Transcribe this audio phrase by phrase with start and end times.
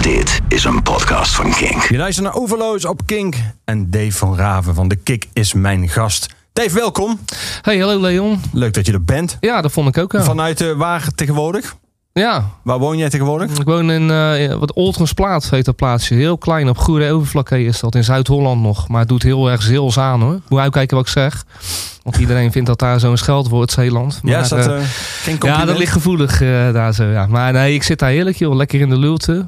[0.00, 1.82] Dit is een podcast van Kink.
[1.82, 3.34] Je luistert naar Overloos op Kink.
[3.64, 6.34] En Dave van Raven van de Kik is mijn gast.
[6.52, 7.18] Dave, welkom.
[7.62, 8.40] Hey, hallo Leon.
[8.52, 9.36] Leuk dat je er bent.
[9.40, 10.12] Ja, dat vond ik ook.
[10.12, 10.22] Ja.
[10.22, 11.76] Vanuit uh, waar tegenwoordig?
[12.12, 12.50] Ja.
[12.62, 13.58] Waar woon jij tegenwoordig?
[13.58, 16.14] Ik woon in uh, wat Oltgensplaat heet dat plaatsje.
[16.14, 17.94] Heel klein, op goede overvlakke is dat.
[17.94, 18.88] In Zuid-Holland nog.
[18.88, 20.40] Maar het doet heel erg zeels aan hoor.
[20.48, 21.44] Moet uitkijken wat ik zeg.
[22.02, 24.20] Want iedereen vindt dat daar zo'n scheldwoord, Zeeland.
[24.22, 24.78] Maar, ja, is dat uh,
[25.22, 27.04] geen Ja, dat ligt gevoelig uh, daar zo.
[27.04, 27.26] Ja.
[27.26, 28.54] Maar nee, ik zit daar heerlijk joh.
[28.54, 29.46] Lekker in de lulte.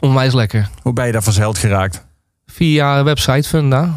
[0.00, 0.68] Onwijs lekker.
[0.82, 2.06] Hoe ben je daar verzeild geraakt?
[2.46, 3.90] Via website Funda.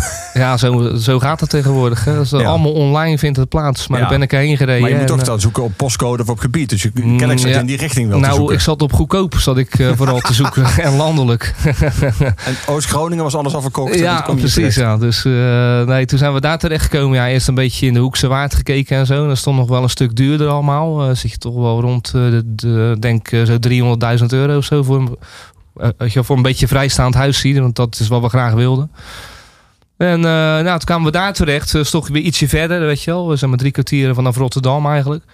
[0.36, 2.04] Ja, zo, zo gaat het tegenwoordig.
[2.04, 2.12] Hè.
[2.12, 2.44] Ja.
[2.44, 3.88] allemaal online vindt het plaats.
[3.88, 4.08] Maar ja.
[4.08, 4.80] daar ben ik heen gereden.
[4.80, 6.70] Maar je moet toch en, dan zoeken op postcode of op gebied.
[6.70, 7.60] Dus je kennelijk zat ja.
[7.60, 10.64] in die richting wel nou, ik zat op goedkoop zat ik uh, vooral te zoeken.
[10.86, 11.54] en landelijk.
[12.44, 13.98] en Oost-Groningen was alles al verkocht.
[13.98, 14.74] Ja, precies.
[14.74, 14.96] Ja.
[14.96, 17.16] Dus uh, nee, toen zijn we daar terecht gekomen.
[17.16, 19.26] Ja, eerst een beetje in de Hoekse Waard gekeken en zo.
[19.26, 21.08] Dat stond nog wel een stuk duurder allemaal.
[21.08, 23.56] Uh, zit je toch wel rond, de, de, denk zo
[24.18, 24.82] 300.000 euro of zo.
[24.82, 25.16] Voor,
[25.98, 27.60] voor een beetje vrijstaand huis zien.
[27.60, 28.90] Want dat is wat we graag wilden.
[29.96, 31.72] En uh, nou, toen kwamen we daar terecht.
[31.72, 33.28] Dus toch weer ietsje verder, weet je wel.
[33.28, 35.24] We zijn maar drie kwartieren vanaf Rotterdam eigenlijk.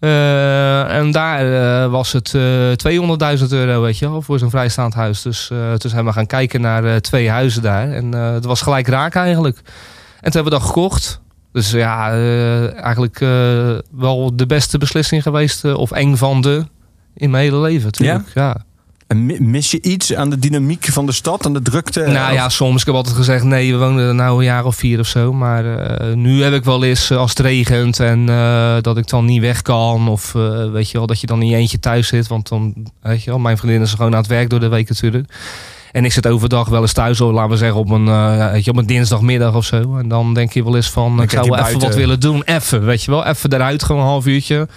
[0.00, 5.22] Uh, en daar uh, was het 200.000 euro, weet je wel, voor zo'n vrijstaand huis.
[5.22, 7.90] Dus toen zijn we gaan kijken naar twee huizen daar.
[7.90, 9.56] En het was gelijk raak eigenlijk.
[9.56, 11.20] En toen hebben we dat gekocht.
[11.52, 12.10] Dus ja,
[12.74, 13.18] eigenlijk
[13.90, 15.64] wel de beste beslissing geweest.
[15.64, 16.64] of een van de
[17.14, 18.30] in mijn hele leven, natuurlijk.
[18.34, 18.42] ja.
[18.42, 18.65] ja.
[19.14, 22.00] Mis je iets aan de dynamiek van de stad, aan de drukte?
[22.00, 22.80] Nou ja, soms.
[22.80, 25.32] Ik heb altijd gezegd, nee, we wonen er nou een jaar of vier of zo.
[25.32, 29.24] Maar uh, nu heb ik wel eens, als het regent en uh, dat ik dan
[29.24, 30.08] niet weg kan.
[30.08, 32.26] Of uh, weet je wel, dat je dan niet eentje thuis zit.
[32.26, 34.88] Want dan, weet je wel, mijn vriendin is gewoon aan het werk door de week
[34.88, 35.32] natuurlijk.
[35.92, 38.04] En ik zit overdag wel eens thuis, laten we zeggen, op een,
[38.52, 39.96] weet je, op een dinsdagmiddag of zo.
[39.96, 42.42] En dan denk je wel eens van, ik zou wel even wat willen doen.
[42.44, 43.24] Even, weet je wel.
[43.24, 44.68] Even eruit, gewoon een half uurtje.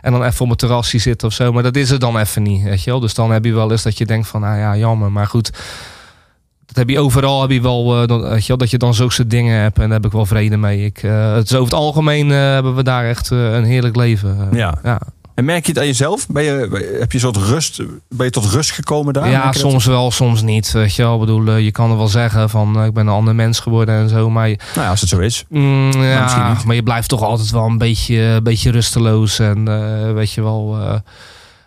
[0.00, 1.52] En dan even op een terrasje zitten of zo.
[1.52, 2.62] Maar dat is er dan even niet.
[2.62, 3.00] Weet je wel?
[3.00, 5.12] Dus dan heb je wel eens dat je denkt van, nou ja, jammer.
[5.12, 5.50] Maar goed,
[6.66, 7.40] dat heb je overal.
[7.40, 9.78] Heb je wel, uh, weet je wel, dat je dan zulke dingen hebt.
[9.78, 10.84] En daar heb ik wel vrede mee.
[10.84, 14.48] Ik, uh, het is over het algemeen uh, hebben we daar echt een heerlijk leven.
[14.52, 14.78] ja.
[14.82, 15.00] ja.
[15.40, 16.26] En merk je het aan jezelf?
[16.28, 17.82] Ben je, heb je soort rust?
[18.08, 19.30] Ben je tot rust gekomen daar?
[19.30, 19.94] Ja, soms dat?
[19.94, 20.72] wel, soms niet.
[20.72, 23.34] Weet je wel, ik bedoel, je kan er wel zeggen van ik ben een ander
[23.34, 24.30] mens geworden en zo.
[24.30, 25.44] Maar nou ja, als het zo is.
[25.48, 30.12] Mm, ja, maar je blijft toch altijd wel een beetje, een beetje rusteloos en uh,
[30.12, 30.78] weet je wel.
[30.80, 30.94] Uh,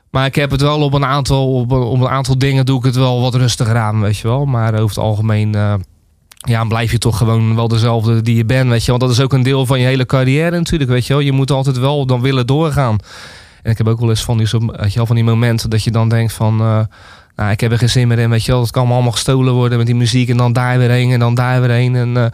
[0.10, 2.78] maar ik heb het wel op een aantal, op een, op een aantal dingen doe
[2.78, 4.46] ik het wel wat rustiger aan, weet je wel.
[4.46, 5.56] Maar over het algemeen.
[5.56, 5.74] Uh,
[6.38, 8.90] ja, blijf je toch gewoon wel dezelfde die je bent, weet je.
[8.90, 11.22] Want dat is ook een deel van je hele carrière natuurlijk, weet je wel.
[11.22, 12.98] Je moet altijd wel dan willen doorgaan.
[13.64, 15.92] En ik heb ook wel eens van die, weet je van die momenten dat je
[15.92, 16.62] dan denkt van...
[16.62, 16.80] Uh,
[17.36, 18.62] nou, ik heb er geen zin meer in, weet je wel.
[18.62, 21.36] Het kan allemaal gestolen worden met die muziek en dan daar weer heen en dan
[21.36, 21.96] daar weer heen.
[21.96, 22.26] En, uh,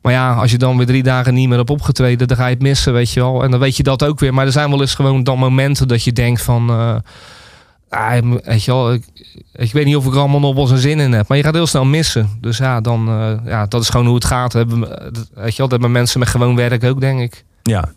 [0.00, 2.54] maar ja, als je dan weer drie dagen niet meer hebt opgetreden, dan ga je
[2.54, 3.42] het missen, weet je wel.
[3.42, 4.34] En dan weet je dat ook weer.
[4.34, 6.70] Maar er zijn wel eens gewoon dan momenten dat je denkt van...
[6.70, 6.96] Uh,
[7.88, 11.00] ah, weet je ik, ik, weet niet of ik er allemaal nog wel zijn zin
[11.00, 11.28] in heb.
[11.28, 12.28] Maar je gaat heel snel missen.
[12.40, 13.04] Dus ja, dan,
[13.44, 14.52] ja dat is gewoon hoe het gaat.
[14.52, 17.44] Weet je wel, dat hebben mensen met gewoon werk ook, denk ik.
[17.62, 17.92] Ja,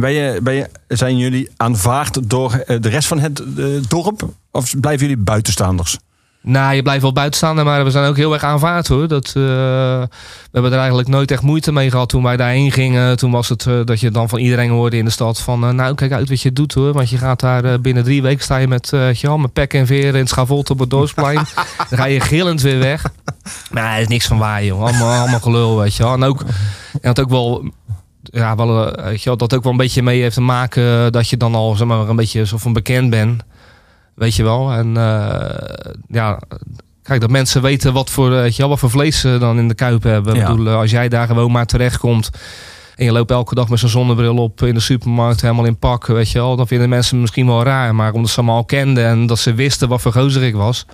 [0.00, 4.28] ben je, ben je, zijn jullie aanvaard door de rest van het uh, dorp?
[4.50, 5.98] Of blijven jullie buitenstaanders?
[6.46, 9.08] Nou, je blijft wel buitenstaander, maar we zijn ook heel erg aanvaard hoor.
[9.08, 10.08] Dat, uh, we
[10.52, 13.16] hebben er eigenlijk nooit echt moeite mee gehad toen wij daarheen gingen.
[13.16, 15.64] Toen was het uh, dat je dan van iedereen hoorde in de stad van...
[15.64, 16.92] Uh, nou, kijk uit wat je doet hoor.
[16.92, 20.06] Want je gaat daar binnen drie weken sta je met, ja, met pek en veer
[20.06, 21.34] in het schavot op het dorpsplein.
[21.88, 23.04] dan ga je gillend weer weg.
[23.70, 24.80] Maar er is niks van waar joh.
[24.80, 26.12] Allemaal, allemaal gelul weet je wel.
[26.12, 26.40] En ook,
[26.92, 27.72] en dat ook wel
[28.34, 31.28] ja, wel, weet je wel, dat ook wel een beetje mee heeft te maken dat
[31.28, 33.42] je dan al zeg maar, een beetje zo van bekend bent.
[34.14, 34.72] Weet je wel.
[34.72, 36.38] En uh, ja,
[37.02, 39.68] kijk, dat mensen weten wat voor, weet je wel, wat voor vlees ze dan in
[39.68, 40.34] de kuip hebben.
[40.34, 40.40] Ja.
[40.40, 42.30] Ik bedoel, als jij daar gewoon maar terechtkomt
[42.96, 46.06] en je loopt elke dag met zo'n zonnebril op in de supermarkt helemaal in pak,
[46.06, 46.56] weet je wel.
[46.56, 47.94] Dan vinden mensen misschien wel raar.
[47.94, 50.86] Maar omdat ze me al kenden en dat ze wisten wat voor gozer ik was.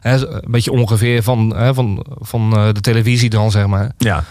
[0.00, 3.92] Hè, een beetje ongeveer van, hè, van, van de televisie dan, zeg maar.
[3.98, 4.24] Ja.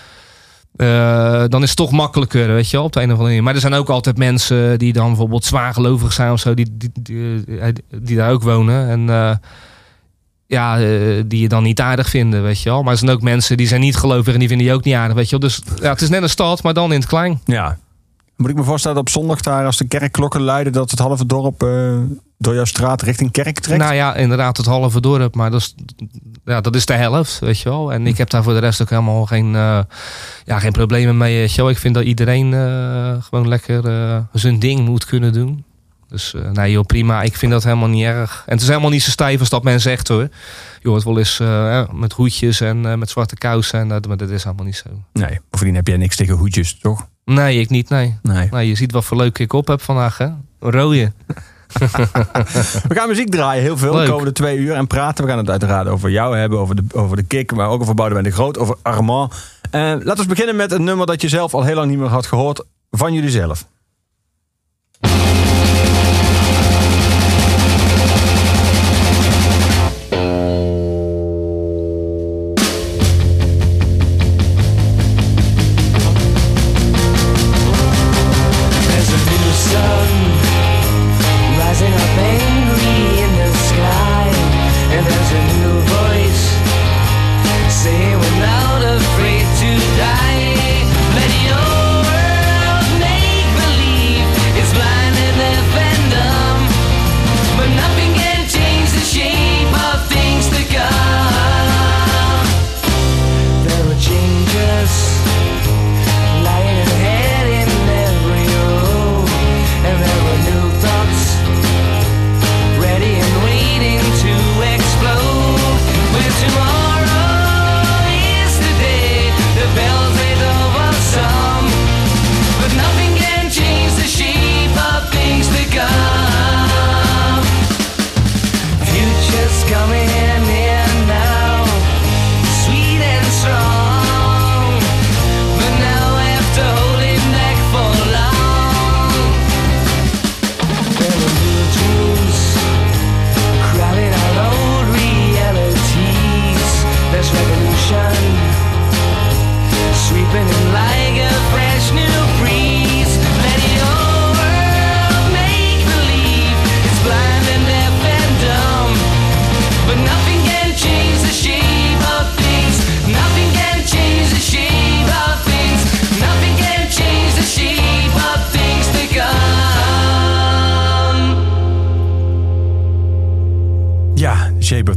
[0.77, 3.43] Uh, dan is het toch makkelijker, weet je wel, op de een of andere manier.
[3.43, 6.91] Maar er zijn ook altijd mensen die dan bijvoorbeeld zwaargelovig zijn of zo, die, die,
[7.01, 7.43] die,
[8.01, 8.89] die daar ook wonen.
[8.89, 9.35] En uh,
[10.47, 10.77] ja,
[11.25, 12.83] die je dan niet aardig vinden, weet je wel.
[12.83, 14.95] Maar er zijn ook mensen die zijn niet gelovig en die vinden je ook niet
[14.95, 15.49] aardig, weet je wel.
[15.49, 17.41] Dus ja, het is net een stad, maar dan in het klein.
[17.45, 17.77] Ja.
[18.35, 21.59] Moet ik me voorstellen op zondag daar, als de kerkklokken luiden, dat het halve dorp
[22.37, 23.81] door jouw straat richting kerk trekt?
[23.81, 25.35] Nou ja, inderdaad, het halve dorp.
[25.35, 25.75] Maar dat is,
[26.45, 27.93] ja, dat is de helft, weet je wel.
[27.93, 29.79] En ik heb daar voor de rest ook helemaal geen, uh,
[30.45, 31.43] ja, geen problemen mee.
[31.43, 33.83] Ik vind dat iedereen uh, gewoon lekker
[34.33, 35.63] zijn ding moet kunnen doen.
[36.09, 37.21] Dus nee joh, prima.
[37.21, 38.43] Ik vind dat helemaal niet erg.
[38.45, 40.29] En het is helemaal niet zo stijf als dat men zegt hoor.
[40.81, 41.41] Je hoort wel eens
[41.93, 43.79] met hoedjes en met zwarte kousen.
[43.79, 44.89] En dat, maar dat is helemaal niet zo.
[45.13, 47.07] Nee, bovendien heb jij niks tegen hoedjes, toch?
[47.25, 48.17] Nee, ik niet, nee.
[48.21, 48.47] nee.
[48.51, 50.27] nee je ziet wat voor leuk ik op heb vandaag, hè?
[50.59, 51.11] Rode.
[52.87, 54.73] We gaan muziek draaien, heel veel, de komende twee uur.
[54.73, 55.23] En praten.
[55.23, 57.55] We gaan het uiteraard over jou hebben, over de, over de kick.
[57.55, 59.33] Maar ook over Boudewijn de Groot, over Armand.
[59.71, 62.07] Eh, laten we beginnen met een nummer dat je zelf al heel lang niet meer
[62.07, 62.63] had gehoord.
[62.91, 63.65] Van jullie zelf.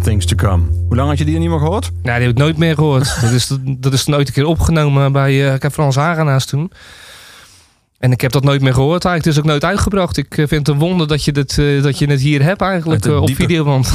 [0.08, 0.62] Things to Come.
[0.86, 1.90] Hoe lang had je die niet meer gehoord?
[2.02, 3.16] Nou, die heb ik nooit meer gehoord.
[3.22, 6.72] dat, is, dat is nooit een keer opgenomen bij ik heb Frans Hagenaars toen.
[7.98, 9.24] En ik heb dat nooit meer gehoord eigenlijk.
[9.24, 10.16] Het is ook nooit uitgebracht.
[10.16, 12.60] Ik eh, vind het een wonder dat je, dit, eh, dat je het hier hebt
[12.60, 13.86] eigenlijk op diepe- videoband.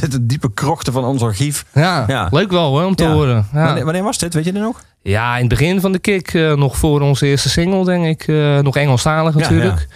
[0.00, 1.64] de, de diepe krochten van ons archief.
[1.74, 2.28] ja, Ja.
[2.30, 3.12] leuk wel hoor, om te Ja.
[3.12, 3.46] horen.
[3.52, 3.64] Ja.
[3.64, 4.34] Wanneer, wanneer was dit?
[4.34, 4.84] Weet je nog?
[5.02, 8.26] Ja, in het begin van de kick, nog voor onze eerste single, denk ik.
[8.62, 9.86] nog Engelstalig natuurlijk.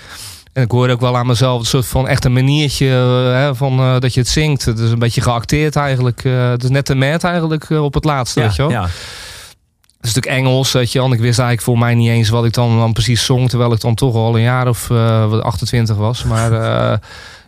[0.56, 3.54] En ik hoor ook wel aan mezelf een soort van echt een maniertje eh, hè,
[3.54, 4.64] van eh, dat je het zingt.
[4.64, 6.24] Het is een beetje geacteerd eigenlijk.
[6.24, 8.70] eh, het is net de met eigenlijk op het laatste, weet je wel.
[8.70, 8.82] ja.
[8.82, 11.12] Het is natuurlijk Engels, weet je wel.
[11.12, 13.48] Ik wist eigenlijk voor mij niet eens wat ik dan, dan precies zong.
[13.48, 16.24] Terwijl ik dan toch al een jaar of eh, wat 28 was.
[16.24, 16.50] Maar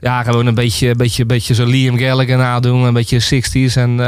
[0.00, 2.82] ja, gewoon een beetje, beetje, beetje zo Liam Gallagher nadoen.
[2.84, 3.74] Een beetje 60s.
[3.74, 4.00] En,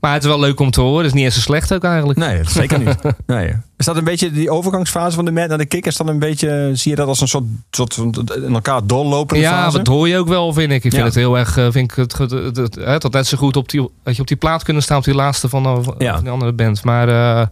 [0.00, 0.96] maar het is wel leuk om te horen.
[0.96, 2.18] Het is niet eens zo slecht ook eigenlijk.
[2.18, 2.96] Nee, dat zeker niet.
[3.26, 3.52] Nee.
[3.76, 5.86] Is dat een beetje die overgangsfase van de Mad naar de kick?
[5.86, 7.96] Is dat een beetje, zie je dat als een soort, soort
[8.36, 9.76] in elkaar doorlopende Ja, fase?
[9.76, 10.74] dat hoor je ook wel, vind ik.
[10.74, 11.04] Ik vind Ja.
[11.04, 13.56] het heel erg, eh, vind ik het, het, het, het, het had net zo goed
[13.56, 15.94] op die, dat je op die plaat kunnen staan op die laatste van, de- van
[15.98, 16.20] Ja.
[16.20, 16.84] die andere band.
[16.84, 17.46] Maar eh,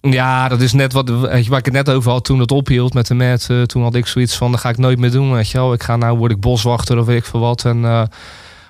[0.00, 2.50] ja, dat is net wat, weet je, waar ik het net over had toen het
[2.52, 5.32] ophield met de eh, toen had ik zoiets van, dat ga ik nooit meer doen,
[5.32, 5.72] weet je wel.
[5.72, 7.64] Ik ga nou, word ik boswachter of weet ik veel wat.
[7.64, 8.02] En, eh,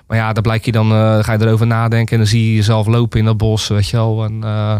[0.09, 2.55] maar ja, dan blijkt je dan, eh, ga je erover nadenken en dan zie je
[2.55, 4.23] jezelf lopen in dat bos, weet je wel.
[4.23, 4.75] En eh,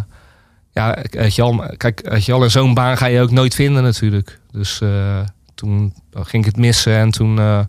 [0.72, 3.84] ja, weet je kijk, weet je wel, in zo'n baan ga je ook nooit vinden
[3.84, 4.40] natuurlijk.
[4.52, 5.20] Dus eh,
[5.56, 7.40] toen ging ik het missen en toen...
[7.40, 7.60] eh,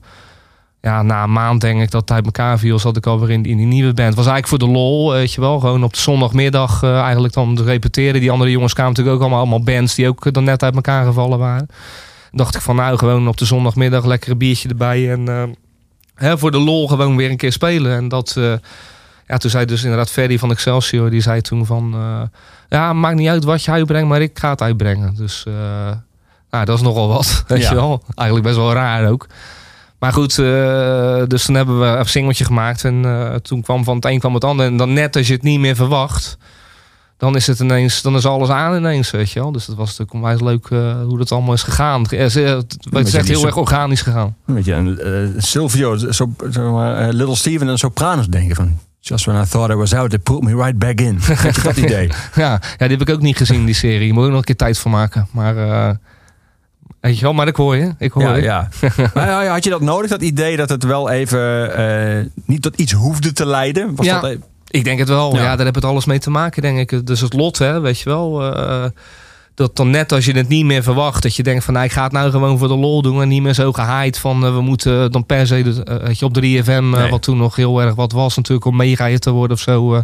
[0.80, 3.44] ja, na een maand denk ik dat het uit elkaar viel, zat ik alweer in,
[3.44, 4.14] in die nieuwe band.
[4.14, 5.60] Was eigenlijk voor de lol, weet je wel.
[5.60, 8.20] Gewoon op de zondagmiddag eh, eigenlijk dan te repeteren.
[8.20, 10.74] Die andere jongens kwamen natuurlijk ook allemaal, allemaal bands die ook eh, dan net uit
[10.74, 11.68] elkaar gevallen waren.
[12.32, 15.10] dacht ik van nou, gewoon op de zondagmiddag lekker een biertje erbij.
[15.12, 15.42] En eh,
[16.20, 17.96] hè, voor de lol gewoon weer een keer spelen.
[17.96, 18.52] En dat, eh,
[19.26, 21.94] ja, toen zei dus inderdaad Ferry van Excelsior, die zei toen van...
[21.94, 22.22] eh,
[22.68, 25.14] ja, maakt niet uit wat je uitbrengt, maar ik ga het uitbrengen.
[25.16, 25.54] Dus eh,
[26.50, 27.68] nou, dat is nogal wat, weet Ja.
[27.68, 28.02] je wel.
[28.14, 29.26] Eigenlijk best wel raar ook.
[29.98, 30.34] Maar goed,
[31.30, 32.84] dus toen hebben we een singeltje gemaakt.
[32.84, 33.04] En
[33.42, 34.66] toen kwam van het een kwam het ander.
[34.66, 36.38] En dan net als je het niet meer verwacht.
[37.20, 39.52] Dan is het ineens, dan is alles aan ineens, weet je wel.
[39.52, 42.02] Dus dat was natuurlijk onwijs leuk eh, hoe dat allemaal is gegaan.
[42.02, 42.56] Het is, eh,
[42.90, 44.36] het is echt heel erg organisch gegaan.
[44.46, 48.78] Een beetje een eh, Silvio, zo, eh, Little Steven en Sopranos denken van...
[49.00, 51.18] Just when I thought I was out, they put me right back in.
[51.42, 52.10] Weet je dat idee?
[52.34, 54.12] Ja, ja, die heb ik ook niet gezien, die serie.
[54.12, 55.26] Moet ik nog een keer tijd voor maken.
[55.30, 55.94] Maar, eh,
[57.00, 57.94] weet je wel, maar ik hoor je.
[57.98, 58.42] Ik hoor Ja, je.
[58.42, 58.68] ja.
[59.14, 62.92] Maar had je dat nodig, dat idee dat het wel even eh, niet tot iets
[62.92, 63.94] hoefde te leiden?
[63.94, 64.20] Was Ja.
[64.20, 64.38] dat, e-
[64.70, 65.34] Ik denk het wel.
[65.36, 65.42] Ja.
[65.42, 65.56] Ja.
[65.56, 67.06] daar heb het alles mee te maken, denk ik.
[67.06, 68.54] Dus het lot, hè, weet je wel.
[68.54, 68.84] eh,
[69.54, 71.92] dat dan net als je het niet meer verwacht, dat je denkt van, nou, ik
[71.92, 74.54] ga het nou gewoon voor de lol doen en niet meer zo gehaaid van, eh,
[74.54, 77.10] we moeten dan per se, weet je, op 3FM, eh, Nee.
[77.10, 80.02] wat toen nog heel erg wat was natuurlijk, om mega hit te worden of zo.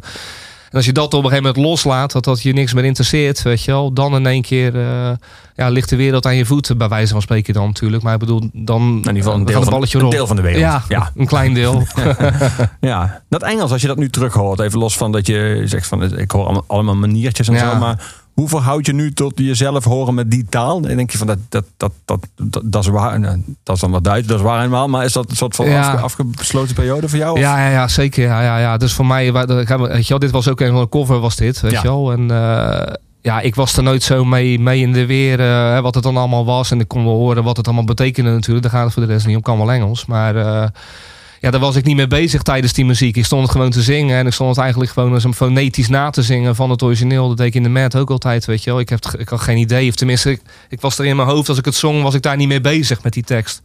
[0.77, 3.43] En als je dat op een gegeven moment loslaat, dat dat je niks meer interesseert,
[3.43, 5.11] weet je wel, dan in één keer eh,
[5.55, 8.03] ja, ligt de wereld aan je voeten, bij wijze van spreken dan natuurlijk.
[8.03, 10.13] Maar ik bedoel, dan In ieder geval een deel, van, balletje een rol.
[10.13, 10.61] deel van de wereld.
[10.63, 11.11] Ja, ja.
[11.17, 11.83] een klein deel.
[12.81, 15.87] Ja, dat Engels, als je dat nu terug hoort, even los van dat je zegt
[15.87, 17.73] van ik hoor allemaal, allemaal maniertjes en Ja.
[17.73, 20.81] zo, maar hoe verhoud je nu tot jezelf horen met die taal?
[20.81, 23.81] Dan denk je van dat, dat, dat, dat, dat, dat is waar, nou, dat is
[23.81, 25.93] dan wat Duits, dat is waar helemaal, maar is dat een soort van Ja.
[25.93, 27.33] afgesloten periode voor jou?
[27.33, 28.25] of- Ja, ja, ja, zeker.
[28.25, 28.77] Ja, ja, ja.
[28.77, 29.67] Dus voor mij, weet
[30.03, 31.81] je wel, dit was ook een van de cover, was dit, weet Ja.
[31.83, 32.13] je wel.
[32.13, 35.95] En eh, ja, ik was er nooit zo mee, mee in de weer, eh, wat
[35.95, 36.71] het dan allemaal was.
[36.71, 38.63] En ik kon wel horen wat het allemaal betekende natuurlijk.
[38.63, 40.07] Daar gaat het voor de rest niet om, kan wel Engels.
[40.07, 40.67] Maar eh,
[41.47, 43.17] ja, daar was ik niet mee bezig tijdens die muziek.
[43.17, 45.89] Ik stond het gewoon te zingen en ik stond het eigenlijk gewoon als een fonetisch
[45.89, 47.29] na te zingen van het origineel.
[47.29, 48.81] Dat deed ik in de mat ook altijd, weet je wel.
[48.81, 51.49] Ik, heb, ik had geen idee, of tenminste, ik, ik was er in mijn hoofd
[51.49, 53.61] als ik het zong, was ik daar niet mee bezig met die tekst.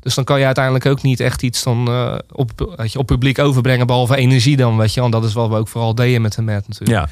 [0.00, 3.06] Dus dan kan je uiteindelijk ook niet echt iets dan, eh, op, weet je, op
[3.06, 5.00] publiek overbrengen, behalve energie dan, weet je.
[5.00, 6.98] Want dat is wat we ook vooral deden met de mat natuurlijk.
[6.98, 7.08] Ja.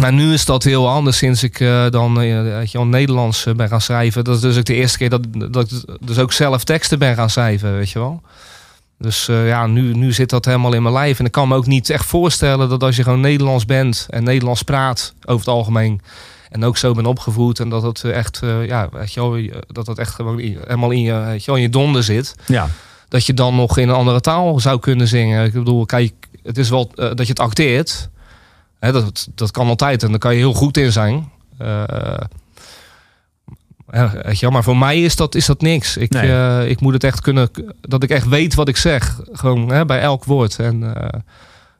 [0.00, 3.46] Maar nu is dat heel anders sinds ik eh, dan eh, weet je, wel, Nederlands
[3.56, 4.24] ben gaan schrijven.
[4.24, 7.14] Dat is dus ook de eerste keer dat, dat ik dus ook zelf teksten ben
[7.14, 8.22] gaan schrijven, weet je wel.
[9.00, 11.18] Dus eh, ja, nu, nu zit dat helemaal in mijn lijf.
[11.18, 14.24] En ik kan me ook niet echt voorstellen dat als je gewoon Nederlands bent en
[14.24, 16.00] Nederlands praat over het algemeen.
[16.50, 19.62] En ook zo ben opgevoed en dat het eh, echt, eh, ja, weet je wel,
[19.66, 22.68] dat dat echt gewoon helemaal in je, weet je wel, in je donder zit ja.
[23.08, 25.44] dat je dan nog in een andere taal zou kunnen zingen.
[25.44, 28.08] Ik bedoel, kijk, het is wel dat je het acteert.
[28.78, 31.30] Hè, dat, dat kan altijd en daar kan je heel goed in zijn.
[34.32, 35.96] Ja, maar voor mij is dat, is dat niks.
[35.96, 36.30] Ik, Nee.
[36.32, 39.20] eh, ik moet het echt kunnen, dat ik echt weet wat ik zeg.
[39.32, 40.58] Gewoon hè, bij elk woord.
[40.58, 41.20] En eh,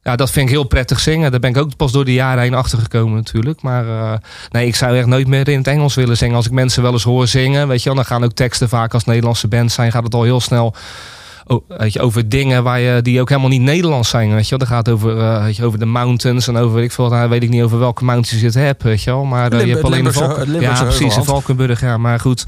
[0.03, 1.31] ja, dat vind ik heel prettig zingen.
[1.31, 3.63] Daar ben ik ook pas door de jaren heen achter gekomen natuurlijk.
[3.63, 4.13] Maar eh,
[4.51, 6.37] nee, ik zou echt nooit meer in het Engels willen zingen.
[6.37, 8.95] Als ik mensen wel eens hoor zingen, weet je wel, dan gaan ook teksten vaak
[8.95, 10.75] als Nederlandse band zijn, gaat het al heel snel
[11.69, 14.35] weet je, over dingen waar je, die ook helemaal niet Nederlands zijn.
[14.35, 14.59] Weet je wel.
[14.59, 17.29] Dat gaat over, eh, weet je, over de mountains en over, weet ik veel, nou,
[17.29, 18.83] weet ik niet over welke mountains je het hebt.
[18.83, 19.25] Weet je wel.
[19.25, 21.25] Maar eh, je hebt alleen de Limburgse- Valken- Ja, precies, Heuvelland.
[21.27, 21.81] Valkenburg.
[21.81, 22.47] Ja, maar goed,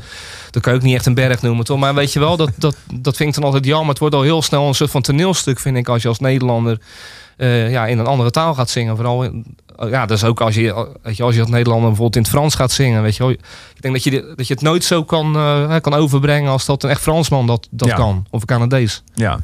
[0.51, 1.79] dat kan je ook niet echt een berg noemen, toch?
[1.79, 3.89] Maar weet je wel, dat, dat, dat vind ik dan altijd jammer.
[3.89, 6.79] Het wordt al heel snel een soort van toneelstuk, vind ik, als je als Nederlander
[7.37, 8.97] eh, ja, in een andere taal gaat zingen.
[8.97, 9.57] Vooral, in-
[9.91, 12.55] ja, dus ook als je, weet je, als je als Nederlander bijvoorbeeld in het Frans
[12.55, 13.03] gaat zingen.
[13.03, 13.33] Weet je wel.
[13.33, 13.41] Ik
[13.81, 16.91] denk dat je, dat je het nooit zo kan, eh, kan overbrengen als dat een
[16.91, 17.95] echt Fransman dat, dat Ja.
[17.95, 18.27] kan.
[18.31, 19.03] Of een Canadees.
[19.15, 19.41] Ja.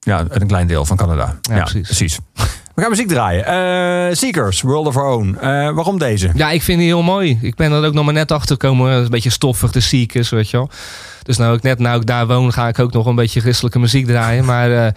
[0.00, 1.38] Ja, een klein deel van Canada.
[1.42, 2.18] Ja, precies.
[2.74, 3.44] We gaan muziek draaien.
[3.44, 5.34] Eh, Seekers, World of Our Own.
[5.40, 5.40] Eh,
[5.70, 6.30] waarom deze?
[6.34, 7.38] Ja, ik vind die heel mooi.
[7.42, 8.92] Ik ben er ook nog maar net achter gekomen.
[8.92, 10.70] Een beetje stoffig, de ziekers, weet je wel.
[11.22, 13.78] Dus nou ik net, nou ik daar woon, ga ik ook nog een beetje christelijke
[13.78, 14.44] muziek draaien.
[14.44, 14.92] Maar eh,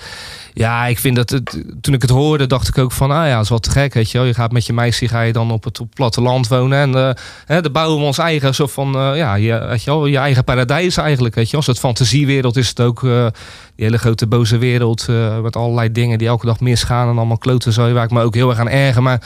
[0.53, 3.39] ja, ik vind dat het, toen ik het hoorde, dacht ik ook van, ah ja,
[3.39, 4.27] is wat te gek, weet je wel.
[4.27, 6.95] Je gaat met je meisje, ga je dan op het, het platteland wonen.
[6.95, 10.05] En hè, dan bouwen we ons eigen soort van, eh, ja, je, weet je wel,
[10.05, 11.57] je eigen paradijs eigenlijk, weet je.
[11.57, 13.01] Een soort fantasiewereld is het ook.
[13.01, 15.07] die hele grote boze wereld
[15.43, 18.35] met allerlei dingen die elke dag misgaan en allemaal kloten zo, waar ik me ook
[18.35, 19.03] heel erg aan erger.
[19.03, 19.21] Maar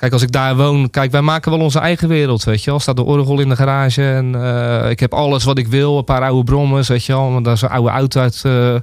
[0.00, 2.80] Kijk, als ik daar woon, kijk, wij maken wel onze eigen wereld, weet je wel.
[2.80, 5.98] Staat de orgel in de garage en eh, ik heb alles wat ik wil.
[5.98, 7.32] Een paar oude brommers, weet je wel.
[7.32, 8.82] Want daar is een oude auto uit, eh, weet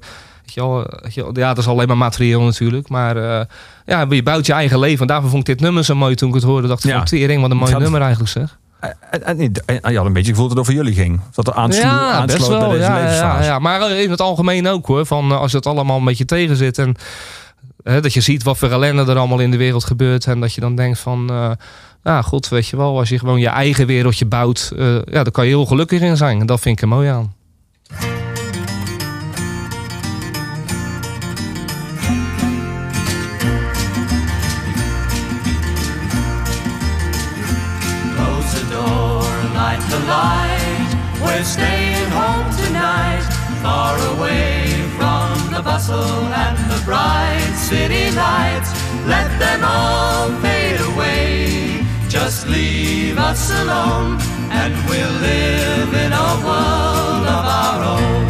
[0.53, 0.85] je wel.
[1.01, 1.31] weet je wel.
[1.33, 2.89] Ja, dat is alleen maar materieel natuurlijk.
[2.89, 3.45] Maar eh,
[3.85, 5.01] ja, je bouwt je eigen leven.
[5.01, 6.67] En daarvoor vond ik dit nummer zo mooi toen ik het hoorde.
[6.67, 7.03] Dacht ik Ja.
[7.03, 8.57] tering, wat een mooi Dat- nummer eigenlijk zeg.
[9.09, 11.19] En, en, had een beetje gevoeld dat het over jullie ging.
[11.33, 12.59] Dat er aansloot, Ja, aansloot wel.
[12.59, 13.43] bij deze Ja, ja, levensfase.
[13.43, 13.59] ja.
[13.59, 15.05] Maar in het algemeen ook hoor.
[15.05, 16.77] Van, als het allemaal een beetje tegen zit.
[16.77, 16.95] En
[17.87, 20.25] dat je ziet wat voor ellende er allemaal in de wereld gebeurt.
[20.25, 21.29] En dat je dan denkt van...
[21.29, 21.51] eh,
[22.03, 22.97] ja, god, weet je wel.
[22.97, 24.71] Als je gewoon je eigen wereldje bouwt.
[24.77, 26.39] eh, ja, daar kan je heel gelukkig in zijn.
[26.39, 27.35] En dat vind ik er mooi aan.
[38.71, 40.95] Door light the light.
[41.21, 43.23] We're staying home tonight,
[43.61, 44.76] far away
[45.57, 48.69] the bustle and the bright city lights.
[49.07, 51.83] Let them all fade away.
[52.07, 54.19] Just leave us alone,
[54.51, 58.25] and we'll live in a world of our own.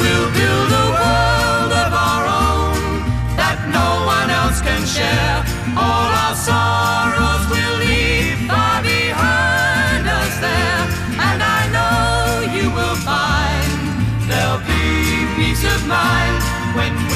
[0.00, 2.80] We'll build a world of our own
[3.40, 5.38] that no one else can share.
[5.76, 7.31] All our sorrows
[15.64, 16.42] of mind
[16.74, 17.11] when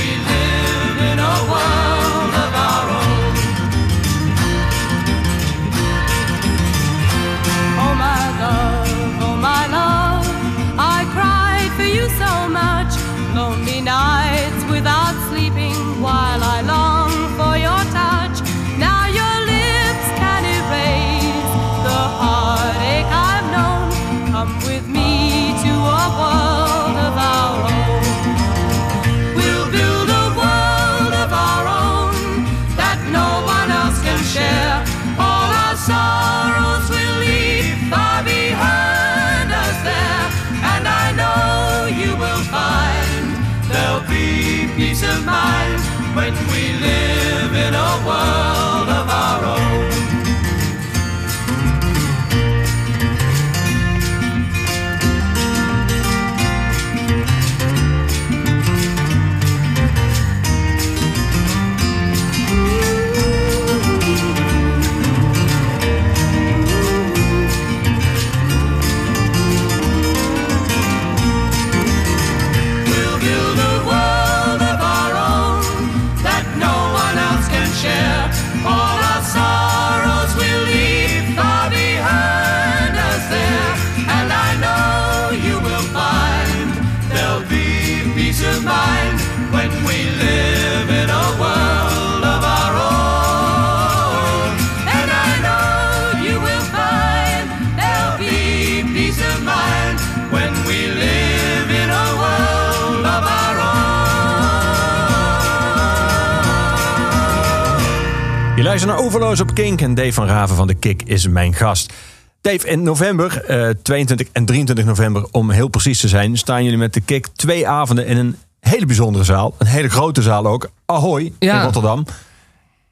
[108.77, 111.93] luistert naar Overloos op Kink en Dave van Raven van de Kik is mijn gast.
[112.41, 116.79] Dave, in november, eh 22 en 23 november om heel precies te zijn, staan jullie
[116.79, 119.55] met de Kik twee avonden in een hele bijzondere zaal.
[119.59, 120.71] Een hele grote zaal ook.
[120.87, 121.57] Ahoy Ja.
[121.57, 122.05] in Rotterdam.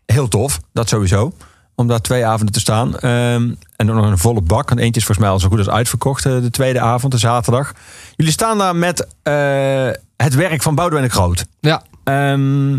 [0.07, 1.33] Heel tof, dat sowieso.
[1.75, 2.99] Om daar twee avonden te staan.
[2.99, 4.71] Ehm, en dan nog een volle bak.
[4.71, 6.27] En eentje is volgens mij al zo goed als uitverkocht.
[6.27, 7.73] eh, de tweede avond, de zaterdag.
[8.17, 11.47] Jullie staan daar met eh, het werk van Boudewijn de Groot.
[11.61, 12.79] Ja, Ehm,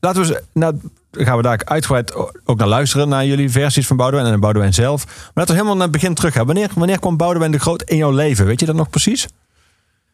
[0.00, 0.74] laten we nou,
[1.12, 2.14] gaan we daar uitgebreid
[2.44, 5.04] ook naar luisteren, naar jullie versies van Boudewijn en Boudewijn zelf.
[5.06, 6.46] Maar laten we helemaal naar het begin terug gaan.
[6.46, 8.46] Wanneer, wanneer kwam Boudewijn de Groot in jouw leven?
[8.46, 9.26] Weet je dat nog precies?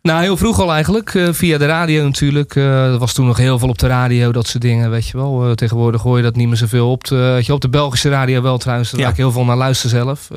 [0.03, 1.15] Nou, heel vroeg al eigenlijk.
[1.15, 2.57] eh, via de radio natuurlijk.
[2.57, 5.17] Eh er was toen nog heel veel op de radio, dat soort dingen, weet je
[5.17, 5.45] wel.
[5.47, 7.05] Eh, tegenwoordig hoor je dat niet meer zoveel op.
[7.05, 8.91] De, je, op de Belgische radio wel trouwens.
[8.91, 9.07] Daar Ja.
[9.07, 10.31] ga ik heel veel naar luisteren zelf.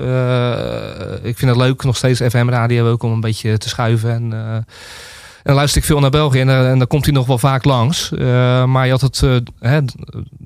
[1.24, 4.12] Ik vind het leuk, nog steeds FM-radio ook, om een beetje te schuiven.
[4.14, 4.66] En, en
[5.44, 7.64] dan luister ik veel naar België en, daar- en dan komt hij nog wel vaak
[7.64, 8.12] langs.
[8.12, 9.22] Eh, maar je had het...
[9.24, 9.96] eh, hè, d-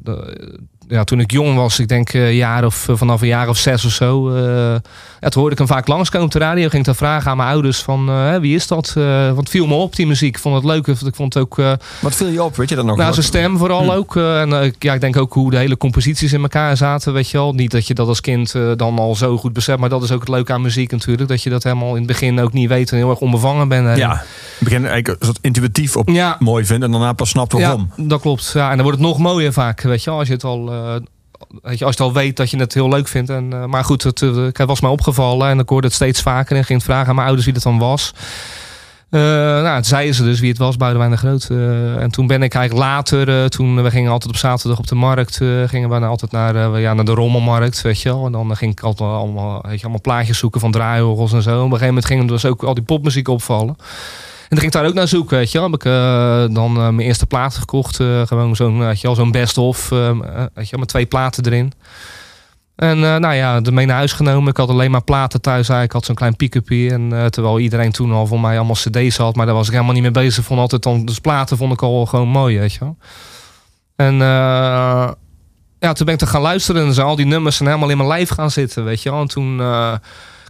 [0.04, 3.58] d- ja, toen ik jong was, ik denk eh, jaar of, vanaf een jaar of
[3.58, 4.30] zes of zo.
[4.36, 4.76] eh,
[5.20, 6.62] ja, toen hoorde ik hem vaak langskomen op de radio.
[6.64, 8.94] Ging ik dan vragen aan mijn ouders van eh, wie is dat?
[8.98, 10.36] Eh, want het viel me op, die muziek.
[10.36, 10.88] Ik vond het leuk.
[10.88, 11.58] Ik vond het ook...
[11.60, 12.56] eh, Wat viel je op?
[12.56, 12.98] Weet je dat nog?
[12.98, 13.90] nou, zijn stem vooral Hm.
[13.90, 14.16] ook.
[14.16, 17.14] eh, en eh, ik- ja, ik denk ook hoe de hele composities in elkaar zaten,
[17.14, 17.54] weet je wel.
[17.54, 19.80] Niet dat je dat als kind eh, dan al zo goed beseft.
[19.80, 21.30] Maar dat is ook het leuke aan muziek natuurlijk.
[21.30, 23.98] Dat je dat helemaal in het begin ook niet weet en heel erg onbevangen bent.
[23.98, 24.24] Ja, in het
[24.60, 26.36] begin eigenlijk soort intuïtief op Ja.
[26.40, 27.90] mooi vindt en daarna pas snapt waarom.
[27.98, 28.52] Ja, dat klopt.
[28.54, 30.20] Ja, en dan wordt het nog mooier vaak, weet je wel.
[30.20, 30.76] Als je het al, eh,
[31.62, 33.30] weet je, als je al weet dat je het heel leuk vindt.
[33.30, 36.22] En, eh, maar goed, het, eh, het was mij opgevallen en ik hoorde het steeds
[36.22, 36.58] vaker.
[36.58, 38.14] En ging vragen aan mijn ouders wie het dan was.
[39.10, 41.48] Eh, nou, zeiden ze dus wie het was, Boudewijn de Groot.
[41.50, 44.88] Eh, en toen ben ik eigenlijk later, eh, toen we gingen altijd op zaterdag op
[44.88, 48.10] de markt, eh, gingen we altijd naar, eh, ja, naar de rommelmarkt, weet je.
[48.10, 51.50] En dan ging ik altijd allemaal, weet je, allemaal plaatjes zoeken van draaiorgels en zo.
[51.50, 53.76] Op een gegeven moment ging er dus ook al die popmuziek opvallen.
[54.48, 55.72] En dan ging ik daar ook naar zoeken, weet je wel.
[55.72, 58.00] Heb ik eh, dan eh, mijn eerste plaat gekocht.
[58.00, 59.90] eh, gewoon zo'n, zo'n best-of,
[60.54, 61.72] weet je met twee platen erin.
[62.76, 64.50] En nou ja, ermee naar huis genomen.
[64.50, 65.86] Ik had alleen maar platen thuis eigenlijk.
[65.90, 66.92] Ik had zo'n klein pick-upje.
[66.92, 69.36] En terwijl iedereen toen al voor mij allemaal cd's had.
[69.36, 70.46] Maar daar was ik helemaal niet mee bezig.
[70.46, 72.98] Vond altijd dan, dus platen vond ik al gewoon mooi, weet je wel.
[73.96, 74.16] En
[75.80, 76.86] ja, toen ben ik te gaan luisteren.
[76.86, 79.22] En zijn al die nummers zijn helemaal in mijn lijf gaan zitten, weet je wel.
[79.22, 79.62] En toen...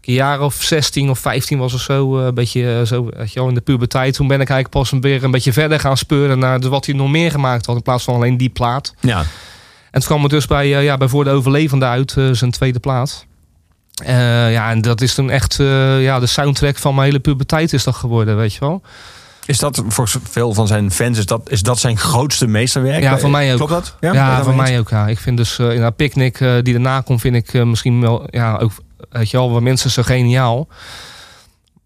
[0.06, 3.34] een jaar of 16 of 15 was of zo, eh, een beetje eh, zo, weet
[3.34, 4.14] je wel, in de puberteit.
[4.14, 6.96] Toen ben ik eigenlijk pas een, weer een beetje verder gaan speuren naar wat hij
[6.96, 7.76] nog meer gemaakt had.
[7.76, 8.94] In plaats van alleen die plaat.
[9.00, 9.20] Ja.
[9.92, 12.80] En toen kwam het dus bij, eh, ja, bij Voor de Overlevende uit, zijn tweede
[12.80, 13.26] plaat.
[14.06, 15.56] Ja, en dat is toen echt
[16.00, 18.82] ja, de soundtrack van mijn hele puberteit is dat geworden, weet je wel.
[19.46, 23.02] Is dat voor veel van zijn fans, is dat, is dat zijn grootste meesterwerk?
[23.02, 23.58] Ja, voor mij ook.
[23.58, 23.96] Klopt dat?
[24.00, 24.90] Ja, daar voor mij ook.
[24.90, 25.08] Ja.
[25.08, 28.58] Ik vind dus uh, in haar Picnic, die daarna komt, vind ik misschien wel, ja,
[28.58, 28.72] ook,
[29.10, 30.68] weet je wel, wat mensen zo geniaal.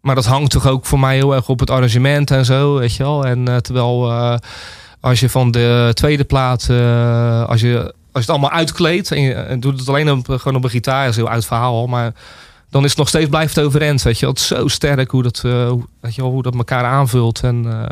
[0.02, 2.96] Maar dat hangt toch ook voor mij heel erg op het arrangement en zo, weet
[2.96, 3.26] je wel.
[3.26, 4.36] En uh, terwijl uh,
[5.00, 9.22] als je van de tweede plaat, uh, als je, als je het allemaal uitkleedt en
[9.22, 11.88] je en doet het alleen op, gewoon op een gitaar, is een heel oud verhaal,
[11.88, 12.14] maar
[12.70, 14.34] dan is het nog steeds blijft overeind, weet je wel.
[14.34, 15.42] Het is zo sterk hoe dat,
[16.00, 17.88] weet je wel, hoe dat elkaar aanvult en...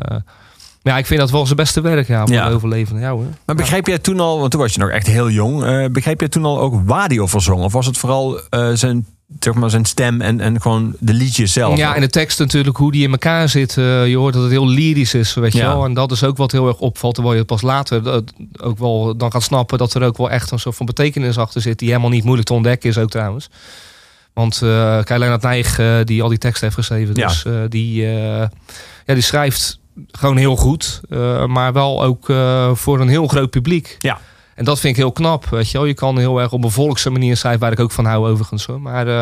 [0.81, 2.47] ja, ik vind dat wel zijn beste werk, ja, voor Ja.
[2.49, 3.01] de overlevende.
[3.01, 3.25] Ja, hoor.
[3.45, 6.29] Maar begreep jij toen al, want toen was je nog echt heel jong, begreep jij
[6.29, 7.63] toen al ook waar die over zong?
[7.63, 8.39] Of was het vooral
[8.73, 9.05] zijn,
[9.39, 11.77] zeg maar, zijn stem en, en gewoon de liedjes zelf?
[11.77, 13.75] Ja, en de tekst natuurlijk, hoe die in elkaar zit.
[13.75, 15.85] Uh, je hoort dat het heel lyrisch is, weet je wel.
[15.85, 18.17] En dat is ook wat heel erg opvalt, terwijl je pas later uh,
[18.61, 21.61] ook wel dan gaat snappen dat er ook wel echt een soort van betekenis achter
[21.61, 23.49] zit, die helemaal niet moeilijk te ontdekken is ook trouwens.
[24.33, 24.69] Want uh,
[25.03, 27.27] kijk, Lennart Nijg, uh, die al die tekst heeft geschreven, Ja.
[27.27, 28.49] dus die, ja,
[29.05, 29.79] die schrijft
[30.11, 31.01] gewoon heel goed.
[31.47, 32.25] Maar wel ook
[32.73, 33.95] voor een heel groot publiek.
[33.99, 34.19] Ja.
[34.59, 35.87] En dat vind ik heel knap, weet je wel.
[35.87, 38.65] Je kan heel erg op een volkse manier schrijven, waar ik ook van hou overigens.
[38.65, 38.81] Hoor.
[38.81, 39.21] Maar eh,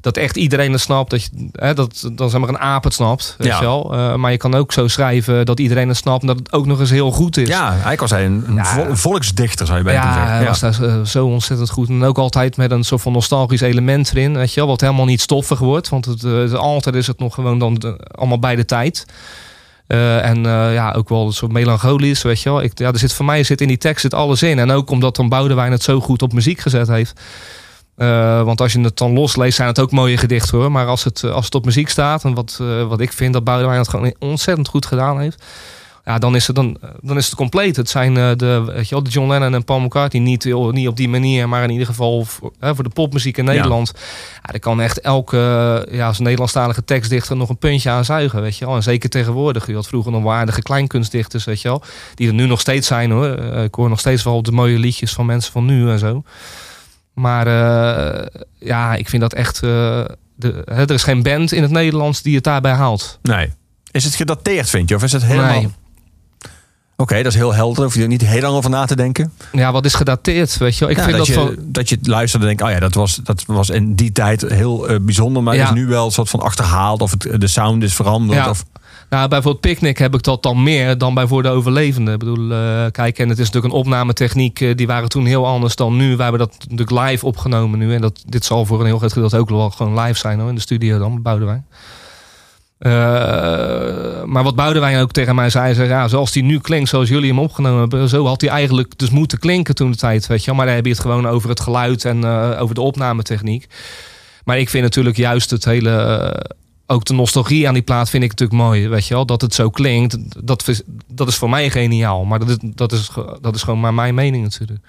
[0.00, 2.94] dat echt iedereen het snapt, dat, je, hè, dat dan zeg maar een aap het
[2.94, 3.58] snapt, weet Ja.
[3.58, 3.92] je wel.
[3.94, 6.66] Eh, maar je kan ook zo schrijven dat iedereen het snapt en dat het ook
[6.66, 7.48] nog eens heel goed is.
[7.48, 8.64] Ja, eigenlijk was hij een, een Ja.
[8.64, 10.46] vol- volksdichter, zou je bijna Ja, zeggen.
[10.46, 11.88] was daar eh, zo ontzettend goed.
[11.88, 14.36] En ook altijd met een soort van nostalgisch element erin.
[14.36, 15.88] Weet je wel, wat helemaal niet stoffig wordt.
[15.88, 19.06] Want het, het- altijd is het nog gewoon dan de- allemaal bij de tijd.
[19.86, 22.62] Eh, en eh, ja, ook wel een soort melancholisch, weet je wel.
[22.62, 24.58] Ik, ja, er zit, voor mij zit in die tekst zit alles in.
[24.58, 27.20] En ook omdat dan Boudewijn het zo goed op muziek gezet heeft.
[27.96, 30.72] Eh, want als je het dan losleest, zijn het ook mooie gedichten hoor.
[30.72, 33.78] Maar als het, als het op muziek staat, en wat, wat ik vind dat Boudewijn
[33.78, 35.42] het gewoon ontzettend goed gedaan heeft.
[36.04, 37.76] Ja, dan is het, dan, dan is het compleet.
[37.76, 40.70] Het zijn eh, de, weet je wel, de John Lennon en Paul McCartney niet, heel-
[40.70, 43.92] niet op die manier, maar in ieder geval voor, hè, voor de popmuziek in Nederland.
[43.94, 44.00] Ja.
[44.52, 45.36] er kan echt elke
[45.88, 48.74] eh, ja, als Nederlandstalige tekstdichter nog een puntje aan zuigen, weet je wel.
[48.76, 49.66] En zeker tegenwoordig.
[49.66, 51.82] Je had vroeger nog waardige kleinkunstdichters, weet je wel.
[52.14, 53.26] Die er nu nog steeds zijn hoor.
[53.34, 56.22] Eh, ik hoor nog steeds wel de mooie liedjes van mensen van nu en zo.
[57.14, 58.26] Maar eh,
[58.58, 59.54] ja, ik vind dat echt...
[59.62, 60.04] eh,
[60.36, 63.18] de, hè, er is geen band in het Nederlands die het daarbij haalt.
[63.22, 63.52] Nee.
[63.90, 64.94] Is het gedateerd, vind je?
[64.94, 65.60] Of is het helemaal...
[65.60, 65.68] Nee.
[66.96, 67.84] Oké, dat is heel helder.
[67.84, 69.32] Hoef je er niet heel lang over na te denken.
[69.52, 70.88] Ja, wat is gedateerd, weet je wel.
[70.90, 71.56] Ik Ja, vind dat, dat, je, van...
[71.62, 72.62] dat je het luistert en denkt...
[72.62, 75.42] oh ja, dat was, dat was in die tijd heel eh, bijzonder...
[75.42, 75.64] maar Ja.
[75.64, 77.00] is nu wel een soort van achterhaald...
[77.02, 78.38] of het, de sound is veranderd.
[78.44, 78.50] Ja.
[78.50, 78.64] Of,
[79.10, 82.12] Nou, bijvoorbeeld Picnic heb ik dat dan meer dan bij Voor de Overlevenden.
[82.14, 84.60] Ik bedoel, eh, kijk, en het is natuurlijk een opnametechniek.
[84.60, 86.16] eh, die waren toen heel anders dan nu.
[86.16, 87.94] Wij hebben dat natuurlijk live opgenomen nu.
[87.94, 90.48] En dat, dit zal voor een heel groot gedeelte ook wel gewoon live zijn hoor,
[90.48, 91.66] in de studio dan, Boudewijn.
[92.78, 97.08] Eh, maar wat Boudewijn ook tegen mij zei, zei ja, zoals die nu klinkt, zoals
[97.08, 100.44] jullie hem opgenomen hebben, zo had hij eigenlijk dus moeten klinken toen de tijd, weet
[100.44, 100.52] je.
[100.52, 103.66] Maar dan heb je het gewoon over het geluid en eh, over de opnametechniek.
[104.44, 106.50] Maar ik vind natuurlijk juist het hele, eh,
[106.86, 109.26] ook de nostalgie aan die plaat vind ik natuurlijk mooi, weet je wel.
[109.26, 112.24] Dat het zo klinkt, dat, dat is voor mij geniaal.
[112.24, 113.10] Maar dat dat is,
[113.40, 114.80] dat is gewoon maar mijn mening natuurlijk.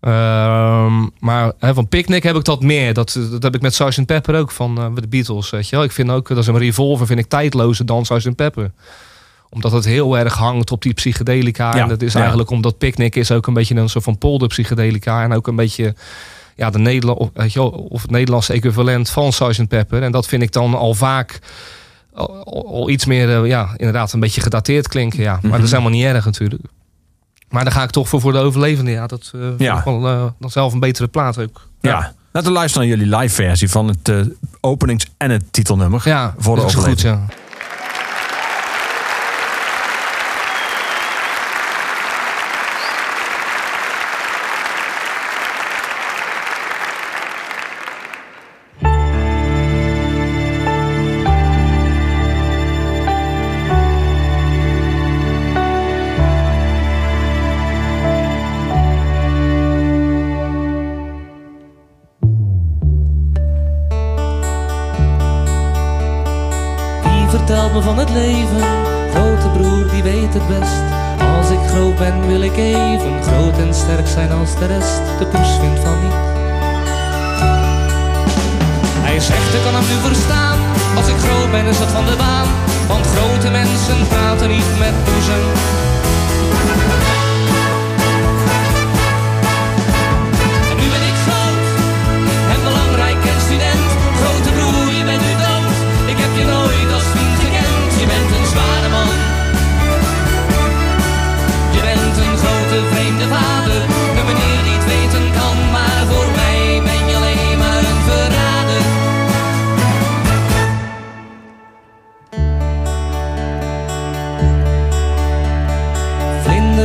[0.00, 2.94] Ehm, maar hè, van Picnic heb ik dat meer.
[2.94, 4.06] Dat, dat heb ik met Sgt.
[4.06, 5.50] Pepper ook van eh, de Beatles.
[5.50, 5.84] Weet je wel.
[5.84, 8.36] Ik vind ook, dat is een revolver, vind ik tijdlozer dan Sgt.
[8.36, 8.70] Pepper.
[9.50, 11.76] Omdat het heel erg hangt op die psychedelica.
[11.76, 12.18] Ja, en dat is ja.
[12.18, 15.22] eigenlijk omdat Picnic is ook een beetje een soort van polder psychedelica.
[15.22, 15.94] En ook een beetje
[16.56, 19.68] ja, de Nederland, of, weet je wel, of het Nederlandse equivalent van Sgt.
[19.68, 20.02] Pepper.
[20.02, 21.38] En dat vind ik dan al vaak
[22.14, 25.20] al, iets meer, eh, ja, inderdaad een beetje gedateerd klinken.
[25.20, 25.38] Ja.
[25.42, 26.62] Maar dat is helemaal niet erg natuurlijk.
[27.50, 28.90] Maar daar ga ik toch voor voor de overlevende.
[28.90, 29.54] Ja, dat eh Ja.
[29.58, 29.82] ja.
[29.84, 31.68] wel eh, dan zelf een betere plaat ook.
[31.80, 32.12] ja.
[32.32, 33.70] Laten we luisteren naar jullie live versie...
[33.70, 34.16] van het eh,
[34.60, 36.02] openings- en het titelnummer.
[36.04, 37.20] Ja, Voor de dat is goed, ja.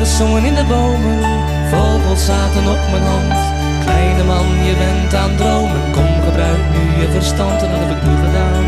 [0.05, 1.19] Zongen in de bomen,
[1.71, 3.37] vogels zaten op mijn hand.
[3.85, 7.91] Kleine man, je bent aan het dromen, kom gebruik nu je verstand en dat heb
[7.97, 8.63] ik nu gedaan.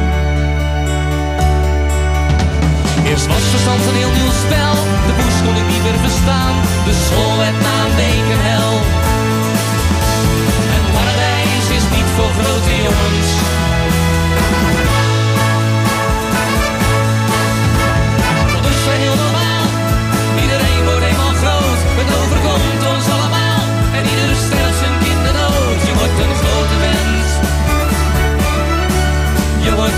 [3.10, 4.76] Eerst was verstand een heel nieuw spel,
[5.08, 6.56] de poes kon ik niet meer verstaan,
[6.88, 8.74] de school werd na een week een hel.
[10.76, 13.32] En paradijs is niet voor grote jongens.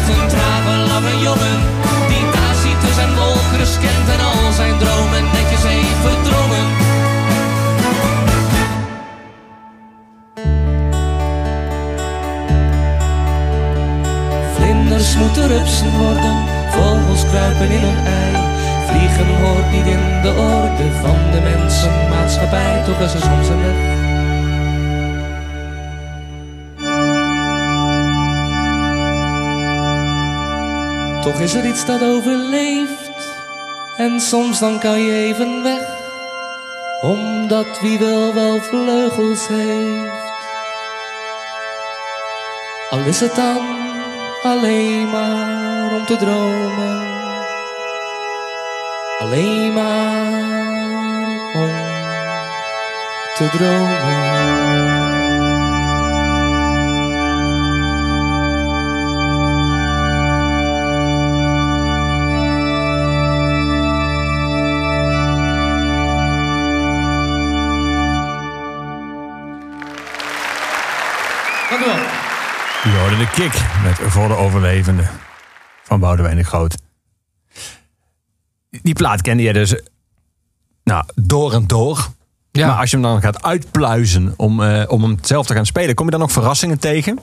[0.09, 1.59] Een trage, lange jongen.
[2.09, 6.67] Die Tacitus en Wolkers kent en al zijn dromen netjes heeft verdrongen.
[14.55, 16.35] Vlinders moeten rupsen worden,
[16.71, 18.33] vogels kruipen in een ei.
[18.87, 23.98] Vliegen hoort niet in de orde van de mensenmaatschappij, toch is om zijn weg.
[31.29, 33.11] Toch is er iets dat overleeft.
[33.97, 35.87] En soms dan kan je even weg.
[37.01, 40.11] Omdat wie wil wel vleugels heeft.
[42.89, 43.65] Al is het dan
[44.43, 47.07] alleen maar om te dromen.
[49.19, 50.31] Alleen maar
[51.53, 51.71] om
[53.35, 55.08] te dromen.
[73.19, 75.03] De kick met Voor de Overlevende
[75.83, 76.75] van Boudewijn de Groot.
[78.69, 79.75] Die plaat kende je dus
[80.83, 82.07] nou, door en door.
[82.51, 82.67] Ja.
[82.67, 85.95] Maar als je hem dan gaat uitpluizen om, eh, om hem zelf te gaan spelen,
[85.95, 87.19] kom je dan ook verrassingen tegen?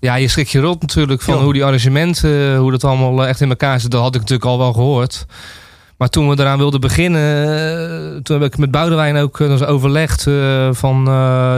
[0.00, 1.42] Ja, je schrik je rot natuurlijk van Ja.
[1.42, 3.90] hoe die arrangementen, hoe dat allemaal eh, echt in elkaar zit.
[3.90, 5.26] Dat had ik natuurlijk al wel gehoord.
[6.00, 9.64] Maar toen we eraan wilden beginnen, eh, toen heb ik met Boudewijn ook eh, dus
[9.64, 11.04] overlegd eh, van,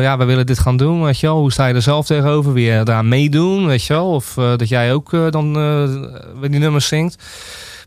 [0.01, 1.39] ja, we willen dit gaan doen, weet je wel.
[1.39, 2.53] Hoe sta je er zelf tegenover?
[2.53, 4.11] Wil je eraan meedoen, weet je wel?
[4.11, 5.53] Of dat jij ook dan
[6.41, 7.17] die nummers zingt.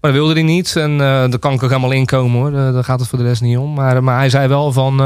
[0.02, 2.52] Maar dat wilde hij niet en daar kan ik ook helemaal inkomen hoor.
[2.52, 3.74] Daar, daar gaat het voor de rest niet om.
[3.74, 4.98] Maar, maar hij zei wel van...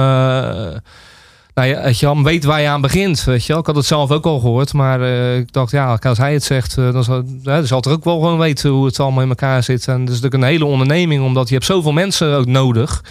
[1.68, 3.24] eh, nou ja, je wel, weet waar je aan begint.
[3.24, 3.62] Weet je wel.
[3.62, 6.44] Ik had het zelf ook al gehoord, maar eh, ik dacht, ja, als hij het
[6.44, 9.24] zegt, eh, dan zal, ja, dan zal er ook wel gewoon weten hoe het allemaal
[9.24, 9.88] in elkaar zit.
[9.88, 13.02] En het is natuurlijk een hele onderneming, omdat je hebt zoveel mensen ook nodig.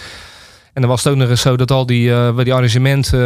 [0.79, 3.19] En dan was het ook nog eens zo dat al die, eh, bij die arrangementen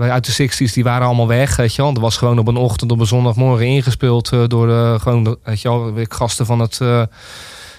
[0.00, 1.56] eh, uit de 60s, die waren allemaal weg.
[1.56, 1.94] Weet je wel.
[1.94, 5.60] Er was gewoon op een ochtend, op een zondagmorgen ingespeeld eh, door eh, gewoon, weet
[5.60, 6.80] je wel, gasten van het.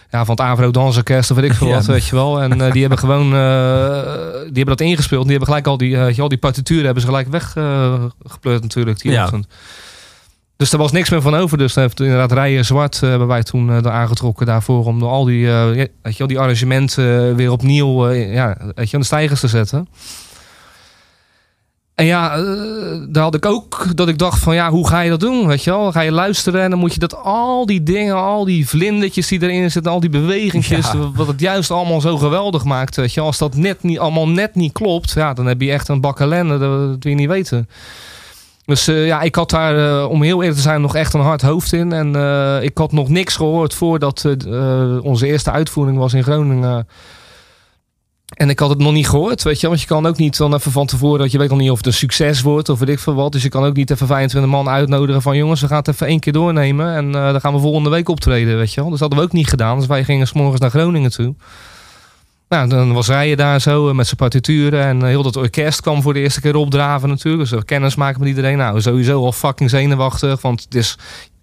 [0.10, 1.74] Eh, ja, van het Avro Dansorkest of weet ik veel Ja.
[1.76, 2.41] wat, weet je wel.
[2.41, 4.02] En eh, die hebben gewoon, eh,
[4.34, 5.22] die hebben dat ingespeeld.
[5.22, 8.62] Die hebben gelijk al die, eh, weet je wel, die partituren hebben ze gelijk weggepleurd
[8.62, 9.24] natuurlijk die Ja.
[9.24, 9.48] ochtend.
[10.58, 11.58] Dus er was niks meer van over.
[11.58, 15.24] Dus heeft inderdaad Rijen Zwart eh, hebben wij toen eh, er aangetrokken daarvoor om al
[15.26, 19.02] die, eh, weet je wel, die arrangementen eh, weer opnieuw eh, ja, weet je, aan
[19.02, 19.88] de stijgers te zetten.
[21.98, 22.44] En ja, eh,
[23.10, 25.48] daar had ik ook dat ik dacht van ja, hoe ga je dat doen?
[25.48, 25.92] Weet je wel?
[25.92, 29.42] Ga je luisteren en dan moet je dat al die dingen, al die vlindertjes die
[29.42, 31.12] erin zitten, al die bewegingjes, Ja.
[31.16, 32.96] wat het juist allemaal zo geweldig maakt.
[32.96, 35.88] Weet je, als dat net niet, allemaal net niet klopt, ja, dan heb je echt
[35.88, 37.70] een bak ellende, dat, wil je niet weten.
[38.66, 41.22] Dus eh, ja, ik had daar, eh, om heel eerlijk te zijn, nog echt een
[41.22, 41.92] hard hoofd in.
[41.94, 42.16] En
[42.64, 44.26] ik had nog niks gehoord voordat
[45.02, 46.88] onze eerste uitvoering was in Groningen.
[48.38, 49.67] En ik had het nog niet gehoord, weet je.
[49.67, 51.78] Want je kan ook niet dan even van tevoren, dat je weet nog niet of
[51.78, 53.32] het een succes wordt of weet ik veel wat.
[53.32, 56.08] Dus je kan ook niet even 25 man uitnodigen van jongens, we gaan het even
[56.08, 56.95] één keer doornemen.
[56.95, 58.89] En eh, dan gaan we volgende week optreden, weet je wel.
[58.89, 59.78] Dus dat hadden we ook niet gedaan.
[59.78, 61.36] Dus wij gingen s'morgens naar Groningen toe.
[62.50, 64.84] Nou, dan was Rijen daar zo eh, met zijn partituren.
[64.84, 67.50] En eh, heel dat orkest kwam voor de eerste keer opdraven natuurlijk.
[67.50, 68.58] Dus kennis maken met iedereen.
[68.58, 70.41] Nou, sowieso al fucking zenuwachtig.
[70.41, 70.97] Want het, is,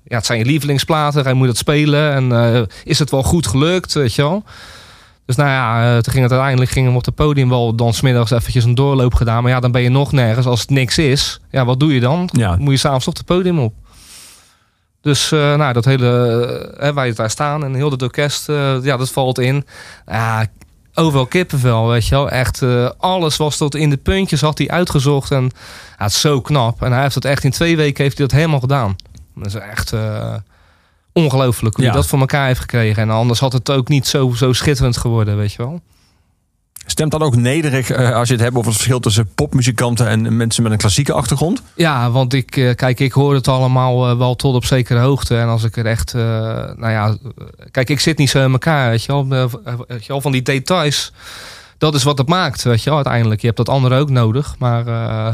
[0.04, 1.24] ja, het zijn je lievelingsplaten.
[1.24, 2.32] Hij moet het spelen.
[2.32, 4.44] En is het wel goed gelukt, weet je wel.
[5.26, 7.94] Dus nou ja, eh, toen ging het uiteindelijk gingen we op het podium wel dan
[7.94, 9.42] smiddags eventjes een doorloop gedaan.
[9.42, 10.46] Maar ja, dan ben je nog nergens.
[10.46, 12.28] Als het niks is, ja, wat doe je dan?
[12.32, 12.56] Ja.
[12.58, 13.74] Moet je s'avonds toch het podium op.
[15.00, 18.46] Dus eh, nou, dat hele, waar je daar staan en heel het orkest,
[18.82, 19.66] ja, dat valt in.
[20.06, 20.46] Ja,
[20.94, 22.30] overal kippenvel, weet je wel.
[22.30, 22.62] Echt,
[22.98, 25.30] alles was tot in de puntjes, had hij uitgezocht.
[25.30, 25.42] En
[25.98, 26.82] ja, het is zo knap.
[26.82, 28.96] En hij heeft het echt in twee weken heeft hij dat helemaal gedaan.
[29.34, 29.92] Dat is echt
[31.14, 31.90] ongelooflijk hoe Ja.
[31.90, 33.02] hij dat voor elkaar heeft gekregen.
[33.02, 35.80] En anders had het ook niet zo, zo schitterend geworden, weet je wel.
[36.86, 40.36] Stemt dan ook nederig eh, als je het hebt over het verschil tussen popmuzikanten en
[40.36, 41.62] mensen met een klassieke achtergrond?
[41.74, 45.36] Ja, want ik, eh, kijk, ik hoor het allemaal eh, wel tot op zekere hoogte.
[45.38, 47.16] En als ik er echt, nou ja,
[47.70, 49.48] kijk, ik zit niet zo in elkaar, weet je wel.
[49.86, 51.12] Weet je wel, van die details,
[51.78, 53.40] dat is wat het maakt, weet je wel, uiteindelijk.
[53.40, 55.32] Je hebt dat andere ook nodig, maar eh,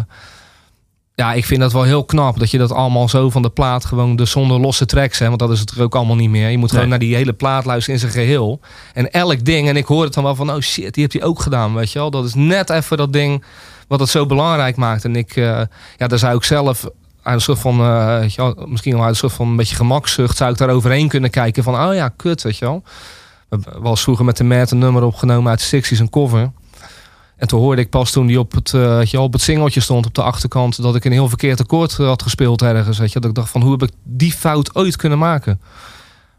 [1.14, 3.85] ja, ik vind dat wel heel knap dat je dat allemaal zo van de plaat
[3.85, 6.49] gewoon, dus zonder losse tracks, hè, want dat is het er ook allemaal niet meer.
[6.49, 6.99] Je moet gewoon Nee.
[6.99, 8.61] naar die hele plaat luisteren in zijn geheel.
[8.94, 11.23] En elk ding, en ik hoor het dan wel van, oh shit, die heeft hij
[11.23, 12.11] ook gedaan, weet je wel.
[12.11, 13.44] Dat is net even dat ding
[13.88, 15.05] wat het zo belangrijk maakt.
[15.05, 15.61] En ik, eh,
[15.96, 16.85] ja, daar zou ik zelf
[17.23, 17.79] uit een soort van,
[18.20, 20.68] weet je wel, misschien wel uit een soort van een beetje gemakzucht, zou ik daar
[20.70, 22.83] overheen kunnen kijken van, oh ja, kut, weet je wel.
[23.49, 26.51] We eens vroeger met de Matt een nummer opgenomen uit de 60s, een cover.
[27.40, 30.07] En toen hoorde ik pas toen die op het, weet je op het singeltje stond
[30.07, 32.98] op de achterkant, dat ik een heel verkeerd akkoord eh, had gespeeld ergens.
[32.98, 35.61] Weet je, dat ik dacht van, hoe heb ik die fout ooit kunnen maken?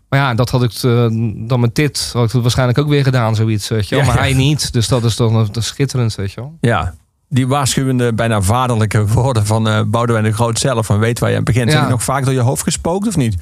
[0.09, 1.05] Maar ja, dat had ik eh,
[1.47, 3.67] dan met dit had ik het waarschijnlijk ook weer gedaan, zoiets.
[3.67, 4.03] Weet je wel.
[4.03, 4.21] Ja, maar ja.
[4.21, 4.73] hij niet.
[4.73, 6.57] Dus dat is dan schitterend, weet je wel.
[6.61, 6.93] Ja.
[7.29, 10.85] Die waarschuwende, bijna vaderlijke woorden van eh Boudewijn de Groot zelf.
[10.85, 11.65] Van weet waar je aan begint.
[11.65, 11.71] Ja.
[11.71, 13.35] Zijn die nog vaak door je hoofd gespookt of niet?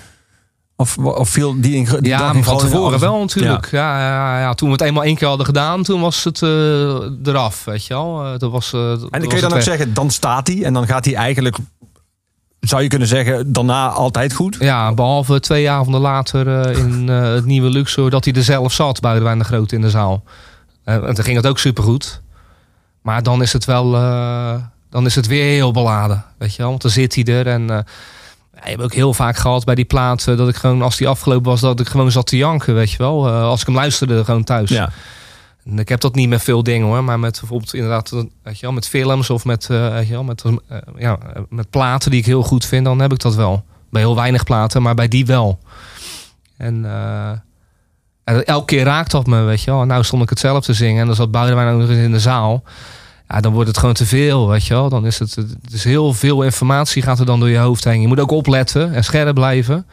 [0.79, 3.71] Of, of viel die, in, die Ja, van tevoren wel natuurlijk.
[3.71, 3.99] Ja.
[3.99, 6.49] Ja, ja, toen we het eenmaal één keer hadden gedaan, toen was het eh,
[7.23, 8.25] eraf, weet je wel.
[8.25, 10.73] Eh, dat was, eh, En dan kun je dan ook zeggen, dan staat hij en
[10.73, 11.57] dan gaat hij eigenlijk,
[12.59, 14.57] zou je kunnen zeggen, daarna altijd goed?
[14.59, 18.73] Ja, behalve twee avonden later eh, in eh, het nieuwe Luxor, dat hij er zelf
[18.73, 20.23] zat, Boudewijn de Groot in de zaal.
[20.83, 22.21] En toen ging het ook supergoed.
[23.01, 24.53] Maar dan is het wel, eh,
[24.89, 26.69] dan is het weer heel beladen, weet je wel.
[26.69, 27.85] Want dan zit hij er en...
[28.63, 31.07] je hebt ook heel vaak gehad bij die plaat eh, dat ik gewoon, als die
[31.07, 33.27] afgelopen was, dat ik gewoon zat te janken, weet je wel.
[33.27, 34.69] Eh, als ik hem luisterde, gewoon thuis.
[34.69, 34.89] Ja.
[35.65, 38.09] En Ik heb dat niet met veel dingen hoor, maar met bijvoorbeeld inderdaad,
[38.43, 40.43] weet je wel, met films of met, eh, weet je wel, met,
[40.97, 41.17] ja,
[41.49, 43.63] met platen die ik heel goed vind, dan heb ik dat wel.
[43.89, 45.59] Bij heel weinig platen, maar bij die wel.
[46.57, 46.85] En
[48.23, 49.81] en elke keer raakt dat me, weet je wel.
[49.81, 51.97] En nou stond ik het zelf te zingen en dan zat Boudewijn ook nog eens
[51.97, 52.63] in de zaal.
[53.31, 54.89] Ja, dan wordt het gewoon te veel, weet je wel.
[54.89, 58.01] Dan is het, het is heel veel informatie gaat er dan door je hoofd heen.
[58.01, 59.87] Je moet ook opletten en scherp blijven.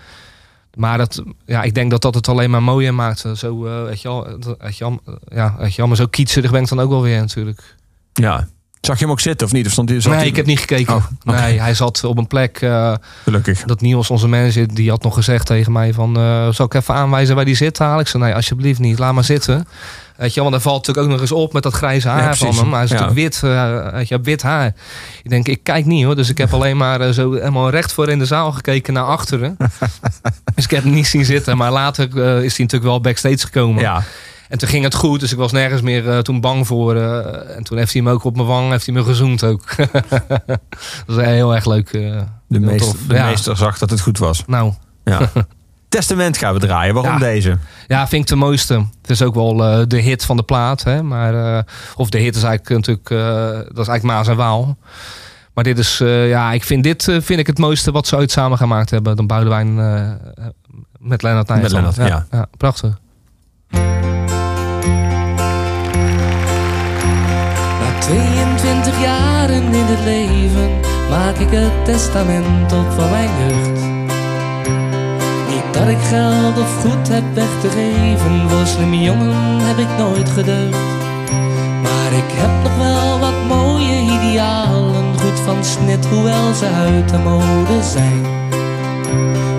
[0.74, 3.24] Maar dat, ja, ik denk dat dat het alleen maar mooier maakt.
[3.34, 6.68] Zo, eh, weet je wel, weet je ja, weet je maar zo kietserig ben ik
[6.68, 7.76] dan ook wel weer natuurlijk.
[8.12, 8.48] ja.
[8.86, 9.66] Zag je hem ook zitten of niet?
[9.66, 10.94] Of stond hij, nee, hij- ik heb niet gekeken.
[10.94, 11.04] Oh.
[11.24, 12.58] Nee, hij zat op een plek.
[12.60, 12.94] eh,
[13.24, 13.62] Gelukkig.
[13.62, 16.16] dat Niels, onze manager, die had nog gezegd tegen mij van...
[16.16, 17.78] eh, zal ik even aanwijzen waar die zit?
[17.78, 18.98] Haal ik zei, nee, alsjeblieft niet.
[18.98, 19.68] Laat maar zitten.
[20.16, 22.34] Weet je, want hij valt natuurlijk ook nog eens op met dat grijze haar Ja,
[22.34, 22.64] van hem.
[22.68, 23.00] Maar hij is Ja.
[23.00, 24.66] natuurlijk wit, eh, weet je, wit haar.
[25.22, 26.16] Ik denk, ik kijk niet hoor.
[26.16, 29.04] Dus ik heb alleen maar eh, zo helemaal recht voor in de zaal gekeken naar
[29.04, 29.56] achteren.
[30.54, 31.56] dus ik heb hem niet zien zitten.
[31.56, 33.82] Maar later eh, is hij natuurlijk wel backstage gekomen.
[33.82, 34.02] Ja.
[34.48, 36.96] En toen ging het goed, dus ik was nergens meer eh, toen bang voor.
[36.96, 39.62] eh, en toen heeft hij hem ook op mijn wang, heeft hij me gezoend ook.
[39.76, 40.60] dat
[41.06, 41.92] was heel erg leuk.
[41.92, 43.26] eh, De, meester, de Ja.
[43.26, 44.42] meester zag dat het goed was.
[44.46, 44.72] Nou,
[45.04, 45.30] Ja.
[45.88, 46.94] Testament gaan we draaien.
[46.94, 47.18] Waarom Ja.
[47.18, 47.58] deze?
[47.86, 48.74] Ja, vind ik de mooiste.
[49.00, 49.56] Het is ook wel
[49.88, 50.82] de hit van de plaat.
[50.82, 51.02] Hè?
[51.02, 51.64] Maar,
[51.96, 53.08] of de hit is eigenlijk natuurlijk,
[53.74, 54.76] dat is eigenlijk Maas en Waal.
[55.54, 58.58] Maar dit is, ja, ik vind dit vind ik het mooiste wat ze ooit samen
[58.58, 59.16] gemaakt hebben.
[59.16, 59.74] Dan Boudewijn
[60.98, 61.72] met Lennart Nijland.
[61.72, 62.26] Lennart, ja.
[62.30, 62.46] ja.
[62.56, 62.98] Prachtig.
[69.76, 70.70] In het leven
[71.10, 73.80] maak ik het testament op van mijn jeugd.
[75.50, 79.92] Niet dat ik geld of goed heb weg te geven, voor slimme jongen heb ik
[79.98, 80.84] nooit gedeugd.
[81.82, 87.18] Maar ik heb nog wel wat mooie idealen, goed van snit, hoewel ze uit de
[87.18, 88.22] mode zijn.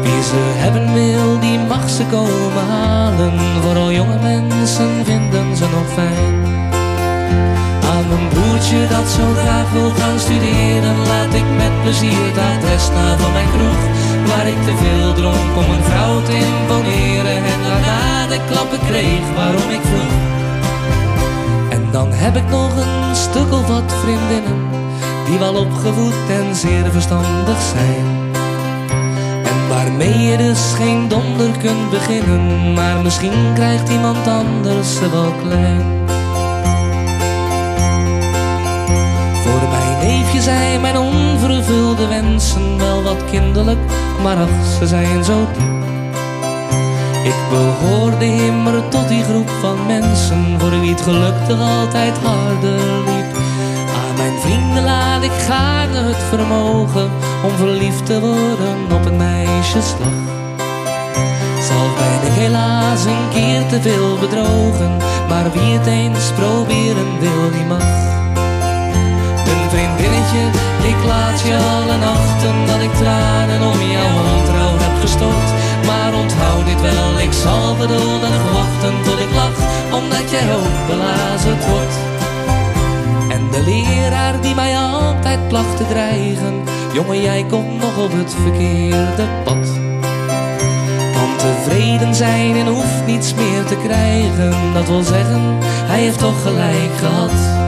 [0.04, 5.88] Wie ze hebben wil, die mag ze komen halen, vooral jonge mensen vinden ze nog
[5.94, 6.67] fijn.
[8.10, 12.86] Mijn broertje dat zo graag wil gaan studeren Laat ik met plezier het adres
[13.22, 13.82] van mijn kroeg
[14.30, 19.26] Waar ik te veel dronk om een vrouw te imponeren En daarna de klappen kreeg
[19.36, 20.16] waarom ik vroeg.
[21.70, 24.58] En dan heb ik nog een stuk of wat vriendinnen
[25.26, 28.06] Die wel opgevoed en zeer verstandig zijn.
[29.52, 35.34] En waarmee je dus geen donder kunt beginnen Maar misschien krijgt iemand anders ze wel
[35.44, 36.07] klein
[40.38, 43.80] neefje zijn mijn onvervulde wensen wel wat kinderlijk,
[44.24, 45.86] maar ach, ze zijn zo diep.
[47.24, 52.80] Ik behoorde immer tot die groep van mensen voor wie het geluk toch altijd harder
[53.06, 53.36] liep.
[53.96, 57.10] Aan mijn vrienden laat ik gaarne het vermogen
[57.44, 60.18] om verliefd te worden op een meisjeslag.
[61.68, 64.98] Zal ben ik helaas een keer te veel bedrogen,
[65.30, 68.17] maar wie het eens proberen wil, die mag.
[69.70, 70.44] Vriendinnetje,
[70.92, 75.50] ik laat je alle nachten dat ik tranen om jouw ontrouw heb gestort.
[75.86, 79.60] Maar onthoud dit wel, ik zal geduldig wachten tot ik lach,
[80.00, 81.96] omdat jij ook belazerd wordt.
[83.30, 88.36] En de leraar die mij altijd placht te dreigen, jongen jij komt nog op het
[88.44, 89.68] verkeerde pad.
[91.14, 96.42] Kan tevreden zijn en hoeft niets meer te krijgen, dat wil zeggen, hij heeft toch
[96.42, 97.67] gelijk gehad.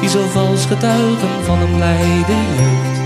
[0.00, 2.98] Die zo vals getuigen van een blijde jeugd.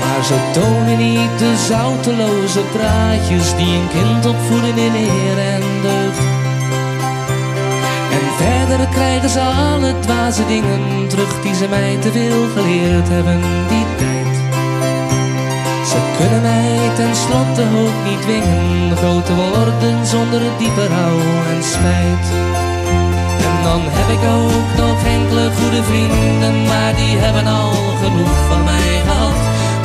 [0.00, 6.24] Maar ze tonen niet de zouteloze praatjes die een kind opvoeden in eer en deugd.
[8.16, 13.40] En verder krijgen ze alle dwaze dingen terug die ze mij te veel geleerd hebben
[13.68, 14.36] die tijd.
[15.88, 21.18] Ze kunnen mij tenslotte ook niet dwingen groot te worden zonder diepe rouw
[21.54, 22.45] en spijt.
[23.66, 28.92] Dan heb ik ook nog enkele goede vrienden, maar die hebben al genoeg van mij
[29.06, 29.38] gehad.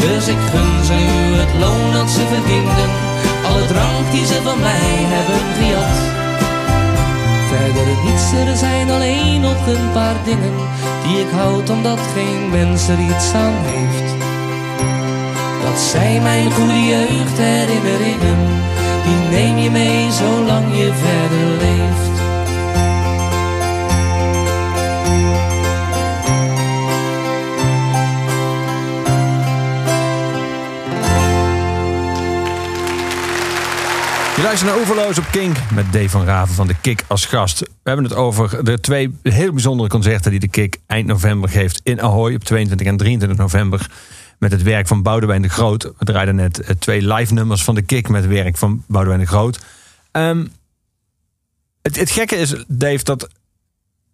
[0.06, 2.90] Dus ik gun ze nu het loon dat ze verdienden,
[3.48, 5.98] alle drank die ze van mij hebben gejat.
[7.50, 10.56] Verder niets, er zijn alleen nog een paar dingen
[11.04, 14.10] die ik houd omdat geen mens er iets aan heeft.
[15.64, 18.42] Dat zijn mijn goede jeugdherinneringen,
[19.06, 22.21] die neem je mee zolang je verder leeft.
[34.42, 37.60] Je luistert naar Overloos op Kink met Dave van Raven van de Kik als gast.
[37.60, 41.82] We hebben het over de twee heel bijzondere concerten die de Kik eind november geeft
[41.84, 43.90] in Ahoy op 22 en 23 november.
[44.40, 45.84] Met het werk van Boudewijn de Groot.
[45.84, 49.28] We draaiden net eh, twee live nummers van de Kik met werk van Boudewijn de
[49.28, 49.60] Groot.
[50.12, 50.46] Ehm,
[51.82, 53.30] het, het gekke is, Dave, dat.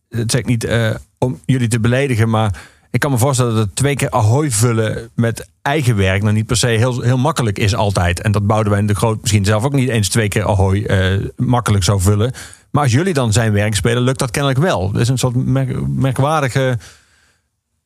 [0.10, 2.62] Het zeg ik niet eh, om jullie te beledigen, maar
[2.92, 6.46] ik kan me voorstellen dat het twee keer Ahoy vullen met eigen werk nou niet
[6.46, 8.22] per se heel, heel makkelijk is altijd.
[8.22, 11.84] En dat Boudewijn de Groot misschien zelf ook niet eens twee keer Ahoy eh, makkelijk
[11.84, 12.32] zou vullen.
[12.72, 14.92] Maar als jullie dan zijn werk spelen, lukt dat kennelijk wel.
[14.92, 16.78] Dat is een soort merk- merkwaardige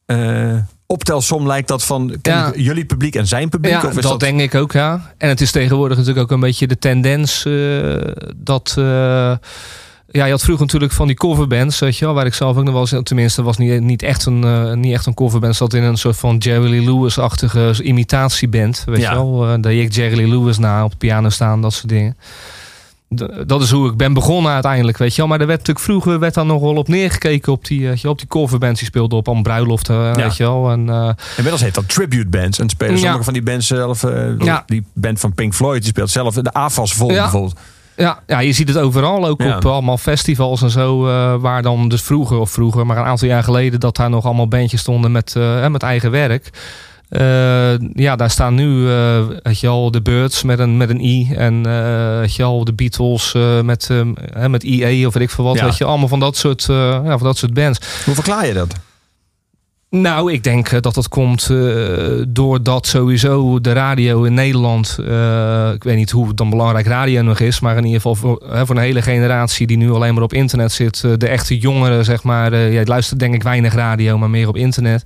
[0.06, 2.52] eh, optelsom lijkt dat van Ja.
[2.56, 3.72] jullie publiek en zijn publiek?
[3.72, 5.14] Ja, of is dat, denk ik ook, ja.
[5.18, 7.96] En het is tegenwoordig natuurlijk ook een beetje de tendens eh,
[8.36, 8.76] dat...
[10.12, 12.58] eh, ja, je had vroeger natuurlijk van die coverbands, weet je wel, waar ik zelf
[12.58, 15.56] ook nog wel eens, tenminste, was niet, niet, echt een, eh, niet echt een coverband,
[15.56, 19.10] zat in een soort van Jerry Lee Lewis-achtige imitatieband, weet Ja.
[19.12, 19.48] je wel.
[19.48, 22.18] Eh, daar ik Jerry Lee Lewis na op de piano staan, dat soort dingen.
[23.48, 25.28] Dat is hoe ik ben begonnen uiteindelijk, weet je wel.
[25.28, 28.18] Maar er werd natuurlijk vroeger werd daar nog wel op neergekeken op die, eh, op
[28.18, 30.70] die coverbands die speelden op aan bruiloften, weet je wel.
[30.72, 32.60] En, eh, Inmiddels heet dat tribute bands.
[32.60, 33.00] En spelen Ja.
[33.02, 34.04] sommige van die bands zelf.
[34.04, 34.64] eh, Ja.
[34.66, 37.22] Die band van Pink Floyd die speelt zelf de AFAS vol Ja.
[37.22, 37.60] bijvoorbeeld.
[38.02, 39.56] Ja, ja, je ziet het overal, ook Ja.
[39.56, 41.08] op allemaal festivals en zo.
[41.08, 43.80] eh, waar dan dus vroeger, of vroeger, maar een aantal jaar geleden...
[43.80, 46.50] dat daar nog allemaal bandjes stonden met, eh, met eigen werk.
[47.10, 51.00] Eh, ja, daar staan nu, eh weet je al, de Birds met een, met een
[51.04, 51.34] I.
[51.36, 53.90] En eh weet je al, de Beatles eh, met,
[54.34, 55.56] eh, met IE of weet ik veel wat.
[55.58, 55.64] Ja.
[55.66, 57.80] Weet je, allemaal van dat soort, eh, ja, van dat soort bands.
[58.06, 58.76] Hoe verklaar je dat?
[59.92, 61.58] Nou, ik denk eh, dat dat komt eh,
[62.28, 67.40] doordat sowieso de radio in Nederland, eh, ik weet niet hoe dan belangrijk radio nog
[67.40, 70.34] is, maar in ieder geval voor, voor een hele generatie die nu alleen maar op
[70.34, 74.48] internet zit, de echte jongeren, zeg maar, ja, luistert denk ik weinig radio, maar meer
[74.48, 75.04] op internet.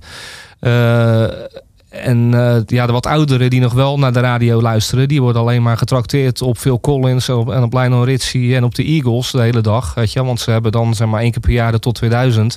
[2.02, 5.40] En eh, ja, de wat ouderen die nog wel naar de radio luisteren, die worden
[5.42, 8.84] alleen maar getrakteerd op Phil Collins en op, en op Lionel Richie en op de
[8.84, 9.94] Eagles de hele dag.
[9.94, 12.56] Weet je, want ze hebben dan zeg maar één keer per jaar de tot 2000.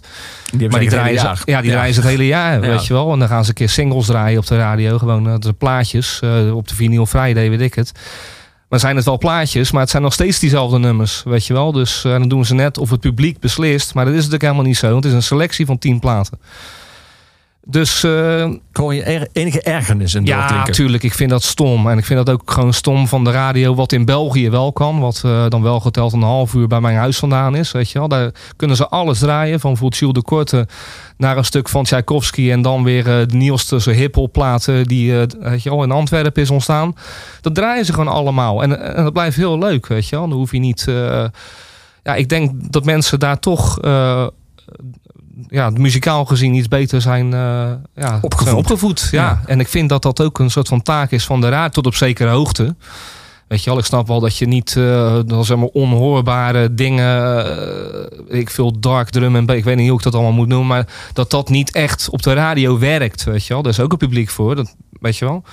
[0.55, 2.59] Die Maar die draaien, ze, ja, die draaien ze het hele jaar, Ja.
[2.69, 3.11] weet je wel.
[3.13, 4.97] En dan gaan ze een keer singles draaien op de radio.
[4.97, 6.19] Gewoon eh, de plaatjes.
[6.23, 7.91] eh, op de vinyl Friday, weet ik het.
[8.69, 11.71] Maar zijn het wel plaatjes, maar het zijn nog steeds diezelfde nummers, weet je wel.
[11.71, 13.93] Dus dan doen ze net of het publiek beslist.
[13.93, 14.89] Maar dat is natuurlijk helemaal niet zo.
[14.91, 16.39] want Het is een selectie van tien platen.
[17.71, 18.01] Dus
[18.71, 21.03] hoor je er- enige ergernis in ja, natuurlijk.
[21.03, 21.87] Ik vind dat stom.
[21.89, 24.99] En ik vind dat ook gewoon stom van de radio, wat in België wel kan.
[24.99, 27.71] Wat eh, dan wel geteld een half uur bij mijn huis vandaan is.
[27.71, 28.07] Weet je wel.
[28.07, 29.59] Daar kunnen ze alles draaien.
[29.59, 30.67] Van Jules de Korte
[31.17, 32.51] naar een stuk van Tchaikovsky.
[32.51, 36.41] En dan weer eh, de nieuwste zo hiphop platen die weet je wel, in Antwerpen
[36.41, 36.95] is ontstaan.
[37.41, 38.63] Dat draaien ze gewoon allemaal.
[38.63, 40.27] En, en dat blijft heel leuk, weet je wel.
[40.27, 40.85] Dan hoef je niet...
[42.03, 43.79] ja, ik denk dat mensen daar toch...
[45.47, 48.47] ja, muzikaal gezien iets beter zijn, eh, ja, Opgevoed.
[48.47, 49.07] zijn opgevoed.
[49.11, 49.23] Ja.
[49.23, 49.41] Ja.
[49.45, 51.85] En ik vind dat dat ook een soort van taak is van de raad tot
[51.85, 52.75] op zekere hoogte.
[53.47, 57.45] Weet je wel, ik snap wel dat je niet eh, dan zeg maar onhoorbare dingen,
[58.29, 60.67] eh, ik veel dark drum en ik weet niet hoe ik dat allemaal moet noemen,
[60.67, 63.61] maar dat dat niet echt op de radio werkt, weet je wel.
[63.63, 65.43] Daar is ook een publiek voor, dat weet je wel.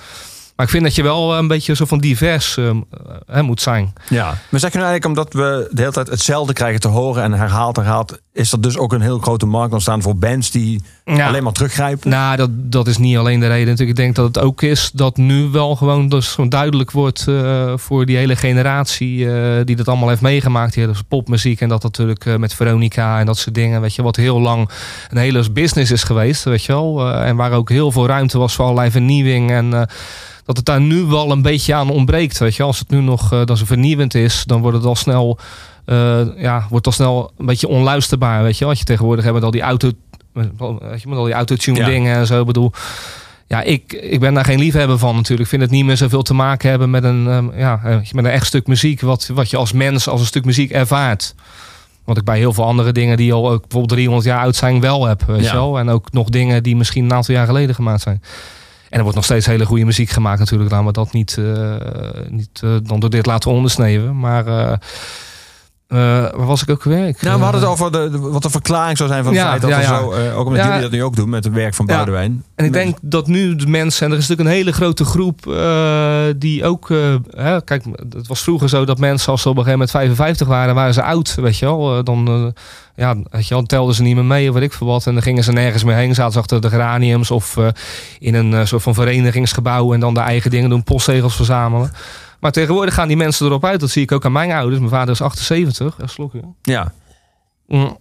[0.55, 2.57] Maar ik vind dat je wel een beetje zo van divers
[3.41, 3.93] moet zijn.
[4.09, 4.25] Ja.
[4.49, 7.33] Maar zeg je nou eigenlijk omdat we de hele tijd hetzelfde krijgen te horen en
[7.33, 11.27] herhaald herhaald, is er dus ook een heel grote markt ontstaan voor bands die Ja.
[11.27, 12.09] alleen maar teruggrijpen?
[12.09, 13.67] Nou, dat, dat is niet alleen de reden.
[13.67, 17.27] Natuurlijk, ik denk dat het ook is dat nu wel gewoon dus gewoon duidelijk wordt
[17.27, 20.73] eh, voor die hele generatie eh, die dat allemaal heeft meegemaakt.
[20.73, 23.81] Die hele popmuziek en dat natuurlijk eh, met Veronica en dat soort dingen.
[23.81, 24.69] Weet je, wat heel lang
[25.09, 27.13] een hele business is geweest, weet je wel.
[27.13, 29.51] En waar ook heel veel ruimte was voor allerlei vernieuwing.
[29.51, 29.87] En
[30.47, 32.37] dat het daar nu wel een beetje aan ontbreekt.
[32.37, 34.95] Weet je, als het nu nog eh, dat ze vernieuwend is, dan wordt het al
[34.95, 35.39] snel.
[35.87, 38.43] Eh, ja, wordt al snel een beetje onluisterbaar.
[38.43, 39.91] Weet je, wat je tegenwoordig hebt met al die auto
[40.33, 41.85] met, weet je, met al die autotune Ja.
[41.85, 42.39] dingen en zo.
[42.39, 42.71] Ik bedoel,
[43.47, 45.41] ja, ik, ik ben daar geen liefhebber van natuurlijk.
[45.41, 48.25] Ik vind het niet meer zoveel te maken hebben met een, ehm, ja, eh, met
[48.25, 49.01] een echt stuk muziek.
[49.01, 51.35] Wat, wat je als mens als een stuk muziek ervaart.
[52.03, 54.79] Wat ik bij heel veel andere dingen die al ook bijvoorbeeld 300 jaar oud zijn
[54.79, 55.23] wel heb.
[55.27, 55.51] Weet Ja.
[55.51, 55.79] je wel?
[55.79, 58.21] En ook nog dingen die misschien een aantal jaar geleden gemaakt zijn.
[58.89, 60.71] En er wordt nog steeds hele goede muziek gemaakt natuurlijk.
[60.71, 61.75] Laten we dat niet, eh,
[62.29, 64.19] niet dan door dit laten ondersneeuwen.
[64.19, 64.45] Maar
[65.87, 66.85] Eh, waar was ik ook?
[66.85, 69.33] Ik, Nou, we hadden eh, het over de, de- wat de verklaring zou zijn van
[69.33, 69.87] het Ja, feit dat ja, ja.
[69.99, 71.95] zo, eh, ook omdat jullie dat nu ook doen met het werk van Ja.
[71.95, 72.43] Boudewijn.
[72.55, 75.47] En ik denk dat nu de mensen, en er is natuurlijk een hele grote groep
[75.47, 76.97] eh, die ook, eh,
[77.35, 77.83] hè, kijk,
[78.15, 80.93] het was vroeger zo dat mensen als ze op een gegeven moment 55 waren, waren
[80.93, 81.97] ze oud, weet je wel.
[81.97, 82.63] Eh, dan, eh,
[82.95, 85.05] ja, weet je wel, telden ze niet meer mee of weet ik veel wat.
[85.07, 87.67] En dan gingen ze nergens meer heen, zaten ze achter de geraniums of eh,
[88.19, 91.91] in een eh, soort van verenigingsgebouw en dan de eigen dingen doen, postzegels verzamelen.
[92.39, 93.79] Maar tegenwoordig gaan die mensen erop uit.
[93.79, 94.79] Dat zie ik ook aan mijn ouders.
[94.79, 95.95] Mijn vader is 78.
[95.97, 96.41] Een slokje.
[96.61, 96.93] Ja.
[97.67, 97.97] Mm.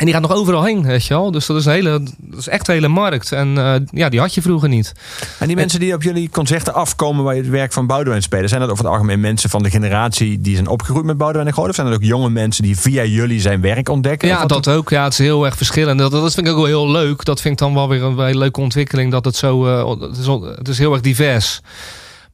[0.00, 1.30] En die gaat nog overal heen, weet je wel.
[1.30, 3.32] Dus dat is, een hele, dat is echt een hele markt.
[3.32, 4.92] En eh, ja, die had je vroeger niet.
[5.38, 8.48] En die mensen die op jullie concerten afkomen waar je het werk van Boudewijn spelen,
[8.48, 11.52] zijn dat over het algemeen mensen van de generatie die zijn opgegroeid met Boudewijn en
[11.52, 11.68] Groot?
[11.68, 14.28] Of zijn dat ook jonge mensen die via jullie zijn werk ontdekken?
[14.28, 14.90] Ja, dat ook.
[14.90, 15.98] Ja, het is heel erg verschillend.
[15.98, 17.24] Dat, dat vind ik ook wel heel leuk.
[17.24, 19.10] Dat vind ik dan wel weer een hele leuke ontwikkeling.
[19.10, 21.60] Dat het zo, eh, het, is, het is heel erg divers.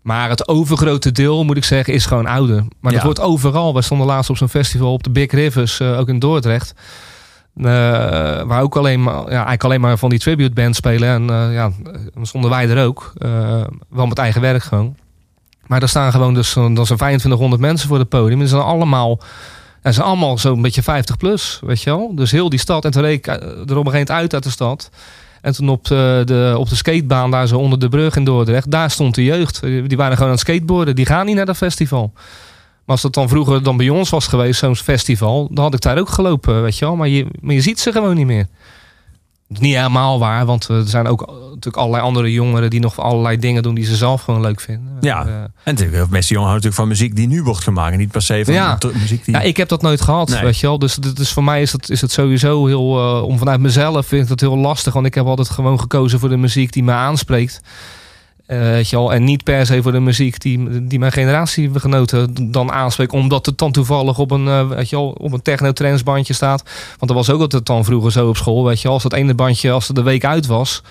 [0.06, 2.64] Maar het overgrote deel, moet ik zeggen, is gewoon ouder.
[2.80, 3.74] Maar dat wordt overal.
[3.74, 6.74] We stonden laatst op zo'n festival op de Big Rivers, eh, ook in Dordrecht.
[7.56, 7.64] Eh,
[8.42, 11.08] waar ook alleen maar, ja, eigenlijk alleen maar van die tribute bands spelen.
[11.08, 11.70] En eh, ja,
[12.14, 13.12] dan stonden wij er ook.
[13.88, 14.96] Wel met eigen werk gewoon.
[15.66, 18.40] Maar er staan gewoon dus, dan zijn 2500 mensen voor het podium.
[18.40, 19.18] En ze zijn allemaal,
[19.82, 22.14] ze zijn allemaal zo'n beetje 50 plus, weet je wel.
[22.14, 22.84] Dus heel die stad.
[22.84, 24.90] En toen reed ik er op een gegeven moment uit uit de stad.
[25.46, 28.70] En toen op de, de, op de skatebaan daar zo onder de brug in Dordrecht,
[28.70, 29.60] daar stond de jeugd.
[29.60, 30.94] Die waren gewoon aan het skateboarden.
[30.94, 32.10] Die gaan niet naar dat festival.
[32.14, 35.80] Maar als dat dan vroeger dan bij ons was geweest, zo'n festival, dan had ik
[35.80, 36.96] daar ook gelopen, weet je wel.
[36.96, 38.46] Maar je, maar je ziet ze gewoon niet meer.
[39.48, 43.36] Dat niet helemaal waar, want er zijn ook natuurlijk allerlei andere jongeren die nog allerlei
[43.38, 44.96] dingen doen die ze zelf gewoon leuk vinden.
[45.00, 45.26] Ja.
[45.26, 47.92] Eh, En natuurlijk, de meeste jongen houden natuurlijk van muziek die nu wordt gemaakt.
[47.92, 48.78] en Niet per se van Ja.
[48.94, 49.34] muziek die...
[49.34, 50.42] Ja, ik heb dat nooit gehad, Nee.
[50.42, 50.78] weet je wel.
[50.78, 52.98] Dus, dus voor mij is het, is het sowieso heel...
[52.98, 54.92] eh, om vanuit mezelf vind ik dat heel lastig.
[54.92, 57.60] Want ik heb altijd gewoon gekozen voor de muziek die me aanspreekt.
[58.46, 59.12] Eh, weet je wel.
[59.12, 63.12] En niet per se voor de muziek die, die mijn generatiegenoten dan aanspreekt.
[63.12, 65.72] Omdat het dan toevallig op een, eh, weet je wel, op een techno
[66.04, 66.62] bandje staat.
[66.86, 68.64] Want dat was ook altijd dan vroeger zo op school.
[68.64, 68.92] Weet je wel.
[68.92, 70.82] Als dat ene bandje, als het de week uit was...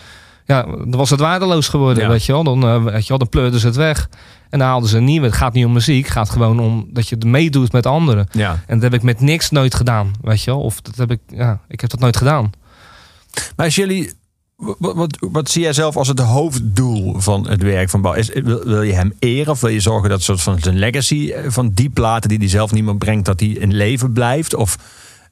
[0.48, 2.10] Ja, dan was het waardeloos geworden, Ja.
[2.10, 2.44] weet je wel.
[2.44, 4.10] Dan, eh, weet je wel, dan pleurden ze het weg.
[4.50, 5.26] En dan haalden ze een nieuwe.
[5.26, 6.04] Het gaat niet om muziek.
[6.04, 8.28] Het gaat gewoon om dat je het meedoet met anderen.
[8.32, 8.52] ja.
[8.68, 10.62] En dat heb ik met niks nooit gedaan, weet je wel.
[10.62, 12.52] Of dat heb ik, ja, ik heb dat nooit gedaan.
[13.56, 14.12] Maar als jullie...
[14.58, 18.14] Wat, wat, wat zie jij zelf als het hoofddoel van het werk van Bouw?
[18.14, 21.32] Is, wil, wil je hem eren of wil je zorgen dat soort van zijn legacy
[21.32, 24.54] eh, van die platen die hij zelf niet meer brengt, dat die in leven blijft?
[24.54, 24.78] Of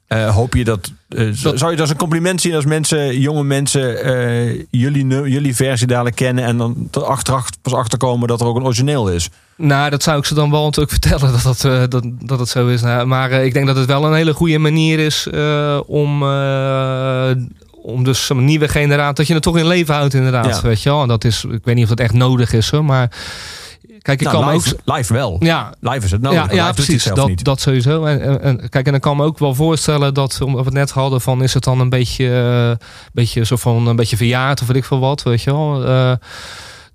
[0.06, 3.20] eh, hoop je dat, eh, Dat- Zou je dat als een compliment zien als mensen,
[3.20, 8.46] jonge mensen, jullie, jullie versie dadelijk kennen en dan er achteraf pas achterkomen dat er
[8.46, 9.28] ook een origineel is?
[9.56, 12.66] Nou, dat zou ik ze dan wel natuurlijk vertellen dat, dat, dat, dat het zo
[12.68, 12.82] is.
[12.82, 15.28] Nou, maar ik denk dat het wel een hele goede manier is
[15.86, 16.22] om,
[17.84, 20.46] om dus een nieuwe generatie, dat je het toch in leven houdt inderdaad.
[20.46, 20.60] Ja.
[20.62, 21.02] Weet je wel.
[21.02, 23.10] En dat is, ik weet niet of dat echt nodig is hoor, maar
[24.02, 24.96] kijk, ik Nou, kan live, ook...
[24.96, 25.36] live wel.
[25.40, 26.48] Ja, Live is het nodig.
[26.48, 27.04] ja, ja precies.
[27.04, 27.44] Dat, niet.
[27.44, 28.04] dat sowieso.
[28.04, 30.74] En, en, en kijk, en dan kan me ook wel voorstellen dat, omdat we het
[30.78, 34.60] net hadden, van is het dan een beetje, eh, beetje, zo van, een beetje verjaard
[34.60, 35.84] of weet ik veel wat, weet je wel.
[35.84, 36.12] Eh,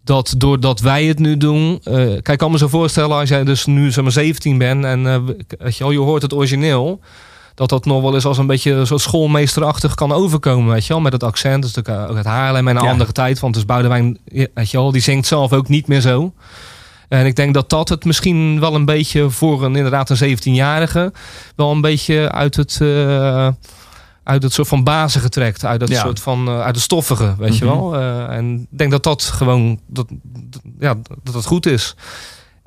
[0.04, 1.80] dat doordat wij het nu doen.
[1.84, 4.84] eh, kijk, ik kan me zo voorstellen als jij dus nu zeg maar 17 bent
[4.86, 5.26] en
[5.60, 7.00] weet je, wel, je hoort het origineel.
[7.60, 11.02] Dat dat nog wel eens als een beetje soort schoolmeesterachtig kan overkomen, weet je wel.
[11.02, 12.90] Met het accent, dat is natuurlijk eh, ook uit Haarlem en een Ja.
[12.92, 13.40] andere tijd.
[13.40, 14.18] Want dus Boudewijn,
[14.54, 16.34] weet je wel, die zingt zelf ook niet meer zo.
[17.08, 21.14] En ik denk dat dat het misschien wel een beetje voor een inderdaad een 17-jarige
[21.56, 23.48] wel een beetje uit het, eh,
[24.24, 25.66] uit het soort van bazige trekt.
[25.66, 26.02] Uit het Ja.
[26.02, 27.74] soort van uh, uit de stoffige, weet je Mhm.
[27.76, 27.96] wel.
[28.00, 31.96] Uh, en ik denk dat dat gewoon dat, dat, ja, dat het goed is.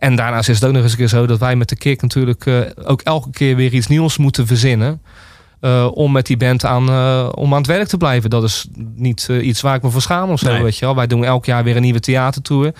[0.02, 2.02] En daarnaast is het ook nog eens een keer zo dat wij met de kick
[2.02, 5.02] natuurlijk uh, ook elke keer weer iets nieuws moeten verzinnen.
[5.60, 8.30] Uh, om met die band aan, uh, om aan het werk te blijven.
[8.30, 10.62] Dat is niet iets waar ik me voor schaam of zo, Nee.
[10.62, 10.94] weet je wel.
[10.94, 12.72] Wij doen elk jaar weer een nieuwe theatertour.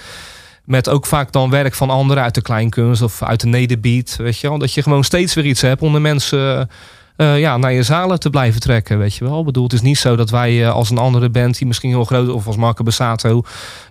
[0.65, 4.17] Met ook vaak dan werk van anderen uit de kleinkunst of uit de nederbeat.
[4.17, 4.59] Weet je wel?
[4.59, 6.69] Dat je gewoon steeds weer iets hebt om de mensen
[7.17, 8.99] uh, ja, naar je zalen te blijven trekken.
[8.99, 9.39] Weet je wel?
[9.39, 11.91] Ik bedoel, het is niet zo dat wij uh, als een andere band die misschien
[11.91, 13.43] heel groot of als Marco Bassato.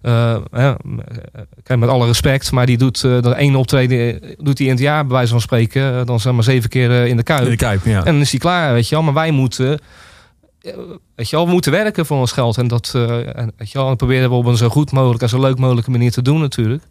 [0.04, 0.38] Uh,
[1.66, 5.16] met alle respect, maar die doet dat één optreden doet hij in het jaar, bij
[5.16, 6.06] wijze van spreken.
[6.06, 7.44] dan zeg maar zeven keer in de kuip.
[7.44, 7.98] In de kuip ja.
[7.98, 9.04] En dan is hij klaar, weet je wel.
[9.04, 9.80] Maar wij moeten.
[11.16, 12.58] Weet je wel, we moeten werken voor ons geld.
[12.58, 15.30] En dat en, weet je wel, en proberen we op een zo goed mogelijk en
[15.30, 16.84] zo leuk mogelijke manier te doen natuurlijk.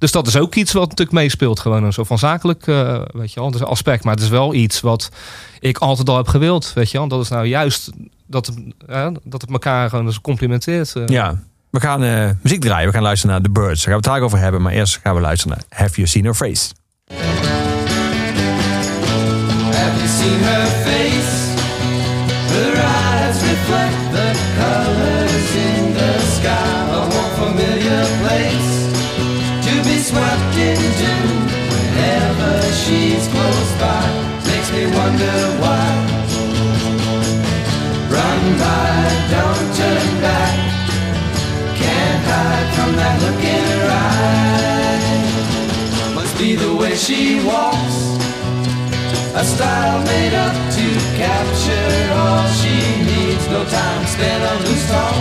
[0.00, 1.60] Dus dat is ook iets wat natuurlijk meespeelt.
[1.60, 4.04] Gewoon een soort van zakelijk uh, weet je wel, dus aspect.
[4.04, 5.10] Maar het is wel iets wat
[5.58, 6.72] ik altijd al heb gewild.
[6.74, 7.08] Weet je wel.
[7.08, 7.90] Dat is nou juist
[8.26, 8.56] dat het,
[8.88, 10.94] uh, dat het elkaar gewoon dus complimenteert.
[10.94, 11.06] Uh.
[11.06, 11.38] Ja,
[11.70, 12.86] we gaan uh, muziek draaien.
[12.86, 13.84] We gaan luisteren naar The Birds.
[13.84, 14.62] Daar gaan we het daar over hebben.
[14.62, 16.70] Maar eerst gaan we luisteren naar Have You Seen Her Face?
[19.72, 21.58] Have you seen her face?
[22.52, 24.09] Her eyes reflect
[30.10, 30.56] to be swept
[31.70, 34.02] whenever she's close by.
[34.46, 35.86] Makes me wonder why.
[38.10, 40.54] Run by, don't turn back.
[41.78, 45.00] Can't hide from that look in her eye.
[46.14, 47.98] Must be the way she walks.
[49.34, 50.86] A style made up to
[51.16, 53.46] capture all she needs.
[53.48, 55.14] No time spent on loose talk.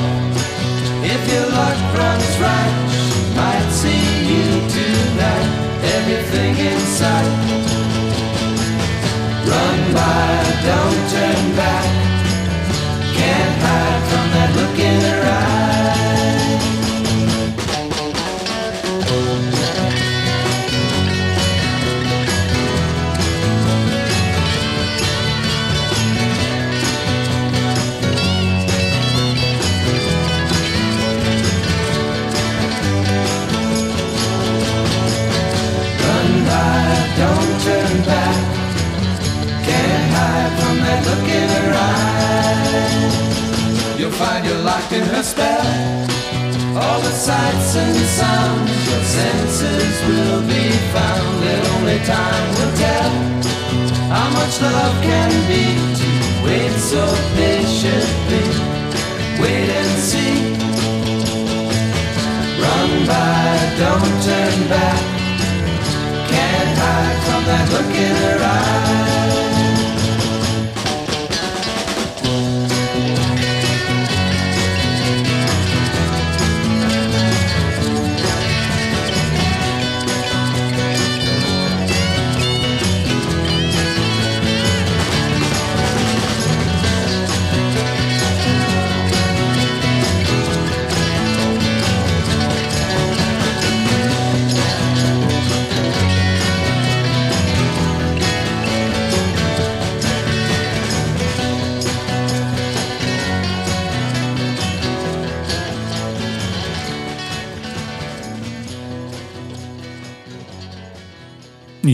[1.04, 2.74] If your luck runs right,
[3.06, 5.48] she might see you tonight.
[5.96, 6.40] Everything.
[9.50, 11.86] Run by, don't turn back.
[13.18, 15.09] Can't hide from that look in
[37.70, 38.38] turn back.
[39.68, 43.10] Can't hide from that look in her eye.
[43.98, 45.68] You'll find you're locked in her spell.
[46.82, 50.66] All the sights and sounds, your senses will be
[50.96, 51.40] found.
[51.52, 53.12] And only time will tell
[54.14, 55.66] how much love can be.
[56.00, 56.10] To
[56.46, 57.04] wait so
[57.38, 58.46] patiently,
[59.42, 60.38] wait and see.
[62.64, 63.42] Run by,
[63.82, 65.19] don't turn back.
[66.32, 69.29] Can't hide from that look in her eye.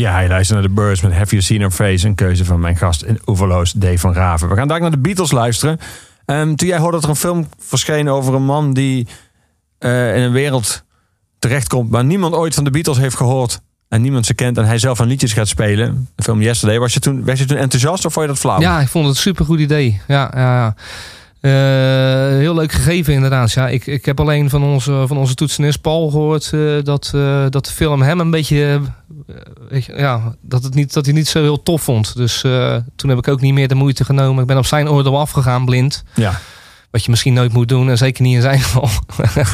[0.05, 2.07] Ja, je luistert naar de Birds met Have You Seen Her Face.
[2.07, 4.49] Een keuze van mijn gast in Oeverloos, Dave van Raven.
[4.49, 5.79] We gaan daar naar de Beatles luisteren.
[6.25, 9.07] Ehm, toen jij hoorde dat er een film verscheen over een man die
[9.77, 10.83] eh, in een wereld
[11.39, 11.91] terechtkomt...
[11.91, 14.57] waar niemand ooit van de Beatles heeft gehoord en niemand ze kent...
[14.57, 16.09] en hij zelf aan liedjes gaat spelen.
[16.15, 16.79] De film Yesterday.
[16.79, 18.59] Was je toen, was je toen enthousiast of vond je dat flauw?
[18.59, 20.01] Ja, ik vond het een supergoed idee.
[20.07, 20.75] Ja, ja, ja.
[21.45, 21.51] Eh,
[22.37, 23.51] heel leuk gegeven inderdaad.
[23.51, 27.45] Ja, ik, ik heb alleen van onze, van onze toetsenist Paul gehoord eh, dat, eh,
[27.49, 28.81] dat de film hem een beetje...
[29.97, 32.15] ja, dat, het niet, dat hij niet zo heel tof vond.
[32.15, 32.41] Dus
[32.95, 34.41] toen heb ik ook niet meer de moeite genomen.
[34.41, 36.03] Ik ben op zijn oordeel afgegaan, blind.
[36.13, 36.39] Ja.
[36.91, 37.89] Wat je misschien nooit moet doen.
[37.89, 38.89] En zeker niet in zijn geval.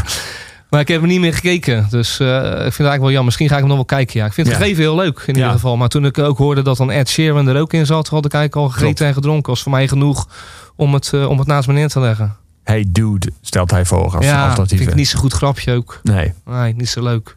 [0.71, 1.87] maar ik heb er niet meer gekeken.
[1.89, 3.25] Dus eh, ik vind het eigenlijk wel jammer.
[3.25, 4.19] Misschien ga ik hem nog wel kijken.
[4.19, 4.25] Ja.
[4.25, 4.61] Ik vind het Ja.
[4.61, 5.77] gegeven heel leuk in ieder geval.
[5.77, 8.07] Maar toen ik ook hoorde dat dan Ed Sheeran er ook in zat...
[8.07, 9.01] had ik eigenlijk al gegeten Klopt.
[9.01, 9.49] en gedronken.
[9.51, 10.27] was voor mij genoeg
[10.75, 12.35] om het, eh, om het naast me neer te leggen.
[12.63, 14.77] Hey dude, stelt hij voor als ja, alternatief.
[14.77, 15.99] vind ik niet zo goed grapje ook.
[16.03, 16.33] Nee.
[16.45, 17.35] Nee, niet zo leuk.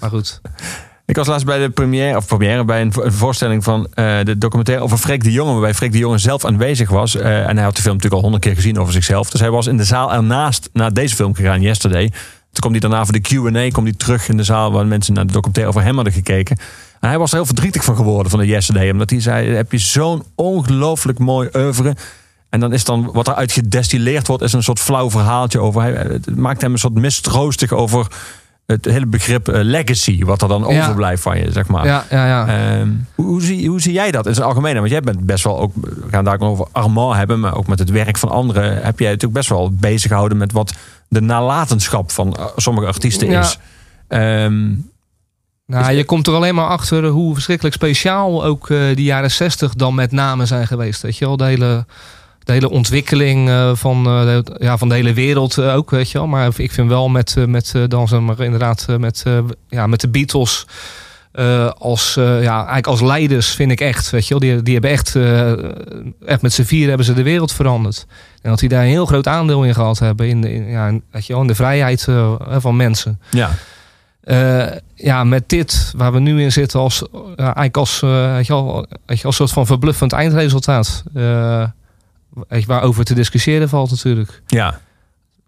[0.00, 0.40] Maar goed.
[1.06, 4.18] Ik was laatst bij de première, of première, bij een, vo- een voorstelling van eh,
[4.24, 7.16] de documentaire over Freek de Jonge, waarbij Freek de Jonge zelf aanwezig was.
[7.16, 9.30] En hij had de film natuurlijk al honderd keer gezien over zichzelf.
[9.30, 12.12] Dus hij was in de zaal ernaast naar deze film gegaan, Yesterday.
[12.54, 15.14] Toen kwam hij daarna voor de Q&A, kwam hij terug in de zaal waar mensen
[15.14, 16.56] naar de documentaire over hem hadden gekeken.
[17.00, 19.72] En hij was er heel verdrietig van geworden van de Yesterday, omdat hij zei, heb
[19.72, 21.96] je zo'n ongelooflijk mooi oeuvre.
[22.48, 25.82] En dan is dan, wat eruit gedestilleerd wordt, is een soort flauw verhaaltje over.
[25.82, 28.06] Hij, het maakt hem een soort mistroostig over
[28.66, 30.80] het hele begrip eh, legacy, wat er dan Ja.
[30.82, 31.86] overblijft van je, zeg maar.
[31.86, 32.46] Ja, ja, ja.
[32.46, 34.74] Ehm, hoe, hoe, zie, hoe zie jij dat in zijn algemeen?
[34.74, 37.66] Want jij bent best wel ook, we gaan daar ook over Armand hebben, maar ook
[37.66, 40.74] met het werk van anderen heb jij natuurlijk best wel bezig gehouden met wat
[41.08, 43.40] de nalatenschap van eh, sommige artiesten Ja.
[43.40, 43.58] is.
[44.08, 44.72] Ehm,
[45.66, 49.74] Nou, je komt er alleen maar achter hoe verschrikkelijk speciaal ook eh die jaren 60
[49.74, 51.02] dan met name zijn geweest.
[51.02, 51.86] Weet je wel, de hele,
[52.44, 56.10] de hele ontwikkeling eh, van, eh, de, ja, van de hele wereld eh, ook, weet
[56.10, 56.26] je wel.
[56.26, 59.24] Maar ik vind wel met, met dan zeg maar inderdaad met,
[59.68, 60.66] ja, met de Beatles
[61.78, 64.48] als, ja, eigenlijk als leiders vind ik echt, weet je wel.
[64.48, 65.16] Die, die hebben echt,
[66.26, 68.06] echt met z'n vier hebben ze de wereld veranderd.
[68.42, 70.86] En dat die daar een heel groot aandeel in gehad hebben in de, in, ja,
[70.86, 72.08] in- weet je wel, in de vrijheid
[72.58, 73.20] van mensen.
[73.30, 73.50] ja.
[74.94, 77.02] Ja, met dit waar we nu in zitten als,
[77.36, 81.02] eigenlijk als, weet je wel, weet je, als soort van verbluffend eindresultaat.
[82.48, 84.42] Eh, waarover te discussiëren valt natuurlijk.
[84.46, 84.80] ja.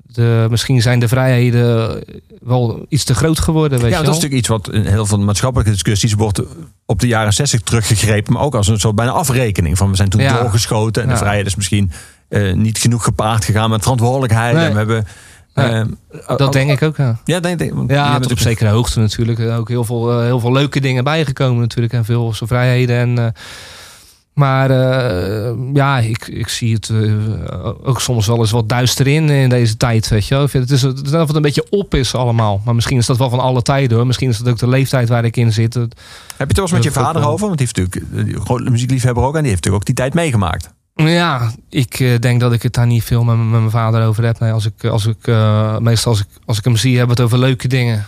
[0.09, 2.03] De, misschien zijn de vrijheden
[2.41, 5.07] wel iets te groot geworden, weet ja, je dat is natuurlijk iets wat in heel
[5.07, 6.41] veel maatschappelijke discussies wordt
[6.87, 10.09] op de jaren 60 teruggegrepen, maar ook als een soort bijna afrekening van we zijn
[10.09, 10.41] toen Ja.
[10.41, 11.93] doorgeschoten en de vrijheid is misschien
[12.29, 14.55] eh, niet genoeg gepaard gegaan met verantwoordelijkheid.
[14.55, 14.65] Nee.
[14.65, 15.07] En we hebben,
[15.55, 17.19] ehm, Dat denk ik ook, ja.
[17.25, 17.73] Ja, denk ik.
[17.87, 19.39] Ja, tot op zekere hoogte natuurlijk.
[19.39, 21.93] Zijn Ook heel veel, eh, heel veel leuke dingen bijgekomen natuurlijk.
[21.93, 22.97] En veel vrijheden.
[22.97, 23.33] En, eh,
[24.37, 29.29] Maar eh, ja, ik, ik zie het eh, ook soms wel eens wat duister in
[29.29, 30.09] in deze tijd.
[30.09, 30.35] Weet je.
[30.35, 32.61] Ik vind Het is het het een beetje op is allemaal.
[32.65, 34.07] Maar misschien is dat wel van alle tijden hoor.
[34.07, 35.75] Misschien is dat ook de leeftijd waar ik in zit.
[35.75, 35.93] Heb
[36.37, 37.47] je het wel eens met je vader over?
[37.47, 39.35] Want die heeft natuurlijk eh, groot muziekliefhebber ook.
[39.35, 40.75] En die heeft natuurlijk ook die tijd meegemaakt.
[40.95, 44.39] Ja, ik denk dat ik het daar niet veel met, met mijn vader over heb.
[44.39, 45.27] Nee, als ik, als ik,
[45.81, 48.07] meestal als ik, als ik hem zie, hebben we het over leuke dingen.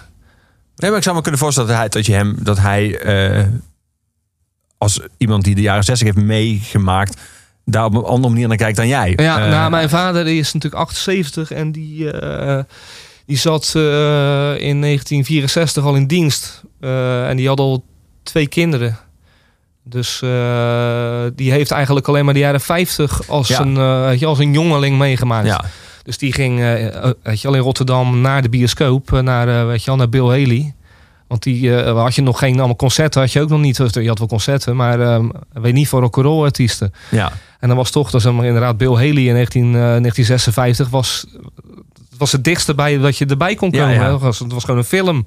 [0.77, 3.01] Nee, maar ik zou me kunnen voorstellen dat hij, dat je hem, dat hij
[4.79, 7.21] als iemand die de jaren 60 heeft meegemaakt,
[7.65, 9.13] daar op een andere manier naar kijkt dan jij.
[9.17, 12.65] Ja, Eh, nou, mijn vader die is natuurlijk 78 en die, eh,
[13.27, 13.81] die zat eh,
[14.61, 16.63] in 1964 al in dienst.
[16.81, 17.85] En die had al
[18.23, 18.99] twee kinderen.
[19.85, 20.19] Dus
[21.35, 23.61] die heeft eigenlijk alleen maar de jaren 50 als, Ja.
[23.61, 25.47] een, als een jongeling meegemaakt.
[25.47, 25.65] ja.
[26.03, 26.59] Dus die ging
[27.23, 30.75] weet je, al in Rotterdam naar de bioscoop, naar, weet je, wel, naar Bill Haley.
[31.29, 33.77] Want die eh, had je nog geen allemaal concerten, had je ook nog niet.
[33.77, 36.93] Je had wel concerten, maar eh, weet niet voor rock'n'roll artiesten.
[37.11, 37.33] ja.
[37.59, 41.27] En dan was toch, dat is maar inderdaad Bill Haley in 19, eh, 1956 was,
[42.19, 43.95] was het dichtste bij dat je erbij kon komen.
[43.95, 44.03] ja.
[44.03, 44.13] hè.
[44.13, 45.27] Het, was, het was gewoon een film.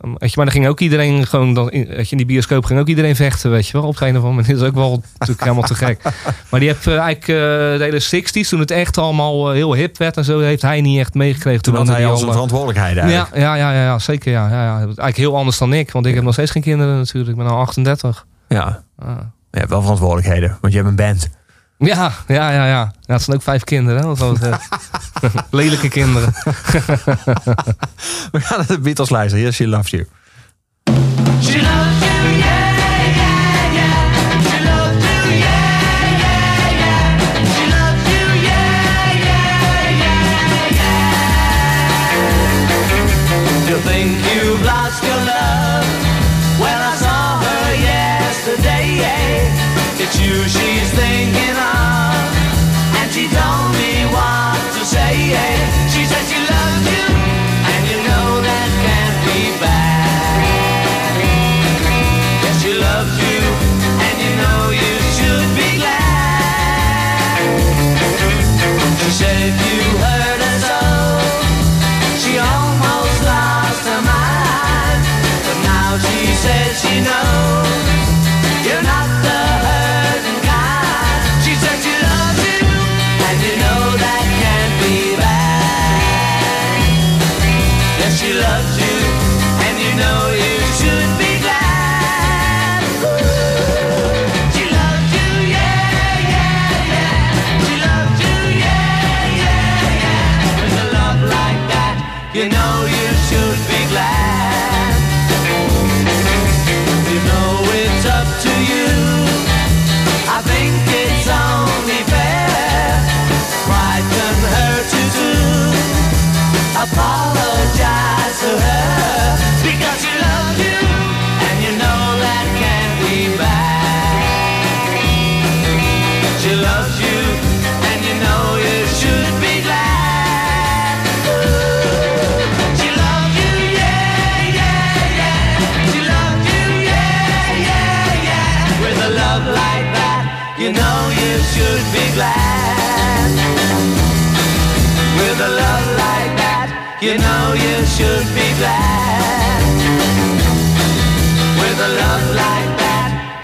[0.00, 2.80] Weet je, maar dan ging ook iedereen gewoon, dan, in, je, in die bioscoop ging
[2.80, 3.88] ook iedereen vechten, weet je wel.
[3.88, 6.02] Op een of andere manier is ook wel natuurlijk helemaal te gek.
[6.50, 8.02] Maar die heeft eh, eigenlijk eh, de hele
[8.44, 11.14] 60s, toen het echt allemaal eh, heel hip werd en zo, heeft hij niet echt
[11.14, 11.62] meegekregen.
[11.62, 13.36] Toen had woonde hij al zijn verantwoordelijkheid ja, eigenlijk.
[13.36, 14.32] ja, ja, ja, ja, zeker.
[14.32, 14.78] Ja, ja, ja.
[14.78, 17.30] Eigenlijk heel anders dan ik, want ik heb nog steeds geen kinderen natuurlijk.
[17.30, 18.26] Ik ben al 38.
[18.48, 18.82] Ja.
[18.98, 19.08] Ah.
[19.50, 21.30] Je hebt wel verantwoordelijkheden, want je hebt een band.
[21.78, 22.92] Ja, ja, ja, ja.
[23.00, 24.68] ja het zijn ook vijf kinderen, hè, wat dat betreft.
[25.50, 26.34] Lelijke kinderen.
[28.32, 29.38] We gaan naar de Beatles luisteren.
[29.38, 30.06] Hier is She Loves You.
[31.42, 32.73] She loves you, yeah,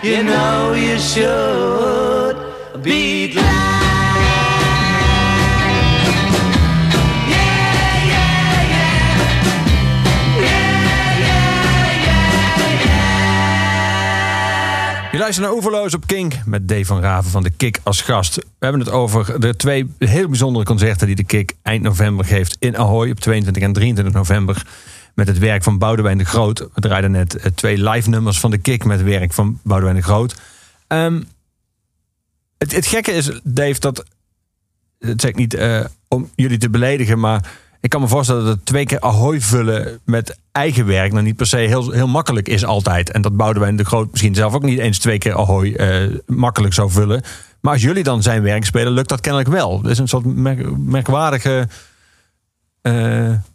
[0.02, 2.36] you know you should
[2.82, 3.80] be glad.
[15.12, 18.34] Je luistert naar Oeverloos op Kink met Dave van Raven van de Kik als gast.
[18.34, 22.56] We hebben het over de twee heel bijzondere concerten die de Kik eind november geeft
[22.58, 24.62] in Ahoy op 22 en 23 november.
[25.14, 26.58] Met het werk van Boudewijn de Groot.
[26.58, 29.96] We draaiden net eh, twee live nummers van de Kik met het werk van Boudewijn
[29.96, 30.36] de Groot.
[30.86, 31.22] Ehm,
[32.58, 34.04] het, het gekke is, Dave, dat.
[34.98, 37.50] Dat zeg ik niet eh, om jullie te beledigen, maar
[37.80, 41.36] ik kan me voorstellen dat het twee keer Ahoy vullen met eigen werk nou niet
[41.36, 43.10] per se heel, heel makkelijk is altijd.
[43.10, 46.74] En dat Boudewijn de Groot misschien zelf ook niet eens twee keer Ahoy eh, makkelijk
[46.74, 47.22] zou vullen.
[47.60, 49.78] Maar als jullie dan zijn werk spelen, lukt dat kennelijk wel.
[49.82, 51.68] Het is een soort merk- merkwaardige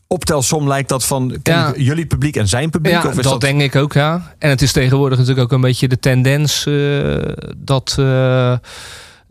[0.08, 1.38] optelsom lijkt dat van
[1.76, 2.94] jullie publiek en zijn publiek.
[2.94, 4.34] Ja, of is dat, denk ik ook, ja.
[4.40, 7.16] En het is tegenwoordig natuurlijk ook een beetje de tendens eh,
[7.58, 7.96] dat...
[8.00, 8.54] eh,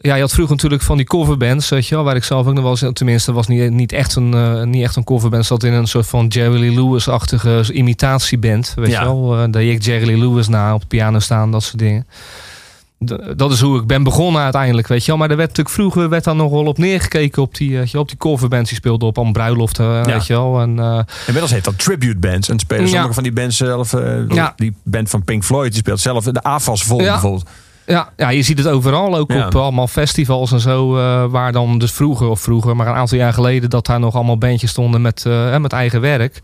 [0.00, 2.54] ja, je had vroeger natuurlijk van die coverbands, weet je wel, waar ik zelf ook
[2.54, 5.62] nog wel eens, tenminste, was niet, niet, echt een, eh, niet echt een coverband, zat
[5.62, 9.00] in een soort van Jerry Lee Lewis-achtige imitatieband, weet Ja.
[9.00, 9.38] je wel.
[9.38, 12.06] Eh, daar je Jerry Lee Lewis na op piano staan, dat soort dingen.
[13.36, 15.16] Dat is hoe ik ben begonnen uiteindelijk, weet je wel.
[15.20, 17.92] Maar er werd natuurlijk vroeger werd dan nog wel op neergekeken op die, weet je
[17.92, 20.60] wel, op die coverbands die speelden op aan bruiloften, weet je wel.
[20.60, 22.48] En, eh, Inmiddels heet dat tribute bands.
[22.48, 22.90] En spelen Ja.
[22.90, 23.92] sommige van die bands zelf.
[23.92, 24.52] eh, Ja.
[24.56, 27.10] Die band van Pink Floyd, die speelt zelf de AFAS vol Ja.
[27.12, 27.48] bijvoorbeeld.
[27.86, 30.90] Ja, ja, je ziet het overal ook op allemaal festivals en zo.
[31.30, 34.38] waar dan dus vroeger, of vroeger, maar een aantal jaar geleden, dat daar nog allemaal
[34.38, 35.24] bandjes stonden met,
[35.60, 36.40] met eigen werk.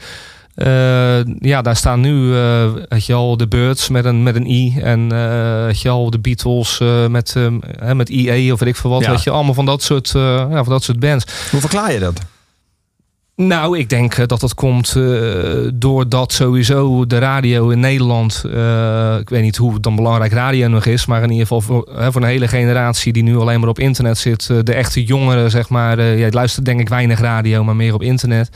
[0.60, 4.46] Eh, ja, daar staan nu, eh weet je al, de Birds met een, met een
[4.46, 4.78] I.
[4.82, 7.46] En eh weet je al, de Beatles met, eh,
[7.78, 9.04] hè, met IE of weet ik veel wat.
[9.04, 9.10] Ja.
[9.10, 11.24] Weet je, allemaal van dat soort, ja, van dat soort bands.
[11.50, 12.20] Hoe verklaar je dat?
[13.36, 15.02] Nou, ik denk dat dat komt eh,
[15.74, 18.42] doordat sowieso de radio in Nederland...
[19.20, 21.06] ik weet niet hoe dan belangrijk radio nog is...
[21.06, 23.78] maar in ieder geval voor, hè, voor een hele generatie die nu alleen maar op
[23.78, 24.46] internet zit...
[24.46, 26.02] de echte jongeren, zeg maar...
[26.02, 28.50] ja, luistert denk ik weinig radio, maar meer op internet...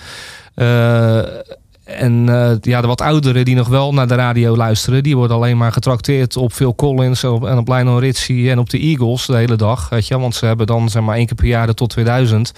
[1.85, 5.03] En eh, ja, de wat ouderen die nog wel naar de radio luisteren...
[5.03, 7.22] die worden alleen maar getrakteerd op Phil Collins...
[7.22, 9.89] en op, en op Lionel Richie en op de Eagles de hele dag.
[9.89, 10.18] Weet je?
[10.18, 12.53] Want ze hebben dan zeg maar één keer per jaar de tot 2000...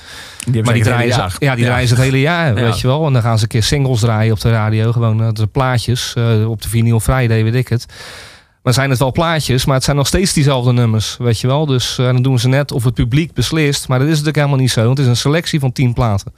[0.47, 2.55] Die Maar die draaien, ja, die draaien ze het hele jaar, Ja.
[2.65, 3.07] weet je wel.
[3.07, 4.93] En dan gaan ze een keer singles draaien op de radio.
[4.93, 6.13] Gewoon eh, de plaatjes.
[6.17, 7.87] eh, op de vinyl Friday, weet ik het.
[8.63, 11.67] Maar zijn het wel plaatjes, maar het zijn nog steeds diezelfde nummers, weet je wel.
[11.67, 13.89] Dus dan doen ze net of het publiek beslist.
[13.89, 14.85] Maar dat is natuurlijk helemaal niet zo.
[14.85, 16.33] Want het is een selectie van tien platen.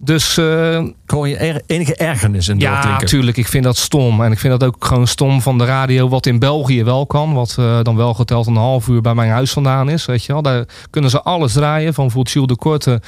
[0.00, 3.00] Dus eh, Gewoon je er- enige ergernis in ja, doorklinken.
[3.04, 3.36] natuurlijk.
[3.36, 4.22] Ik vind dat stom.
[4.22, 6.08] En ik vind dat ook gewoon stom van de radio.
[6.08, 7.32] Wat in België wel kan.
[7.34, 10.04] Wat eh, dan wel geteld een half uur bij mijn huis vandaan is.
[10.04, 10.42] Weet je wel.
[10.42, 11.94] Daar kunnen ze alles draaien.
[11.94, 13.00] Van Jules de Korte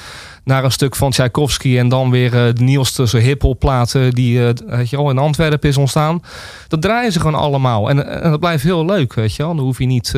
[0.43, 1.77] naar een stuk van Tchaikovsky.
[1.77, 5.69] En dan weer eh, de nieuwste zo hiphop platen die weet je wel, in Antwerpen
[5.69, 6.21] is ontstaan.
[6.67, 7.89] Dat draaien ze gewoon allemaal.
[7.89, 9.13] En, en dat blijft heel leuk.
[9.13, 9.55] Weet je wel.
[9.55, 10.11] Dan hoef je niet...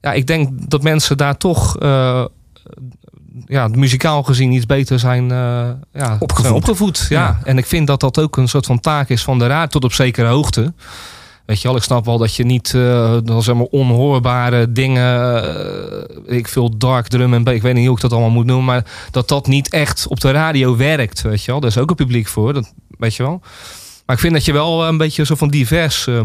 [0.00, 1.76] ja, ik denk dat mensen daar toch...
[3.46, 6.44] ja, muzikaal gezien iets beter zijn, eh, ja, Opgevoed.
[6.44, 7.06] zijn opgevoed.
[7.08, 7.20] Ja.
[7.20, 7.40] Ja.
[7.44, 9.84] En ik vind dat dat ook een soort van taak is van de raad tot
[9.84, 10.72] op zekere hoogte.
[11.46, 15.42] Weet je wel, ik snap wel dat je niet eh, dan zeg maar onhoorbare dingen,
[16.26, 18.64] eh, ik veel dark drum en ik weet niet hoe ik dat allemaal moet noemen,
[18.64, 21.60] maar dat dat niet echt op de radio werkt, weet je wel.
[21.60, 23.40] Daar is ook een publiek voor, dat weet je wel.
[24.10, 26.20] Maar ik vind dat je wel een beetje zo van divers eh,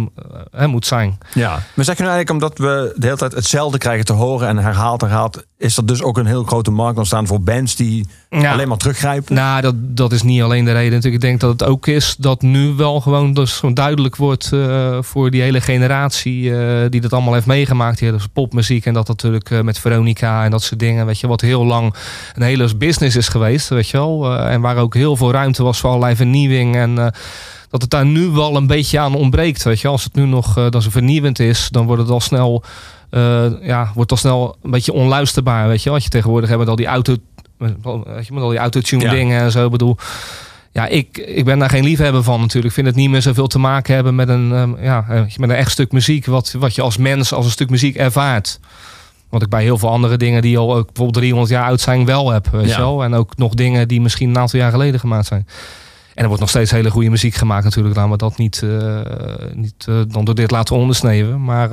[0.52, 1.18] hè, moet zijn.
[1.34, 1.50] Ja.
[1.74, 4.58] Maar zeg je nou eigenlijk omdat we de hele tijd hetzelfde krijgen te horen en
[4.58, 8.52] herhaald herhaald, is er dus ook een heel grote markt ontstaan voor bands die Ja.
[8.52, 9.36] alleen maar teruggrijpen?
[9.36, 10.92] Nou, dat, dat is niet alleen de reden.
[10.94, 14.52] Natuurlijk, ik denk dat het ook is dat nu wel gewoon, dus gewoon duidelijk wordt
[14.54, 18.00] eh, voor die hele generatie eh, die dat allemaal heeft meegemaakt.
[18.00, 21.06] Die hele popmuziek en dat natuurlijk eh, met Veronica en dat soort dingen.
[21.06, 21.94] Weet je, wat heel lang
[22.36, 24.32] een hele business is geweest, weet je wel.
[24.38, 26.76] Eh, en waar ook heel veel ruimte was voor allerlei vernieuwing.
[26.76, 27.08] En eh,
[27.80, 29.64] dat het daar nu wel een beetje aan ontbreekt.
[29.64, 32.20] Weet je, als het nu nog eh, dat zo vernieuwend is, dan wordt het al
[32.20, 32.64] snel.
[33.10, 35.68] eh, ja, wordt al snel een beetje onluisterbaar.
[35.68, 37.16] Weet je, als je tegenwoordig hebt met al die auto,
[37.58, 37.74] met,
[38.06, 39.10] weet je, met al die autotune Ja.
[39.10, 39.70] dingen en zo.
[39.70, 39.98] Bedoel,
[40.72, 42.66] ja, ik, ik ben daar geen liefhebber van natuurlijk.
[42.68, 45.50] Ik vind het niet meer zoveel te maken hebben met een, ehm, ja, eh, met
[45.50, 46.26] een echt stuk muziek.
[46.26, 48.60] Wat, wat je als mens als een stuk muziek ervaart.
[49.30, 52.06] Wat ik bij heel veel andere dingen die al ook bijvoorbeeld 300 jaar oud zijn
[52.06, 52.48] wel heb.
[52.52, 53.00] Weet Ja.
[53.04, 55.48] En ook nog dingen die misschien een aantal jaar geleden gemaakt zijn.
[56.16, 57.96] En er wordt nog steeds hele goede muziek gemaakt natuurlijk.
[57.96, 59.02] Laten we dat niet, eh,
[59.54, 61.44] niet eh, dan door dit laten ondersneeuwen.
[61.44, 61.70] Maar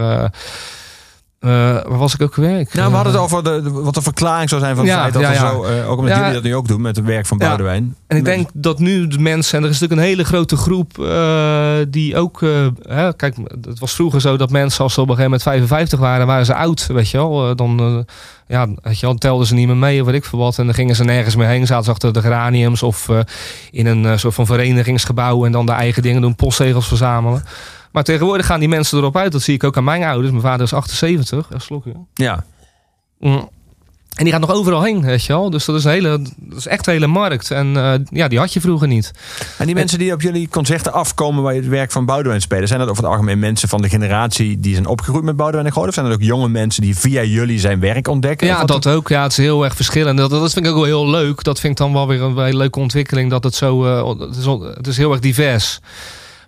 [1.43, 2.59] eh, waar was ik ook weer?
[2.59, 4.95] Ik, Nou, we hadden het eh, over de, wat de verklaring zou zijn van het
[4.95, 5.51] Ja, feit dat ja, ja.
[5.51, 7.47] zo, eh, ook omdat jullie dat nu ook doen met het werk van Ja.
[7.47, 7.97] Boudewijn.
[8.07, 10.95] En ik denk dat nu de mensen, en er is natuurlijk een hele grote groep
[11.88, 12.40] die ook.
[12.88, 13.36] hè, kijk,
[13.66, 16.47] het was vroeger zo dat mensen, als ze op een gegeven moment 55 waren, waren
[16.47, 17.57] ze oud, weet je wel.
[17.57, 18.05] Dan,
[18.49, 20.59] ja, weet je wel, telden ze niet meer mee of weet ik veel wat.
[20.59, 23.09] En dan gingen ze nergens meer heen, zaten ze achter de geraniums of
[23.70, 27.45] in een soort van verenigingsgebouw en dan de eigen dingen doen, postzegels verzamelen.
[27.93, 29.32] Maar tegenwoordig gaan die mensen erop uit.
[29.32, 30.30] Dat zie ik ook aan mijn ouders.
[30.30, 31.47] Mijn vader is 78.
[31.51, 31.93] Een slokje.
[32.14, 32.45] Ja.
[33.18, 33.49] Mm.
[34.12, 35.51] En die gaat nog overal heen, weet je wel.
[35.51, 37.51] Dus dat is, een hele, dat is echt een hele markt.
[37.51, 39.11] En eh, ja, die had je vroeger niet.
[39.59, 42.68] En die mensen die op jullie concerten afkomen waar je het werk van Boudewijn spelen,
[42.68, 45.72] zijn dat over het algemeen mensen van de generatie die zijn opgegroeid met Boudewijn en
[45.72, 45.88] Groot?
[45.88, 48.47] Of zijn dat ook jonge mensen die via jullie zijn werk ontdekken?
[48.47, 49.09] Ja, dat ook.
[49.09, 50.18] Ja, het is heel erg verschillend.
[50.18, 51.43] Dat, dat vind ik ook wel heel leuk.
[51.45, 53.30] Dat vind ik dan wel weer een hele leuke ontwikkeling.
[53.30, 53.84] Dat het zo.
[53.84, 55.80] eh, het, is, het is heel erg divers.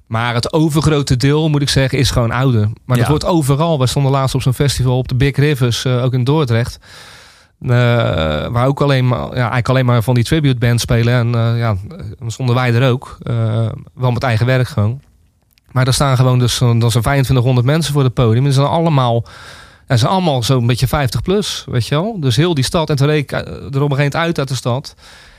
[0.07, 2.61] Maar het overgrote deel, moet ik zeggen, is gewoon ouder.
[2.85, 3.79] Maar dat wordt overal.
[3.79, 6.79] We stonden laatst op zo'n festival op de Big Rivers, eh, ook in Dordrecht.
[7.61, 7.69] Eh,
[8.49, 11.15] waar ook alleen maar, ja, eigenlijk alleen maar van die tribute bands spelen.
[11.15, 11.77] En eh, ja,
[12.19, 13.19] dan stonden wij er ook.
[13.95, 15.01] Wel met eigen werk gewoon.
[15.73, 18.45] Maar daar staan gewoon dus, zo'n- dan zijn 2500 mensen voor het podium.
[18.45, 19.25] En ze zijn allemaal,
[19.89, 22.21] ja, ze zijn allemaal zo'n beetje 50 plus, weet je wel.
[22.21, 22.91] Dus heel die stad.
[22.91, 24.95] En toen reed ik er op een gegeven moment uit uit de stad.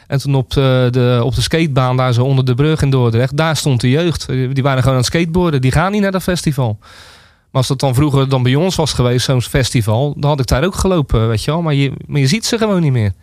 [0.07, 3.37] En toen op de, de, op de skatebaan daar zo onder de brug in Dordrecht,
[3.37, 4.27] daar stond de jeugd.
[4.27, 5.61] Die waren gewoon aan het skateboarden.
[5.61, 6.77] Die gaan niet naar dat festival.
[6.79, 10.47] Maar als dat dan vroeger dan bij ons was geweest, zo'n festival, dan had ik
[10.47, 11.61] daar ook gelopen, weet je wel.
[11.61, 13.13] Maar je, maar je ziet ze gewoon niet meer.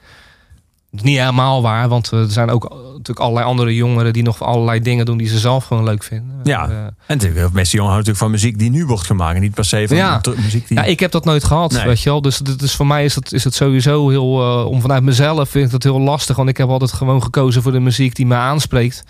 [0.95, 2.62] Dat niet helemaal waar, want er zijn ook
[2.93, 6.40] natuurlijk allerlei andere jongeren die nog allerlei dingen doen die ze zelf gewoon leuk vinden.
[6.43, 6.68] Ja.
[6.68, 9.34] Eh, En natuurlijk, mensen jongen houden natuurlijk van muziek die nu wordt gemaakt.
[9.34, 10.20] En niet per se van Ja.
[10.36, 10.76] muziek die...
[10.76, 11.84] Ja, ik heb dat nooit gehad, Nee.
[11.86, 12.22] weet je wel.
[12.22, 14.40] Dus, dus voor mij is het, is het sowieso heel...
[14.43, 16.36] eh, om vanuit mezelf vind ik het heel lastig.
[16.36, 19.05] Want ik heb altijd gewoon gekozen voor de muziek die me aanspreekt.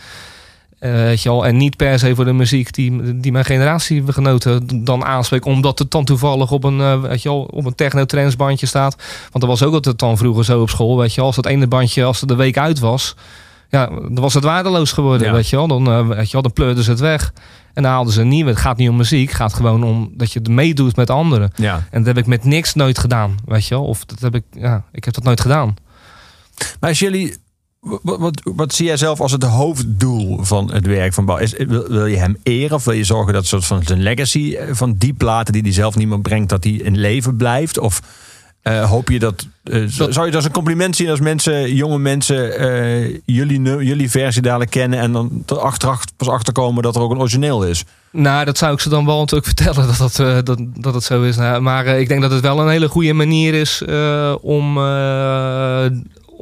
[0.91, 1.47] Weet je wel.
[1.47, 5.45] En niet per se voor de muziek die, die mijn generatiegenoten dan aanspreekt.
[5.45, 8.97] Omdat het dan toevallig op een, eh, weet je wel, op een techno-trance bandje staat.
[9.21, 10.97] Want dat was ook altijd dan vroeger zo op school.
[10.99, 11.27] Weet je wel.
[11.27, 13.15] Als dat ene bandje, als het de week uit was...
[13.69, 15.33] Ja, dan was het waardeloos geworden, Ja.
[15.33, 15.67] weet je wel.
[15.67, 17.33] Dan, eh, weet je wel, dan pleurden ze het weg.
[17.75, 18.51] En dan haalden ze een nieuwe.
[18.51, 19.29] Het gaat niet om muziek.
[19.29, 21.51] Het gaat gewoon om dat je meedoet met anderen.
[21.57, 21.75] ja.
[21.91, 23.85] En dat heb ik met niks nooit gedaan, weet je wel.
[23.85, 25.75] Of dat heb ik, ja, ik heb dat nooit gedaan.
[26.81, 27.37] Maar als jullie...
[27.83, 31.37] Wat, wat, wat zie jij zelf als het hoofddoel van het werk van Bouw?
[31.37, 34.55] Is, wil, wil je hem eren of wil je zorgen dat soort van zijn legacy
[34.55, 37.79] eh, van die platen die hij zelf niet meer brengt, dat die in leven blijft?
[37.79, 38.01] Of
[38.63, 41.75] eh, hoop je dat, eh, Dat- Zou je dat als een compliment zien als mensen,
[41.75, 42.41] jonge mensen,
[43.27, 47.19] jullie, jullie versie dadelijk kennen en dan er achteraf pas achterkomen dat er ook een
[47.21, 47.85] origineel is?
[48.11, 51.23] Nou, dat zou ik ze dan wel natuurlijk vertellen dat dat, dat, dat het zo
[51.23, 51.37] is.
[51.37, 53.83] Nou, maar ik denk dat het wel een hele goede manier is
[54.41, 54.79] om,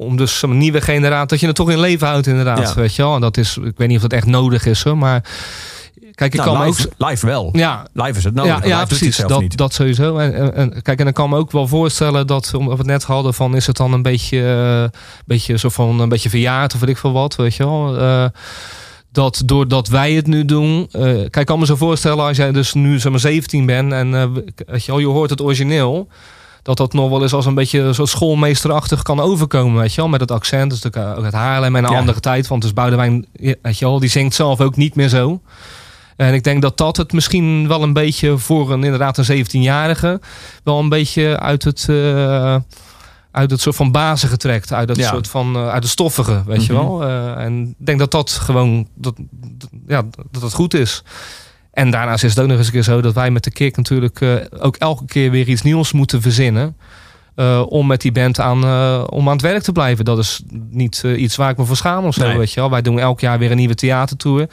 [0.00, 2.58] om dus een nieuwe generatie, dat je het toch in leven houdt inderdaad.
[2.68, 2.74] Ja.
[2.74, 3.14] Weet je wel.
[3.14, 5.22] En dat is, ik weet niet of dat echt nodig is hoor, maar
[6.14, 7.08] kijk, ik Nou, kan live, ook...
[7.08, 7.48] live wel.
[7.52, 8.62] Ja, Live is het nodig.
[8.62, 9.16] ja, ja precies.
[9.16, 9.56] Dat, niet.
[9.56, 10.16] dat sowieso.
[10.18, 12.86] En, en, en kijk, en dan kan me ook wel voorstellen dat, omdat we het
[12.86, 14.42] net hadden, van is het dan een beetje,
[14.92, 17.98] eh, beetje zo van een beetje verjaard of weet ik veel wat, weet je wel.
[17.98, 18.24] Eh,
[19.12, 20.88] dat doordat wij het nu doen.
[20.92, 23.92] eh, kijk, ik kan me zo voorstellen als jij dus nu zeg maar 17 bent
[23.92, 24.32] en
[24.66, 26.08] weet je, wel, je hoort het origineel.
[26.62, 30.10] Dat dat nog wel eens als een beetje zo schoolmeesterachtig kan overkomen, weet je wel.
[30.10, 30.86] Met het accent, dus
[31.16, 31.98] ook het Haarlem en een Ja.
[31.98, 32.46] andere tijd.
[32.48, 35.40] Want dus Boudewijn, weet je wel, die zingt zelf ook niet meer zo.
[36.16, 40.20] En ik denk dat dat het misschien wel een beetje voor een inderdaad een 17-jarige
[40.64, 42.56] wel een beetje uit het, eh,
[43.30, 44.72] uit het soort van bazige trekt.
[44.72, 45.08] Uit het Ja.
[45.08, 46.82] soort van eh, uit het stoffige, weet je Mhm.
[46.82, 47.02] wel.
[47.04, 51.02] Eh, en ik denk dat dat gewoon dat, dat- ja, dat het goed is.
[51.72, 53.76] En daarnaast is het ook nog eens een keer zo dat wij met de kick
[53.76, 56.76] natuurlijk eh, ook elke keer weer iets nieuws moeten verzinnen.
[57.34, 60.04] eh, om met die band aan, eh, om aan het werk te blijven.
[60.04, 62.26] Dat is niet iets waar ik me voor schaam of zo.
[62.26, 62.38] Nee.
[62.38, 62.70] Weet je wel.
[62.70, 64.48] Wij doen elk jaar weer een nieuwe theatertour.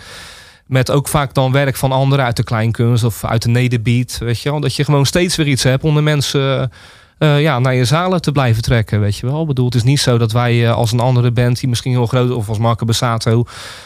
[0.65, 4.17] Met ook vaak dan werk van anderen uit de kleinkunst of uit de nederbeat.
[4.17, 4.59] Weet je wel.
[4.59, 6.71] Dat je gewoon steeds weer iets hebt om de mensen
[7.17, 8.99] eh, ja, naar je zalen te blijven trekken.
[8.99, 9.41] Weet je wel.
[9.41, 11.91] Ik bedoel, het is niet zo dat wij eh, als een andere band die misschien
[11.91, 13.45] heel groot of als Marco Bassato.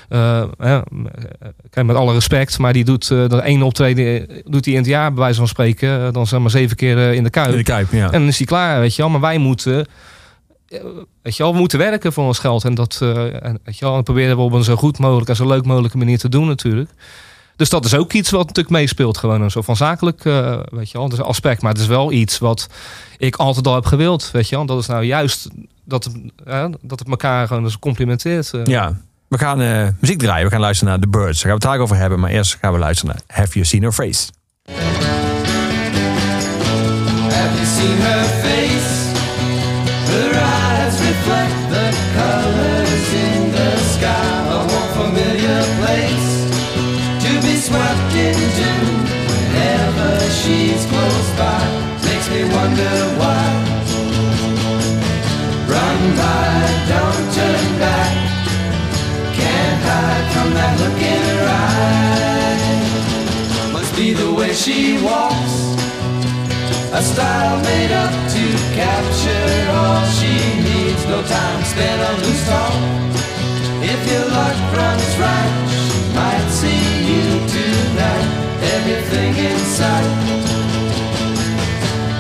[0.10, 0.82] eh, eh,
[1.86, 5.22] met alle respect, maar die doet dat één optreden doet hij in het jaar, bij
[5.22, 6.14] wijze van spreken.
[6.14, 7.52] dan zeg maar zeven keer in de kuip.
[7.52, 8.06] In de Kuip, ja.
[8.06, 9.12] En dan is hij klaar, weet je wel.
[9.12, 9.88] Maar wij moeten,
[11.22, 12.64] weet je wel, we moeten werken voor ons geld.
[12.64, 15.36] En dat en, weet je wel, en proberen we op een zo goed mogelijk en
[15.36, 16.90] zo leuk mogelijke manier te doen natuurlijk.
[17.62, 19.18] Dus dat is ook iets wat natuurlijk meespeelt.
[19.18, 21.62] Gewoon een soort van zakelijk, eh, weet je wel, dat is een aspect.
[21.62, 22.68] Maar het is wel iets wat
[23.18, 24.66] ik altijd al heb gewild, weet je wel.
[24.66, 25.50] Dat is nou juist
[25.86, 26.14] dat het,
[26.46, 28.54] eh, dat het elkaar gewoon dus complimenteert.
[28.54, 28.64] eh.
[28.64, 28.94] Ja,
[29.28, 30.46] we gaan eh, muziek draaien.
[30.46, 31.42] We gaan luisteren naar The Birds.
[31.42, 32.20] Daar gaan we het daar over hebben.
[32.20, 34.30] Maar eerst gaan we luisteren naar Have You Seen Her Face?
[37.30, 39.11] Have you seen her face?
[47.72, 48.70] Swept into
[49.32, 51.64] whenever she's close by.
[52.04, 53.44] Makes me wonder why.
[55.72, 56.52] Run by,
[56.92, 58.14] don't turn back.
[59.40, 62.68] Can't hide from that look in her eye.
[63.72, 65.56] Must be the way she walks.
[67.00, 68.44] A style made up to
[68.76, 70.34] capture all she
[70.68, 71.02] needs.
[71.08, 72.76] No time spent on loose talk.
[73.94, 77.24] If your luck runs right, might see you
[77.56, 78.28] tonight.
[78.76, 80.10] Everything in sight.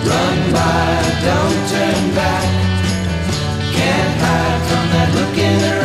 [0.07, 0.87] Run by,
[1.27, 2.45] don't turn back.
[3.75, 5.80] Can't hide from that look in her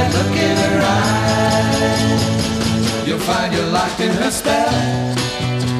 [0.00, 2.16] that look in her eye.
[3.06, 4.72] You'll find you're locked in her spell.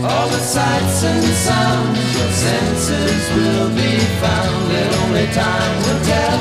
[0.05, 3.93] All the sights and sounds, your senses will be
[4.23, 4.67] found.
[4.81, 6.41] And only time will tell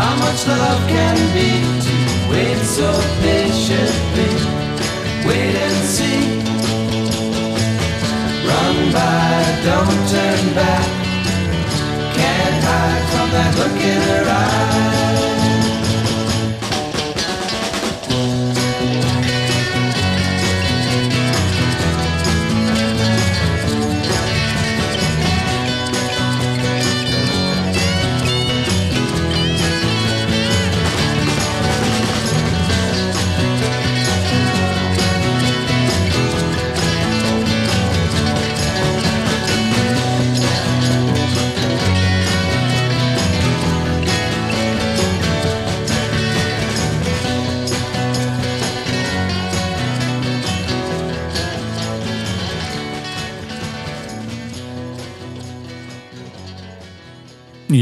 [0.00, 1.50] how much love can be.
[1.84, 1.94] To
[2.30, 2.88] wait so
[3.22, 4.32] patiently,
[5.26, 6.22] wait and see.
[8.48, 9.30] Run by,
[9.66, 10.88] don't turn back.
[12.18, 14.87] Can't hide from that look in her eye.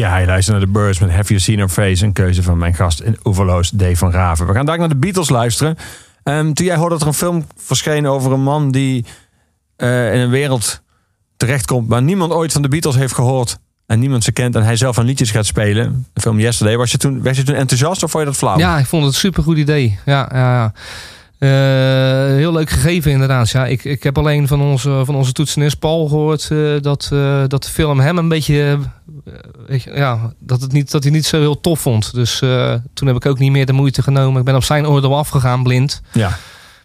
[0.06, 2.04] Ja, je luistert naar de Birds met Have You Seen Her Face.
[2.04, 4.46] Een keuze van mijn gast in Oeverloos, Dave van Raven.
[4.46, 5.76] We gaan daar naar de Beatles luisteren.
[6.22, 9.04] Ehm, toen jij hoorde dat er een film verscheen over een man die
[9.76, 10.82] eh, in een wereld
[11.36, 11.88] terechtkomt...
[11.88, 14.54] waar niemand ooit van de Beatles heeft gehoord en niemand ze kent...
[14.56, 16.06] en hij zelf aan liedjes gaat spelen.
[16.12, 16.76] De film Yesterday.
[16.76, 18.58] Was je toen, was je toen enthousiast of vond je dat flauw?
[18.58, 19.98] Ja, ik vond het een supergoed idee.
[20.04, 20.72] Ja, ja, ja.
[21.38, 23.50] Eh, heel leuk gegeven inderdaad.
[23.50, 27.08] Ja, ik, ik heb alleen van onze, van onze toetsenist Paul gehoord eh, dat,
[27.48, 28.78] dat de film hem een beetje...
[29.26, 29.32] eh,
[29.66, 32.14] weet je, ja, dat, het niet, dat hij niet zo heel tof vond.
[32.14, 34.38] Dus eh, toen heb ik ook niet meer de moeite genomen.
[34.38, 36.02] Ik ben op zijn oordeel afgegaan, blind.
[36.12, 36.38] Ja.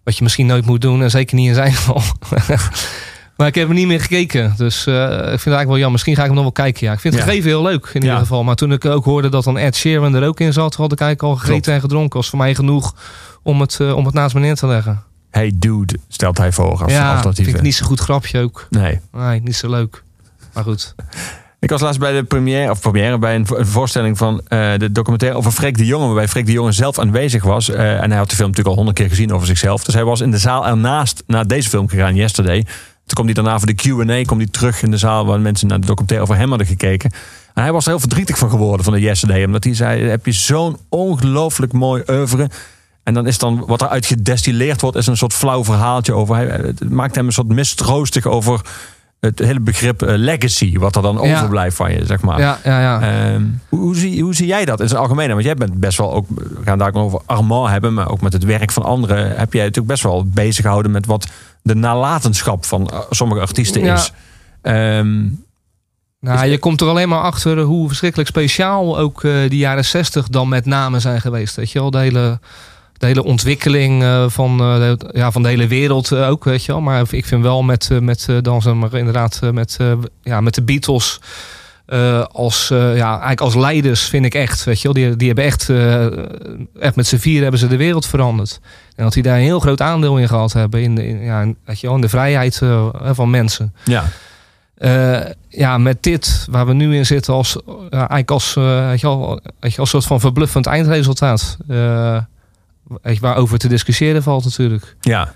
[0.04, 1.02] Wat je misschien nooit moet doen.
[1.02, 2.02] En zeker niet in zijn geval.
[3.38, 4.54] maar ik heb er niet meer gekeken.
[4.58, 5.92] Dus eh, ik vind het eigenlijk wel jammer.
[5.92, 6.86] Misschien ga ik hem nog wel kijken.
[6.88, 6.94] Ja.
[6.94, 7.30] Ik vind het Ja.
[7.30, 8.08] gegeven heel leuk in Ja.
[8.08, 8.44] ieder geval.
[8.44, 10.76] Maar toen ik ook hoorde dat dan Ed Sheeran er ook in zat...
[10.76, 11.68] had ik eigenlijk al gegeten Klopt.
[11.78, 12.18] en gedronken.
[12.20, 12.96] was voor mij genoeg
[13.44, 15.04] om het, om het naast me neer te leggen.
[15.30, 17.46] Hey dude, stelt hij voor als ja, alternatief.
[17.46, 18.68] vind ik niet zo goed grapje ook.
[18.70, 19.00] Nee.
[19.12, 20.04] Nee, niet zo leuk.
[20.54, 20.96] Maar goed.
[21.62, 24.72] Ik was laatst bij de première, of première bij een, vo- een voorstelling van eh,
[24.78, 27.70] de documentaire over Freek de Jonge, waarbij Freek de Jonge zelf aanwezig was.
[27.70, 29.84] Eh, en hij had de film natuurlijk al honderd keer gezien over zichzelf.
[29.84, 32.64] Dus hij was in de zaal ernaast naar deze film gegaan, Yesterday.
[32.64, 35.68] Toen kwam hij daarna voor de Q&A, kwam hij terug in de zaal waar mensen
[35.68, 37.12] naar de documentaire over hem hadden gekeken.
[37.54, 40.26] En hij was er heel verdrietig van geworden van de Yesterday, omdat hij zei, heb
[40.26, 42.50] je zo'n ongelooflijk mooi oeuvre.
[43.04, 46.36] En dan is dan wat eruit gedestilleerd wordt, is een soort flauw verhaaltje over.
[46.36, 48.62] Hij, het maakt hem een soort mistroostig over
[49.22, 51.36] het hele begrip eh, legacy, wat er dan Ja.
[51.36, 52.40] overblijft van je, zeg maar.
[52.40, 53.02] Ja, ja, ja.
[53.02, 55.30] Ehm, hoe, hoe, zie, hoe zie jij dat in zijn algemeen?
[55.30, 58.10] Want jij bent best wel ook, we gaan daar ook nog over Armand hebben, maar
[58.10, 61.28] ook met het werk van anderen heb jij natuurlijk best wel bezig gehouden met wat
[61.62, 63.94] de nalatenschap van eh, sommige artiesten Ja.
[63.94, 64.12] is.
[64.62, 65.24] Ehm,
[66.20, 70.28] Nou, je komt er alleen maar achter hoe verschrikkelijk speciaal ook eh die jaren 60
[70.28, 71.56] dan met name zijn geweest.
[71.56, 72.40] Weet je wel, de hele,
[73.02, 76.66] de hele ontwikkeling eh, van, eh, de, ja, van de hele wereld eh, ook, weet
[76.66, 76.82] je wel.
[76.82, 79.78] Maar ik vind wel met, met dan zeg maar inderdaad met,
[80.24, 81.20] ja, met de Beatles
[82.32, 84.94] als, ja, eigenlijk als leiders vind ik echt, weet je wel.
[85.04, 85.70] Die, die hebben echt,
[86.80, 88.60] echt met z'n vier hebben ze de wereld veranderd.
[88.96, 91.42] En dat die daar een heel groot aandeel in gehad hebben in de, in, ja,
[91.42, 92.62] in- weet je wel, in de vrijheid
[93.12, 93.74] van mensen.
[93.84, 94.04] ja.
[95.50, 97.58] Ja, met dit waar we nu in zitten, als,
[97.90, 101.58] eigenlijk als, weet je wel, weet je, als soort van verbluffend eindresultaat.
[103.20, 104.96] Waarover te discussiëren valt natuurlijk.
[105.02, 105.34] ja.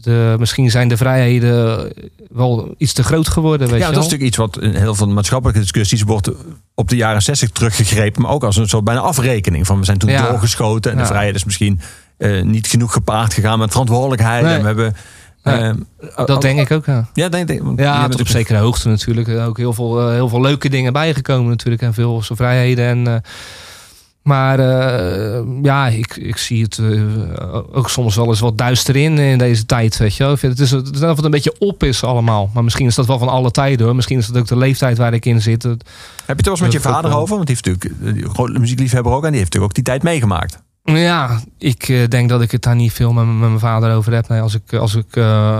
[0.00, 1.92] De, misschien zijn de vrijheden
[2.30, 3.68] wel iets te groot geworden.
[3.68, 6.30] Weet ja, je dat is natuurlijk iets wat in heel veel maatschappelijke discussies wordt
[6.74, 9.98] op de jaren 60 teruggegrepen, maar ook als een soort bijna afrekening van we zijn
[9.98, 10.28] toen Ja.
[10.30, 11.08] doorgeschoten en de Ja.
[11.08, 11.80] vrijheid is misschien
[12.16, 14.44] eh, niet genoeg gepaard gegaan met verantwoordelijkheid.
[14.44, 14.54] Nee.
[14.54, 14.96] En we hebben.
[15.42, 17.08] Nee, ehm, Dat denk ik ook, ja.
[17.12, 17.62] Ja, denk ik.
[17.62, 19.28] want Ja, tot op zekere hoogte natuurlijk.
[19.28, 21.82] Er Ook heel veel, eh, heel veel leuke dingen bijgekomen natuurlijk.
[21.82, 22.84] En veel vrijheden.
[22.86, 23.20] En, eh,
[24.28, 29.18] maar eh, ja, ik, ik zie het eh, ook soms wel eens wat duister in
[29.18, 29.96] in deze tijd.
[29.96, 30.24] Weet je.
[30.24, 32.50] Ik vind het, is, het is een beetje op is allemaal.
[32.54, 33.94] Maar misschien is dat wel van alle tijden hoor.
[33.94, 35.62] Misschien is dat ook de leeftijd waar ik in zit.
[35.62, 35.80] Heb
[36.26, 37.36] je het wel eens met je vader over?
[37.36, 40.02] Want die heeft natuurlijk eh, grote muziekliefhebber ook en die heeft natuurlijk ook die tijd
[40.02, 40.62] meegemaakt.
[40.84, 44.28] Ja, ik denk dat ik het daar niet veel met, mijn vader over heb.
[44.28, 45.16] Nee, als ik, als ik,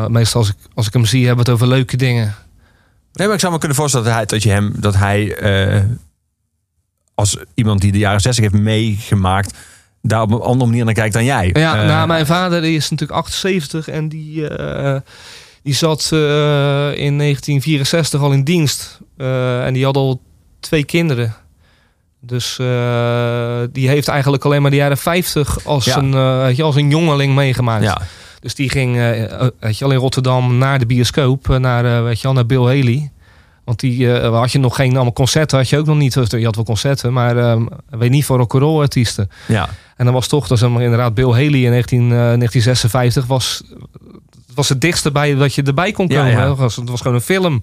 [0.09, 2.35] meestal als ik, als ik hem zie, hebben we het over leuke dingen.
[3.13, 5.37] Nee, maar ik zou me kunnen voorstellen dat hij, dat je hem, dat hij
[7.19, 9.59] als iemand die de jaren 60 heeft meegemaakt,
[10.03, 11.51] daar op een andere manier naar kijkt dan jij.
[11.53, 15.01] Ja, Eh, nou, mijn vader die is natuurlijk 78 en die, eh,
[15.63, 16.19] die zat eh,
[16.97, 18.99] in 1964 al in dienst.
[19.17, 20.21] En die had al
[20.61, 21.35] twee kinderen.
[22.21, 22.57] Dus
[23.73, 25.97] die heeft eigenlijk alleen maar de jaren 50 als, Ja.
[25.97, 27.85] een, je, als een jongeling meegemaakt.
[27.85, 28.01] ja.
[28.41, 28.97] Dus die ging
[29.61, 33.11] weet je, al in Rotterdam naar de bioscoop, naar, weet je, wel, naar Bill Haley.
[33.69, 36.15] Want die eh, had je nog geen allemaal concerten, had je ook nog niet.
[36.15, 39.31] Je had wel concerten, maar eh, weet niet voor rock'n'roll artiesten.
[39.47, 39.69] ja.
[39.97, 43.63] En dan was toch, dat is inderdaad Bill Haley in 19, eh, 1956 was,
[44.55, 46.31] was het dichtste bij dat je erbij kon komen.
[46.31, 46.39] ja.
[46.39, 46.49] hè.
[46.49, 47.63] Het, was, het was gewoon een film.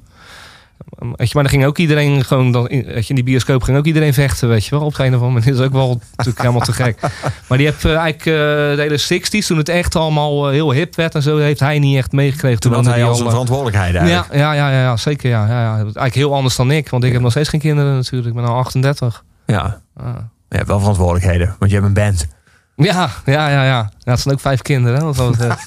[0.90, 3.78] Weet je, maar dan ging ook iedereen gewoon, dan, in, je, in die bioscoop ging
[3.78, 4.86] ook iedereen vechten, weet je wel.
[4.86, 6.99] Op een of andere manier Dat is ook wel natuurlijk helemaal te gek.
[7.48, 8.34] Maar die heeft eh, eigenlijk eh,
[8.76, 11.80] de hele 60s, toen het echt allemaal eh, heel hip werd en zo, heeft hij
[11.80, 12.60] niet echt meegekregen.
[12.60, 14.34] Toen had woonde hij al zijn verantwoordelijkheid eigenlijk.
[14.34, 15.76] ja, ja, ja, ja, ja, zeker ja, ja, ja.
[15.76, 18.28] Eigenlijk heel anders dan ik, want ik heb nog steeds geen kinderen natuurlijk.
[18.28, 19.24] Ik ben al 38.
[19.45, 19.82] Ja.
[19.98, 20.16] Ah.
[20.49, 22.28] Je hebt wel verantwoordelijkheden, want je hebt een band.
[22.76, 23.91] Ja, ja, ja, ja.
[23.99, 25.57] ja het zijn ook vijf kinderen, hè, wat dat.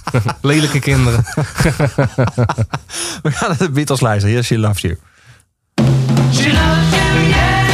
[0.40, 1.24] Lelijke kinderen.
[3.22, 4.36] We gaan naar de Beatles luisteren.
[4.36, 4.98] Yes, She Loves You.
[6.32, 7.67] She loves you, yeah,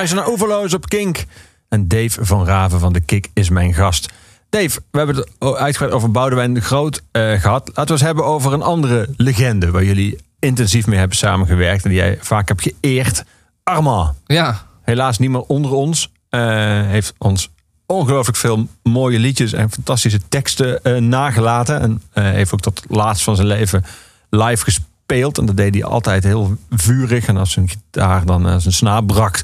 [0.00, 1.24] luistert naar Overloos op Kink.
[1.68, 4.12] En Dave van Raven van de Kik is mijn gast.
[4.48, 7.66] Dave, we hebben het uitgebreid over Boudewijn de Groot eh, gehad.
[7.66, 9.70] Laten we eens hebben over een andere legende...
[9.70, 11.84] waar jullie intensief mee hebben samengewerkt...
[11.84, 13.24] en die jij vaak hebt geëerd.
[13.62, 14.16] Armand.
[14.26, 16.12] Ja, Helaas niet meer onder ons.
[16.28, 16.40] eh,
[16.86, 17.50] heeft ons
[17.86, 19.52] ongelooflijk veel mooie liedjes...
[19.52, 21.80] en fantastische teksten eh, nagelaten.
[21.80, 23.84] En heeft ook tot laatst van zijn leven
[24.30, 25.38] live gespeeld.
[25.38, 27.26] En dat deed hij altijd heel vurig.
[27.26, 29.40] En als zijn gitaar dan zijn snaar brak...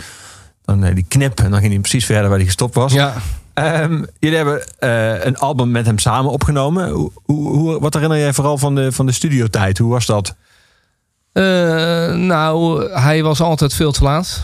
[0.67, 2.93] dan deed hij knip en dan ging hij precies verder waar hij gestopt was.
[2.93, 3.15] ja.
[3.57, 6.91] Ehm, jullie hebben eh, een album met hem samen opgenomen.
[6.91, 9.79] Hoe, hoe, wat herinner jij vooral van de, van de studiotijd?
[9.79, 10.35] Hoe was dat?
[11.33, 11.43] Eh,
[12.15, 14.43] nou, hij was altijd veel te laat.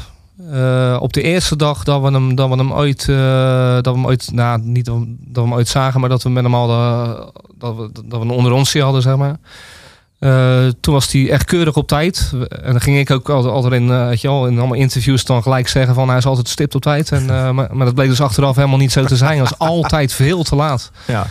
[0.51, 4.07] Eh, op de eerste dag dat we hem, dat we hem ooit, dat we hem
[4.07, 4.97] ooit, nou niet dat
[5.33, 8.31] we, hem ooit zagen, maar dat we met hem hadden, dat we, dat we een
[8.31, 9.37] onder onsje hadden, zeg maar.
[10.23, 12.33] Eh, toen was hij echt keurig op tijd.
[12.63, 15.43] En dan ging ik ook altijd, altijd in, weet je wel, in allemaal interviews dan
[15.43, 17.13] gelijk zeggen van hij is altijd stipt op tijd.
[17.13, 19.31] En, eh, maar, maar dat bleek dus achteraf helemaal niet zo te zijn.
[19.31, 20.91] Hij was altijd veel te laat.
[21.07, 21.27] Ja.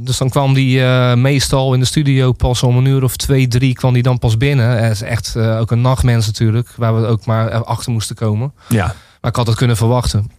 [0.00, 3.48] Dus dan kwam die eh, meestal in de studio pas om een uur of twee,
[3.48, 4.68] drie kwam die dan pas binnen.
[4.68, 8.52] Hij is echt ook een nachtmens natuurlijk, waar we ook maar achter moesten komen.
[8.68, 8.94] Ja.
[9.20, 10.30] Maar ik had het kunnen verwachten.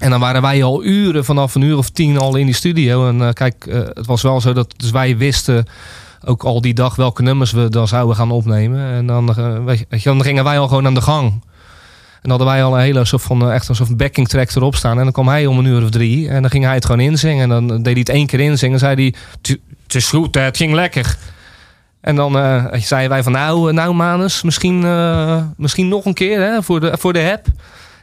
[0.00, 3.08] En dan waren wij al uren, vanaf een uur of tien al in die studio.
[3.08, 5.66] En kijk, het was wel zo dat dus wij wisten
[6.24, 8.92] ook al die dag welke nummers we dan zouden gaan opnemen.
[8.92, 11.42] En dan, eh, weet je, dan gingen wij al gewoon aan de gang.
[12.22, 14.74] En hadden wij al een hele soort van, eh, echt een soort backing track erop
[14.76, 14.96] staan.
[14.98, 16.28] En dan kwam hij om een uur of drie.
[16.28, 17.42] En dan ging hij het gewoon inzingen.
[17.42, 18.74] En dan deed hij het één keer inzingen.
[18.74, 21.16] En zei hij, "Tu- het is goed, het ging lekker.
[22.00, 26.14] En dan eh, zeiden wij van, nou, eh, nou Manus, misschien, eh, misschien nog een
[26.14, 27.46] keer hè, voor, de, voor de heb.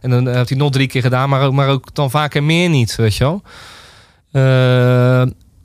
[0.01, 2.43] En dan eh, heeft hij nog drie keer gedaan, maar ook, maar ook dan vaker
[2.43, 3.41] meer niet, weet je wel.
[4.31, 5.21] Eh,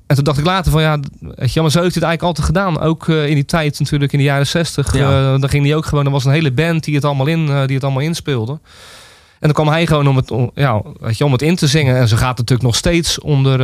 [0.06, 2.22] en toen dacht ik later van ja, weet je, maar zo heeft hij het eigenlijk
[2.22, 2.80] altijd gedaan.
[2.80, 4.96] Ook eh, in die tijd natuurlijk, in de jaren zestig.
[4.96, 5.32] Ja.
[5.34, 7.48] eh, dan ging hij ook gewoon, er was een hele band die het allemaal, in,
[7.48, 8.52] eh, die het allemaal inspeelde.
[8.52, 11.66] En dan kwam hij gewoon om het, om, ja, weet je, om het in te
[11.66, 11.96] zingen.
[11.96, 13.58] En zo gaat het natuurlijk nog steeds onder,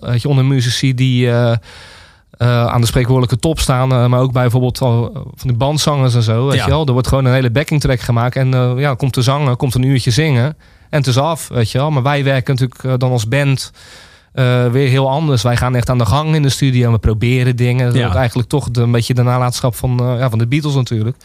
[0.00, 1.32] weet je, onder muzici die
[2.38, 3.88] aan de spreekwoordelijke top staan.
[4.10, 6.46] maar ook bij bijvoorbeeld van die bandzangers en zo.
[6.46, 6.64] Weet Ja.
[6.64, 6.86] je wel?
[6.86, 8.36] Er wordt gewoon een hele backing track gemaakt.
[8.36, 10.44] En ja, komt de zanger, komt een uurtje zingen.
[10.90, 11.90] En het is af, weet je wel.
[11.90, 13.72] Maar wij werken natuurlijk dan als band
[14.34, 15.42] eh, weer heel anders.
[15.42, 17.86] Wij gaan echt aan de gang in de studio en we proberen dingen.
[17.86, 18.00] Dat Ja.
[18.00, 21.16] wordt eigenlijk toch de, een beetje de nalatenschap van, eh, ja, van de Beatles natuurlijk.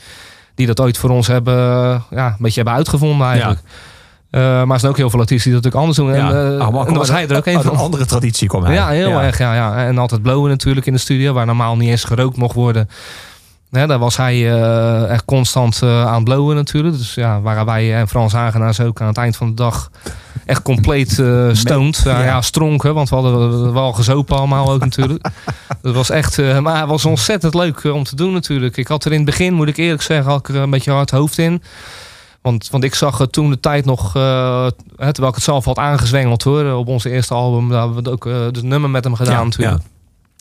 [0.55, 3.59] Die dat ooit voor ons hebben, eh, ja, een beetje hebben uitgevonden eigenlijk.
[4.31, 6.31] Maar er zijn ook heel veel artiesten die dat natuurlijk anders doen.
[6.31, 6.41] ja.
[6.51, 7.71] En, dan was hij er ook een van.
[7.73, 8.73] een andere traditie kwam hij.
[8.73, 9.37] Ja, heel erg.
[9.37, 9.85] Ja, ja.
[9.85, 12.89] En altijd blowen natuurlijk in de studio, waar normaal niet eens gerookt mocht worden.
[13.71, 14.59] Ja, daar was hij
[15.07, 16.97] echt constant aan het blowen natuurlijk.
[16.97, 19.89] Dus ja, waren wij en Frans Hagenaars ook aan het eind van de dag
[20.49, 22.01] echt compleet eh stoned.
[22.03, 22.25] Ja, ja.
[22.25, 25.25] ja, stronken, want we hadden wel gezopen allemaal ook natuurlijk.
[25.81, 28.77] Dat was echt, eh, maar het was ontzettend leuk eh, om te doen natuurlijk.
[28.77, 30.91] Ik had er in het begin, moet ik eerlijk zeggen, had ik er een beetje
[30.91, 31.61] hard hoofd in.
[32.41, 35.77] Want, want ik zag het toen de tijd nog, hè, terwijl ik het zelf had
[35.77, 36.73] aangezwengeld hoor.
[36.73, 39.83] Op onze eerste album, daar hebben we ook het nummer met hem gedaan Ja, natuurlijk.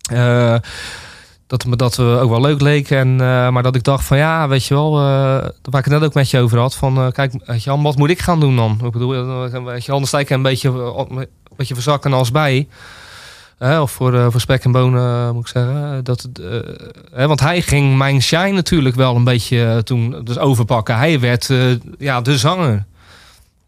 [0.09, 0.55] Eh,
[1.49, 2.99] dat, me, dat ook wel leuk leken.
[2.99, 5.03] En, eh, maar dat ik dacht van ja, weet je wel, eh,
[5.63, 6.75] waar ik het net ook met je over had.
[6.75, 8.81] Van eh, kijk, weet je wat moet ik gaan doen dan?
[8.85, 10.69] Ik bedoel, weet je, anders sta ik een beetje,
[11.09, 12.69] een beetje verzakken als bij.
[13.59, 16.05] Hè, of voor, voor spek en bonen, moet ik zeggen.
[16.05, 16.29] Dat,
[17.13, 20.97] hè, want hij ging mijn shine natuurlijk wel een beetje toen dus overpakken.
[20.97, 21.51] Hij werd
[21.99, 22.85] ja, de zanger.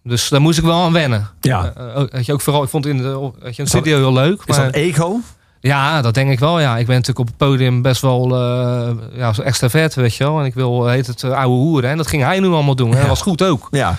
[0.02, 1.28] Dus daar moest ik wel aan wennen.
[1.40, 1.73] Ja.
[2.11, 4.12] Weet je, ook vooral, ik vond het in de, weet je, Is dat- studio heel
[4.12, 4.43] leuk.
[4.44, 5.20] Is maar- dat ego?
[5.61, 6.61] Ja, dat denk ik wel.
[6.61, 6.77] Ja.
[6.78, 10.41] Ik ben natuurlijk op het podium best wel eh ja, extravert, weet je wel.
[10.41, 11.91] En ik wil, heet het, eh, ouwe hoeren.
[11.91, 12.91] En dat ging hij nu allemaal doen.
[12.93, 13.97] En dat was goed ook, Ja,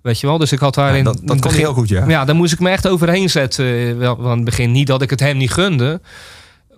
[0.00, 0.38] weet je wel.
[0.38, 1.04] Dus ik had daarin...
[1.04, 2.04] ja dat, kon heel goed, ja.
[2.08, 3.64] Ja, daar moest ik me echt overheen zetten.
[3.66, 6.00] eh, Wel, van het begin niet dat ik het hem niet gunde.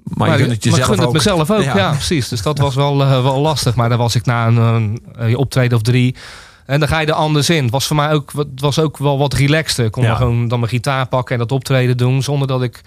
[0.05, 1.13] Maar, je kunt het maar ik jezelf gun het ook.
[1.13, 1.63] mezelf ook.
[1.63, 1.77] Ja.
[1.77, 1.91] Ja.
[1.91, 2.29] precies.
[2.29, 3.75] Dus dat was wel, eh, wel lastig.
[3.75, 5.01] Maar dan was ik na een,
[5.37, 6.15] optreden of drie...
[6.67, 7.63] En dan ga je er anders in.
[7.63, 9.85] Het was voor mij ook, was ook wel wat relaxter.
[9.85, 10.15] Ik kon Ja.
[10.15, 12.23] gewoon dan mijn gitaar pakken en dat optreden doen.
[12.23, 12.81] Zonder dat ik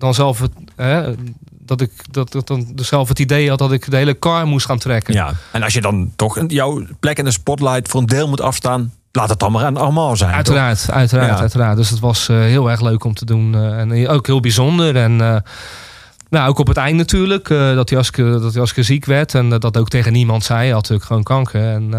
[0.00, 1.14] dan zelf het, hè,
[1.50, 4.46] dat ik dat, dat dan dus zelf het idee had dat ik de hele car
[4.46, 5.14] moest gaan trekken.
[5.14, 8.28] Ja, en als je dan toch een- jouw plek in de spotlight voor een deel
[8.28, 10.30] moet afstaan, laat het dan maar aan Armand zijn.
[10.30, 10.36] toch?
[10.56, 11.40] Uiteraard, uiteraard, Ja.
[11.40, 11.76] uiteraard.
[11.76, 13.54] Dus het was eh, heel erg leuk om te doen.
[13.54, 14.96] eh, en ook heel bijzonder.
[14.96, 15.36] En eh,
[16.30, 17.48] nou, ook op het eind natuurlijk.
[17.48, 19.34] dat, hij als, dat hij als ziek werd.
[19.34, 20.58] En dat dat ook tegen niemand zei.
[20.58, 21.62] Hij had natuurlijk gewoon kanker.
[21.72, 21.90] En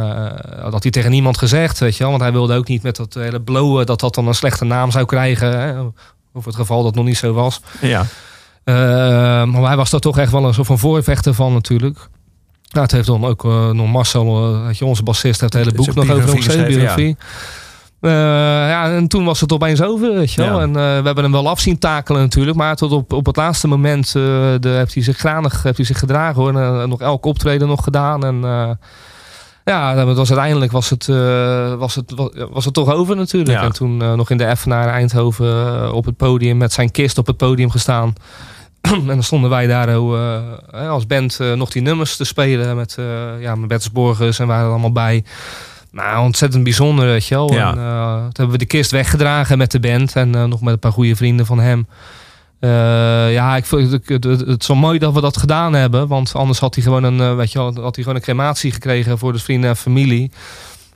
[0.71, 2.09] dat hij tegen niemand gezegd, weet je wel.
[2.11, 3.85] Want hij wilde ook niet met dat hele blowen...
[3.85, 5.59] dat dat dan een slechte naam zou krijgen.
[5.59, 5.73] Hè,
[6.33, 7.61] Of het geval dat nog niet zo was.
[7.81, 8.05] Ja.
[8.63, 8.75] Eh,
[9.43, 11.97] maar hij was daar toch echt wel een soort van voorvechter van natuurlijk.
[12.71, 15.75] Nou, het heeft dan ook eh, nog Marcel, eh, je, onze bassist, heeft het hele
[15.75, 16.67] boek nog over geschreven.
[16.67, 17.17] biografie.
[18.01, 20.57] Ja, en toen was het opeens over, weet je wel.
[20.57, 20.61] Ja.
[20.61, 22.57] En we hebben hem wel af zien takelen natuurlijk.
[22.57, 25.99] Maar tot op, op het laatste moment de, heeft hij zich granig heeft hij zich
[25.99, 26.59] gedragen hoor.
[26.59, 28.25] En, nog elk optreden nog gedaan.
[28.25, 28.41] En
[29.65, 32.13] ja, het was uiteindelijk was het, eh, was het,
[32.51, 33.59] was, het toch over natuurlijk.
[33.59, 33.63] Ja.
[33.63, 37.17] En toen eh, nog in de Effenaar Eindhoven eh, op het podium met zijn kist
[37.17, 38.13] op het podium gestaan.
[38.81, 42.97] en dan stonden wij daar eh, als band nog die nummers te spelen met,
[43.39, 45.23] ja, met Bets Borgers en waren er allemaal bij.
[45.91, 47.53] Nou, ontzettend bijzonder, weet je wel.
[47.53, 47.69] Ja.
[47.69, 50.91] En, toen hebben we de kist weggedragen met de band en nog met een paar
[50.91, 51.87] goede vrienden van hem.
[52.61, 55.73] Eh, ja, ik vond het, het, het, het is wel mooi dat we dat gedaan
[55.73, 56.07] hebben.
[56.07, 59.17] Want anders had hij gewoon een, eh, weet je had hij gewoon een crematie gekregen
[59.17, 60.31] voor de vrienden en familie.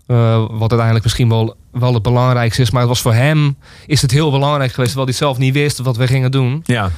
[0.08, 2.72] Eh, wat uiteindelijk misschien wel, wel het belangrijkste is.
[2.72, 4.88] Maar het was voor hem is het heel belangrijk geweest.
[4.96, 6.62] Terwijl hij zelf niet wist wat we gingen doen.
[6.64, 6.92] Ja.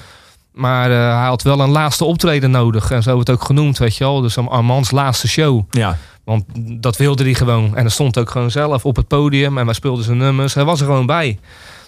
[0.54, 2.92] Maar hij had wel een laatste optreden nodig.
[2.92, 4.22] En zo wordt het ook genoemd, weet je wel.
[4.22, 5.64] Dus een Armands laatste show.
[5.70, 5.98] Ja.
[6.24, 6.44] Want
[6.82, 7.76] dat wilde hij gewoon.
[7.76, 9.58] En hij stond ook gewoon zelf op het podium.
[9.58, 10.54] En wij speelden zijn nummers.
[10.54, 11.40] Hij was er gewoon bij.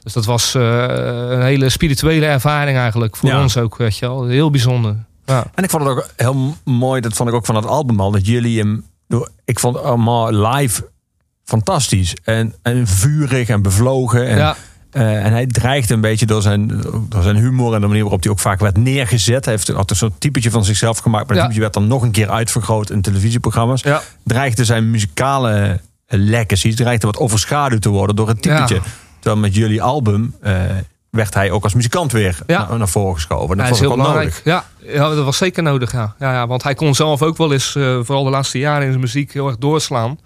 [0.04, 0.86] Dus dat was eh,
[1.30, 3.16] een hele spirituele ervaring eigenlijk.
[3.16, 3.42] Voor Ja.
[3.42, 4.26] ons ook, weet je wel.
[4.26, 4.96] Heel bijzonder.
[5.26, 5.46] Ja.
[5.56, 8.12] En ik vond het ook heel mooi, dat vond ik ook van het album al,
[8.12, 8.86] dat jullie hem,
[9.46, 10.90] ik vond allemaal live
[11.44, 12.14] fantastisch.
[12.24, 14.28] En, en vurig en bevlogen.
[14.28, 14.56] En, ja.
[14.92, 18.24] eh, en hij dreigde een beetje door zijn, door zijn humor en de manier waarop
[18.24, 19.46] hij ook vaak werd neergezet.
[19.46, 21.60] Hij heeft altijd een soort typetje van zichzelf gemaakt, maar dat Ja.
[21.60, 23.82] werd dan nog een keer uitvergroot in televisieprogramma's.
[23.82, 24.02] Ja.
[24.24, 28.82] Dreigde zijn muzikale legacy, dreigde wat overschaduwd te worden door het typetje.
[29.20, 30.54] Terwijl met jullie album eh,
[31.10, 32.68] werd hij ook als muzikant weer Ja.
[32.70, 33.58] naar, naar voren geschoven.
[33.58, 34.04] Dat Ja, ik heel nodig.
[34.06, 34.42] belangrijk.
[34.44, 35.92] Ja, ja, dat was zeker nodig.
[35.92, 36.16] Ja.
[36.20, 38.90] Ja, ja, want hij kon zelf ook wel eens, eh, vooral de laatste jaren in
[38.90, 40.20] zijn muziek, heel erg doorslaan.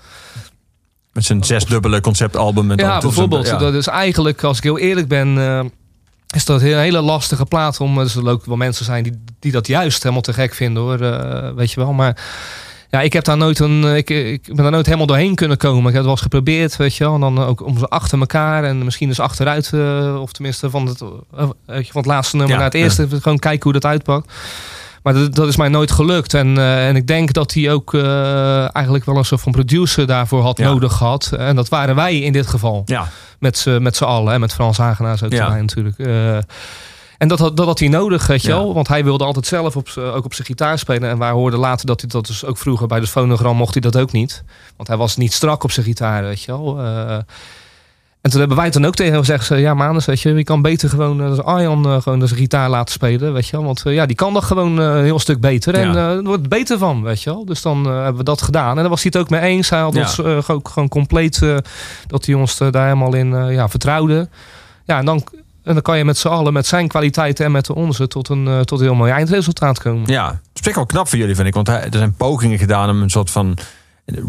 [1.14, 2.72] Met zijn zesdubbele conceptalbum.
[2.72, 3.48] En Ja, dan bijvoorbeeld.
[3.48, 3.60] zijn-.
[3.60, 5.64] Dat is eigenlijk, als ik heel eerlijk ben, eh,
[6.36, 7.98] is dat een hele lastige plaat om.
[7.98, 10.98] Er zullen ook wel mensen zijn die, die dat juist helemaal te gek vinden hoor.
[11.56, 11.94] weet je wel.
[11.94, 12.18] Maar
[12.94, 13.84] ja, ik heb daar nooit een.
[13.96, 15.78] Ik, ik ben daar nooit helemaal doorheen kunnen komen.
[15.80, 17.14] Ik heb het wel eens geprobeerd, weet je wel.
[17.14, 19.70] En dan ook om ze achter elkaar en misschien dus achteruit.
[19.74, 23.08] eh, of tenminste van het, eh, je, van het laatste nummer Ja, naar het eerste.
[23.22, 24.32] Gewoon kijken hoe dat uitpakt.
[25.04, 26.34] Maar dat, dat is mij nooit gelukt.
[26.34, 30.08] En, eh, en ik denk dat hij ook eh, eigenlijk wel een soort van producer
[30.08, 30.66] daarvoor had Ja.
[30.66, 31.32] nodig gehad.
[31.38, 32.82] En dat waren wij in dit geval.
[32.86, 33.08] Ja,
[33.40, 34.34] Met z'n met z'n allen.
[34.34, 35.56] En met Frans Hagenaars ook Ja.
[35.56, 35.96] natuurlijk.
[37.14, 38.56] Eh, en dat, had- dat had hij nodig, weet je Ja.
[38.56, 38.74] wel.
[38.74, 41.10] Want hij wilde altijd zelf op, z'n- ook op zijn gitaar spelen.
[41.10, 43.82] En wij hoorden later dat hij dat dus ook vroeger bij de fonogram mocht hij
[43.82, 44.44] dat ook niet.
[44.76, 46.80] Want hij was niet strak op zijn gitaar, weet je wel.
[46.80, 47.18] Eh,
[48.22, 49.46] en toen hebben wij het dan ook tegen hem gezegd.
[49.46, 52.70] zo, Ja, Manus, weet je, je kan beter gewoon uh, Arjan eh, gewoon zijn gitaar
[52.70, 53.66] laten spelen, weet je wel.
[53.66, 55.74] Want eh, ja, die kan dat gewoon eh, een heel stuk beter.
[55.74, 55.94] En Ja.
[56.10, 57.46] eh, er wordt beter van, weet je wel.
[57.46, 58.70] Dus dan eh, hebben we dat gedaan.
[58.76, 59.70] En daar was hij het ook mee eens.
[59.70, 60.02] Hij had Ja.
[60.02, 61.58] ons eh, ook gewoon compleet, eh,
[62.08, 64.30] dat hij ons eh, daar helemaal in eh, ja, vertrouwde.
[64.86, 65.24] Ja, en dan,
[65.64, 68.30] en dan kan je met z'n allen, met zijn kwaliteiten en met de onze, tot
[68.30, 70.10] een, eh, tot een heel mooi eindresultaat komen.
[70.12, 70.28] ja.
[70.28, 71.54] Dat is echt wel knap voor jullie, vind ik.
[71.54, 73.58] Want hij, er zijn pogingen gedaan om een soort van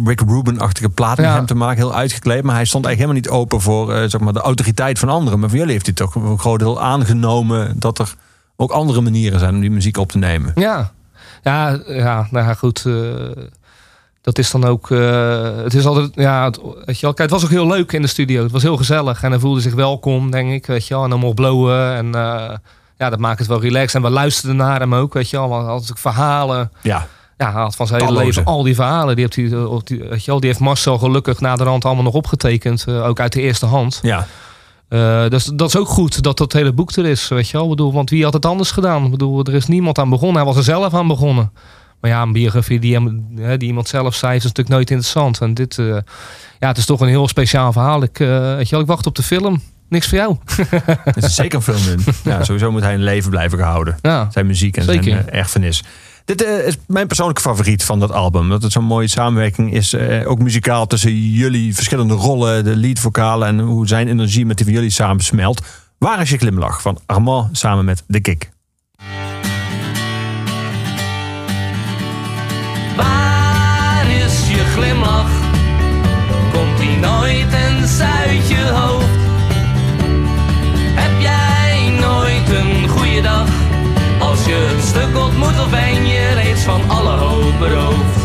[0.04, 1.34] Rick Rubin-achtige plaat met Ja.
[1.34, 1.76] hem te maken.
[1.76, 2.42] Heel uitgekleed.
[2.42, 5.38] Maar hij stond eigenlijk helemaal niet open voor eh, zeg maar, de autoriteit van anderen.
[5.38, 8.14] Maar voor jullie heeft hij toch een groot deel aangenomen dat er
[8.56, 10.52] ook andere manieren zijn om die muziek op te nemen.
[10.54, 10.92] Ja,
[11.42, 12.84] ja, ja nou ja, goed.
[12.86, 12.92] eh,
[14.24, 14.90] dat is dan ook.
[14.90, 16.10] eh, het is altijd.
[16.14, 18.42] Ja, het, weet je wel, kijk, het was ook heel leuk in de studio.
[18.42, 20.66] Het was heel gezellig en hij voelde zich welkom, denk ik.
[20.66, 21.94] Weet je wel, en dan mocht blowen.
[21.94, 22.56] En eh,
[22.98, 23.94] ja, dat maakt het wel relaxed.
[23.94, 25.48] En we luisterden naar hem ook, weet je wel.
[25.48, 26.70] Want ook verhalen.
[26.82, 27.06] Ja,
[27.38, 29.16] Ja, hij had van zijn hele leven al die verhalen.
[29.16, 32.04] Die, heeft hij, eh, weet je wel, die heeft Marcel gelukkig na de rand allemaal
[32.04, 32.88] nog opgetekend.
[32.88, 33.98] ook uit de eerste hand.
[34.02, 34.26] ja.
[34.88, 37.62] Eh, dus dat is ook goed dat dat hele boek er is, weet je wel.
[37.62, 39.04] Ik bedoel, want wie had het anders gedaan?
[39.04, 40.36] Ik bedoel, er is niemand aan begonnen.
[40.36, 41.52] Hij was er zelf aan begonnen.
[42.04, 43.26] Maar ja, een biografie die, hem,
[43.58, 45.40] die iemand zelf schrijft is natuurlijk nooit interessant.
[45.40, 45.86] En dit, eh,
[46.58, 48.02] ja, het is toch een heel speciaal verhaal.
[48.02, 49.62] Ik, weet je wel, ik wacht op de film.
[49.88, 50.36] Niks voor jou.
[51.04, 51.98] Er is zeker een film.
[52.24, 53.96] Ja, sowieso moet hij in leven blijven gehouden.
[54.02, 55.04] Ja, Zijn muziek en Zeker.
[55.04, 55.82] zijn eh, erfenis.
[56.24, 58.48] Dit is mijn persoonlijke favoriet van dat album.
[58.48, 59.96] Dat het zo'n mooie samenwerking is.
[60.24, 62.64] ook muzikaal tussen jullie verschillende rollen.
[62.64, 65.62] De leadvokalen en hoe zijn energie met die van jullie samensmelt.
[65.98, 68.50] Waar is je glimlach van Armand samen met De Kick?
[74.74, 75.30] Glimlach?
[76.52, 79.20] Komt die nooit eens uit je hoofd?
[81.02, 83.48] Heb jij nooit een goede dag?
[84.18, 88.18] Als je een stuk ontmoet of ben je reeds van alle hoop beroofd?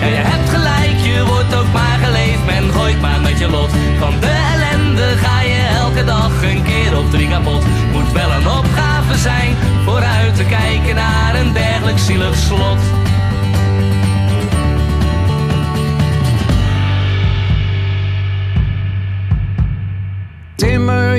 [0.00, 2.44] Ja, je hebt gelijk, je wordt ook maar geleefd.
[2.44, 3.70] Men gooit maar met je lot.
[3.98, 7.62] Van de ellende ga je elke dag een keer of drie kapot.
[7.92, 12.78] Moet wel een opgave zijn, vooruit te kijken naar een dergelijk zielig slot.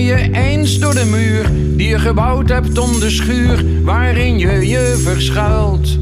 [0.04, 1.46] Je eens door de muur
[1.78, 5.98] die je gebouwd hebt om de schuur waarin je je verschuilt.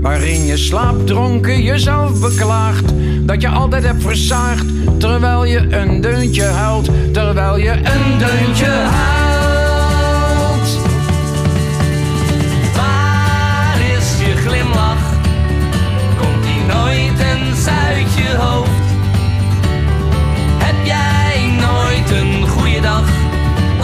[0.00, 2.92] Waarin je slaapdronken jezelf beklaagt
[3.22, 4.66] dat je altijd hebt versaagd
[4.98, 9.31] terwijl je een deuntje huilt, terwijl je een deuntje huilt.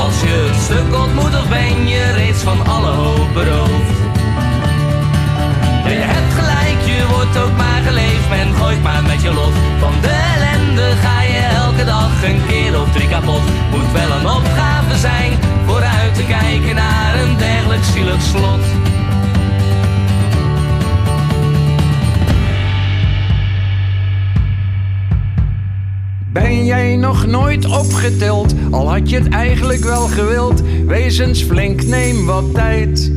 [0.09, 3.99] Als je een stuk ontmoet of ben je reeds van alle hoop beroofd?
[5.85, 8.29] Je hebt gelijk, je wordt ook maar geleefd.
[8.29, 9.53] Men gooit maar met je lot.
[9.79, 13.43] Van de ellende ga je elke dag een keer of drie kapot.
[13.71, 15.33] Moet wel een opgave zijn,
[15.67, 18.88] vooruit te kijken naar een dergelijk zielig slot.
[26.43, 30.63] Ben jij nog nooit opgeteld, al had je het eigenlijk wel gewild?
[30.87, 33.13] Wees eens flink, neem wat tijd.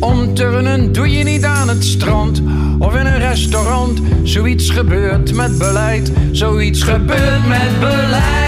[0.00, 2.42] Omturnen doe je niet aan het strand
[2.78, 4.00] of in een restaurant.
[4.22, 8.47] Zoiets gebeurt met beleid, zoiets gebeurt met beleid.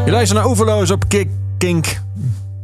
[0.05, 1.29] Je luistert naar Overloos op Kick,
[1.59, 2.01] Kink.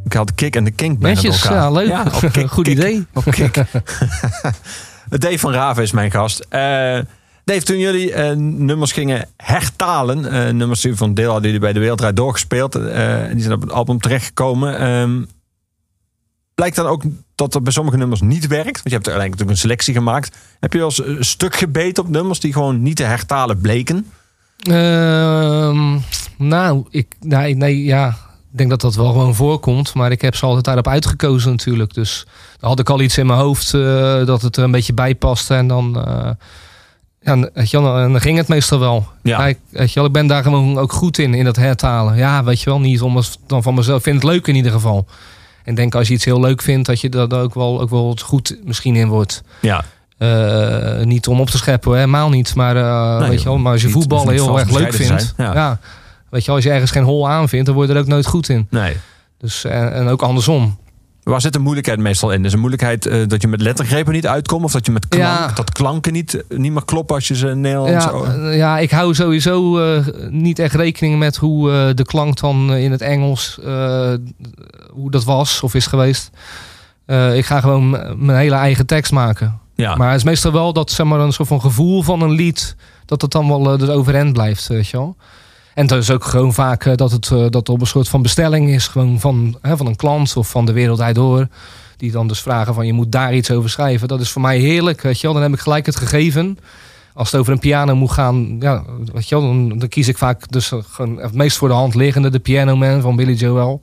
[0.05, 1.57] Ik had de Kick en de Kink bijna Netjes, elkaar.
[1.61, 2.05] ja, leuk.
[2.23, 3.05] op Kik, Goed Kik, idee.
[3.13, 3.55] Op Kik.
[5.09, 6.45] Dave van Raven is mijn gast.
[6.49, 6.97] Eh,
[7.49, 11.73] Dave, toen jullie eh, nummers gingen hertalen, eh, nummers die van deel hadden jullie bij
[11.73, 14.79] de Wereldrijd doorgespeeld, eh, en die zijn op het album terechtgekomen.
[14.79, 15.23] ehm
[16.55, 17.03] blijkt dan ook
[17.35, 18.75] dat dat bij sommige nummers niet werkt?
[18.75, 20.37] Want je hebt er eigenlijk natuurlijk een selectie gemaakt.
[20.59, 24.05] Heb je wel eens een stuk gebeten op nummers die gewoon niet te hertalen bleken?
[24.57, 25.97] Ehm,
[26.37, 28.07] nou, ik, nee, nee, ja,
[28.51, 29.93] ik denk dat dat wel gewoon voorkomt.
[29.93, 31.93] Maar ik heb ze altijd daarop uitgekozen natuurlijk.
[31.93, 32.27] Dus
[32.59, 33.71] had ik al iets in mijn hoofd
[34.25, 35.53] dat het er een beetje bij paste.
[35.53, 36.05] En dan,
[37.21, 39.07] ja, weet je wel, en dan ging het meestal wel.
[39.23, 39.47] Ja.
[39.47, 42.15] ik, weet je wel, ik ben daar gewoon ook goed in, in dat hertalen.
[42.17, 43.97] Ja, weet je wel, niet om dan van mezelf.
[43.97, 45.05] Ik vind het leuk in ieder geval.
[45.63, 47.89] En ik denk als je iets heel leuk vindt, dat je er ook wel, ook
[47.89, 49.43] wel goed misschien in wordt.
[49.59, 49.83] Ja.
[50.17, 52.55] Eh, niet om op te scheppen, helemaal niet.
[52.55, 55.33] Maar, eh, Nee, weet je wel, maar als je voetballen heel erg leuk vindt.
[55.37, 55.53] ja.
[55.53, 55.79] Ja.
[56.29, 58.07] Weet je wel, als je ergens geen hol aan vindt, dan word je er ook
[58.07, 58.67] nooit goed in.
[58.69, 58.95] Nee.
[59.39, 60.77] Dus, en, en ook andersom.
[61.29, 62.45] Waar zit de moeilijkheid meestal in?
[62.45, 64.63] Is een moeilijkheid eh, dat je met lettergrepen niet uitkomt?
[64.63, 65.51] Of dat je met klank, Ja.
[65.53, 68.05] dat klanken niet, niet meer kloppen als je ze Nederlands...
[68.05, 72.39] Ja, eh, ja, ik hou sowieso eh, niet echt rekening met hoe eh, de klank
[72.39, 74.13] dan eh, in het Engels, eh,
[74.91, 76.29] hoe dat was of is geweest.
[77.05, 77.89] Eh, ik ga gewoon
[78.25, 79.59] mijn hele eigen tekst maken.
[79.75, 79.95] ja.
[79.95, 82.75] Maar het is meestal wel dat zeg maar, een soort van gevoel van een lied,
[83.05, 85.15] dat het dan wel eh, dus overeind blijft, weet je wel.
[85.79, 88.21] En het is ook gewoon vaak eh, dat het eh, dat op een soort van
[88.21, 91.47] bestelling is, gewoon van, hè, van een klant of van de wereld door.
[91.97, 94.07] Die dan dus vragen van je moet daar iets over schrijven.
[94.07, 95.33] Dat is voor mij heerlijk, weet je wel.
[95.33, 96.57] Dan heb ik gelijk het gegeven.
[97.13, 98.83] Als het over een piano moet gaan, ja,
[99.13, 101.73] weet je wel, dan, dan kies ik vaak dus eh, gewoon het meest voor de
[101.73, 103.81] hand liggende, de Piano Man van Billy Joel.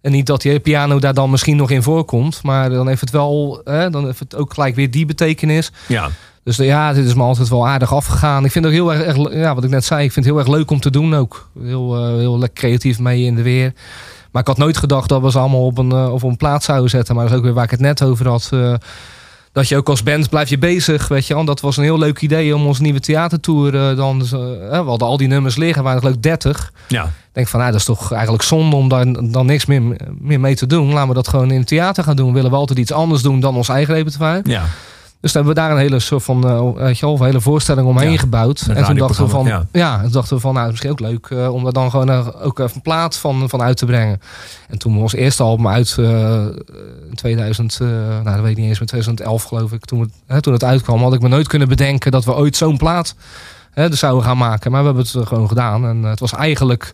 [0.00, 3.10] En niet dat die piano daar dan misschien nog in voorkomt, maar dan heeft het
[3.10, 5.72] wel, hè, dan heeft het ook gelijk weer die betekenis.
[5.88, 6.10] ja.
[6.46, 8.44] Dus ja, dit is me altijd wel aardig afgegaan.
[8.44, 10.34] Ik vind het ook heel erg, erg- ja, wat ik net zei, ik vind het
[10.34, 11.48] heel erg leuk om te doen ook.
[11.62, 13.72] Heel, eh, heel lekker creatief mee in de weer.
[14.32, 16.64] Maar ik had nooit gedacht dat we ze allemaal op een, eh, op een plaat
[16.64, 17.14] zouden zetten.
[17.14, 18.48] Maar dat is ook weer waar ik het net over had.
[18.52, 18.74] eh,
[19.52, 21.44] dat je ook als band blijf je bezig, weet je wel.
[21.44, 24.18] Dat was een heel leuk idee om onze nieuwe theatertour dan...
[24.30, 26.72] we hadden al die nummers liggen, waren er leuk 30.
[26.88, 27.04] ja.
[27.04, 27.10] Ik
[27.42, 29.82] denk van, nou, dat is toch eigenlijk zonde om daar dan niks meer,
[30.20, 30.92] meer mee te doen.
[30.92, 32.32] Laten we dat gewoon in het theater gaan doen.
[32.32, 34.40] Willen we altijd iets anders doen dan ons eigen repertoire.
[34.44, 34.62] ja.
[35.20, 37.40] Dus toen hebben we daar een hele soort van, eh, weet je wel, een hele
[37.40, 38.60] voorstelling omheen Ja, gebouwd.
[38.60, 40.00] En toen dachten we van, ja.
[40.00, 42.10] toen dachten we van, nou, het is misschien ook leuk eh, om daar dan gewoon
[42.10, 44.20] eh, ook even een plaat van, van uit te brengen.
[44.68, 46.44] En toen we ons eerste album uit eh,
[47.08, 50.10] in 2000, eh, nou, dat weet ik niet eens, maar 2011 geloof ik, toen het,
[50.26, 53.14] hè, toen het uitkwam, had ik me nooit kunnen bedenken dat we ooit zo'n plaat
[53.70, 54.70] hè, dus zouden gaan maken.
[54.70, 55.86] Maar we hebben het gewoon gedaan.
[55.86, 56.92] En het was eigenlijk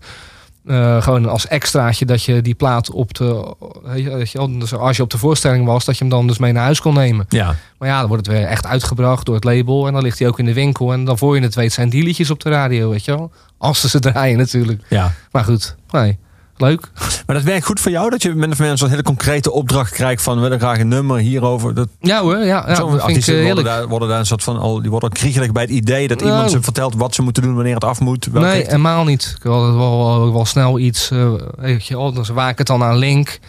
[0.67, 5.03] eh, gewoon als extraatje dat je die plaat op de, weet je- dus als je
[5.03, 7.27] op de voorstelling was, dat je hem dan dus mee naar huis kon nemen.
[7.29, 7.55] ja.
[7.79, 9.87] Maar ja, dan wordt het weer echt uitgebracht door het label.
[9.87, 10.93] En dan ligt hij ook in de winkel.
[10.93, 13.31] En dan voor je het weet zijn die liedjes op de radio, weet je wel.
[13.59, 14.83] Als ze ze draaien natuurlijk.
[14.89, 15.13] ja.
[15.33, 16.19] Maar goed, nee.
[16.63, 16.91] Leuk.
[17.27, 20.23] Maar dat werkt goed voor jou, dat je met een soort hele concrete opdracht krijgt
[20.23, 21.75] van we willen graag een nummer hierover.
[21.75, 24.43] Dat, Ja hoor, ja, ja dat vind ik eh, worden daar, worden daar een soort
[24.43, 26.31] van al, die worden al kriegelig bij het idee dat Nou.
[26.31, 28.33] iemand ze vertelt wat ze moeten doen wanneer het af moet.
[28.33, 29.33] Nee, helemaal niet.
[29.37, 31.11] Ik wil wel, wel, wel snel iets.
[31.57, 33.41] weet je, oh, dan waak het dan aan link.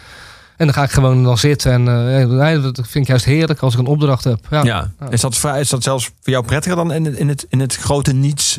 [0.56, 1.72] En dan ga ik gewoon dan zitten.
[1.72, 1.88] En
[2.18, 4.38] eh, nee, dat vind ik juist heerlijk als ik een opdracht heb.
[4.50, 4.64] Ja.
[4.64, 4.90] ja.
[5.10, 7.60] Is, dat vrij, is dat zelfs voor jou prettiger dan in het, in het, in
[7.60, 8.58] het grote niets?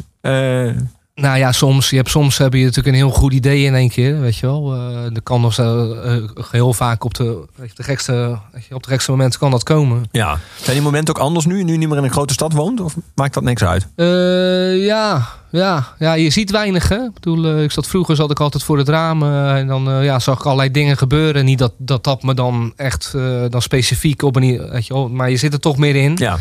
[1.21, 3.89] Nou ja, soms, je hebt, soms heb je natuurlijk een heel goed idee in één
[3.89, 4.19] keer.
[4.19, 4.73] Weet je wel.
[4.73, 6.15] Eh dat kan nog zo, eh,
[6.51, 8.39] heel vaak op de, de gekste,
[8.71, 10.03] op de gekste momenten kan dat komen.
[10.11, 10.39] ja.
[10.61, 11.63] Zijn die momenten ook anders nu?
[11.63, 12.79] Nu niet meer in een grote stad woont?
[12.81, 13.87] Of maakt dat niks uit?
[13.95, 16.89] Eh, ja, ja, ja, je ziet weinig.
[16.89, 16.95] Hè?
[17.03, 19.89] Ik bedoel, eh, ik zat vroeger zat ik altijd voor het raam eh, en dan
[19.89, 21.45] eh, ja, zag ik allerlei dingen gebeuren.
[21.45, 25.09] Niet dat dat, dat me dan echt eh, dan specifiek op een, weet je wel,
[25.09, 26.13] maar je zit er toch meer in.
[26.15, 26.37] Ja.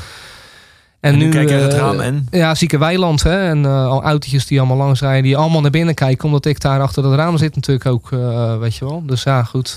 [1.05, 2.27] En nu kijk je uit het eh, raam en?
[2.31, 3.49] Ja, zieke weiland hè.
[3.49, 6.25] En eh, al autootjes die allemaal langs rijden, die allemaal naar binnen kijken.
[6.25, 9.03] Omdat ik daar achter dat raam zit natuurlijk ook, eh, weet je wel.
[9.07, 9.77] Dus ja, goed.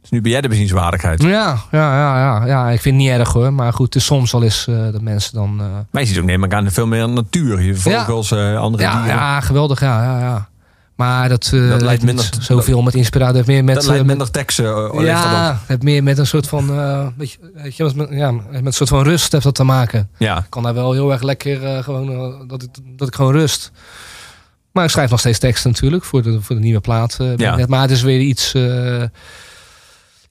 [0.00, 1.22] Dus nu ben jij de bezienswaardigheid.
[1.22, 3.52] ja, ja, ja, ja, ja, ik vind het niet erg hoor.
[3.52, 5.56] Maar goed, het is soms wel eens dat mensen dan...
[5.60, 7.62] eh, Maar je ziet ook neem ik aan veel meer natuur.
[7.62, 9.16] Je vogels, eh, andere ja, dieren.
[9.16, 10.48] ja, geweldig, ja, ja, ja.
[10.96, 13.34] Maar dat, eh Dat lijkt minder- zoveel met inspiratie.
[13.36, 14.64] Heeft meer met, dat lijkt eh, minder teksten.
[14.66, 18.08] eh, dat ja, het meer met een soort van, eh, weet je, weet je, met,
[18.10, 20.10] ja, met een soort van rust heeft dat te maken.
[20.18, 20.38] Ja.
[20.38, 23.70] Ik kan daar wel heel erg lekker gewoon, dat, ik, dat ik gewoon rust.
[24.72, 27.16] Maar ik schrijf nog steeds teksten natuurlijk voor de, voor de nieuwe plaat.
[27.36, 27.56] Ja.
[27.56, 27.68] net.
[27.68, 28.54] Maar het is weer iets,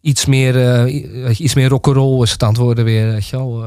[0.01, 0.55] iets meer,
[0.87, 3.63] i- weet je, iets meer rock'n'roll is het aan het worden weer, weet je wel,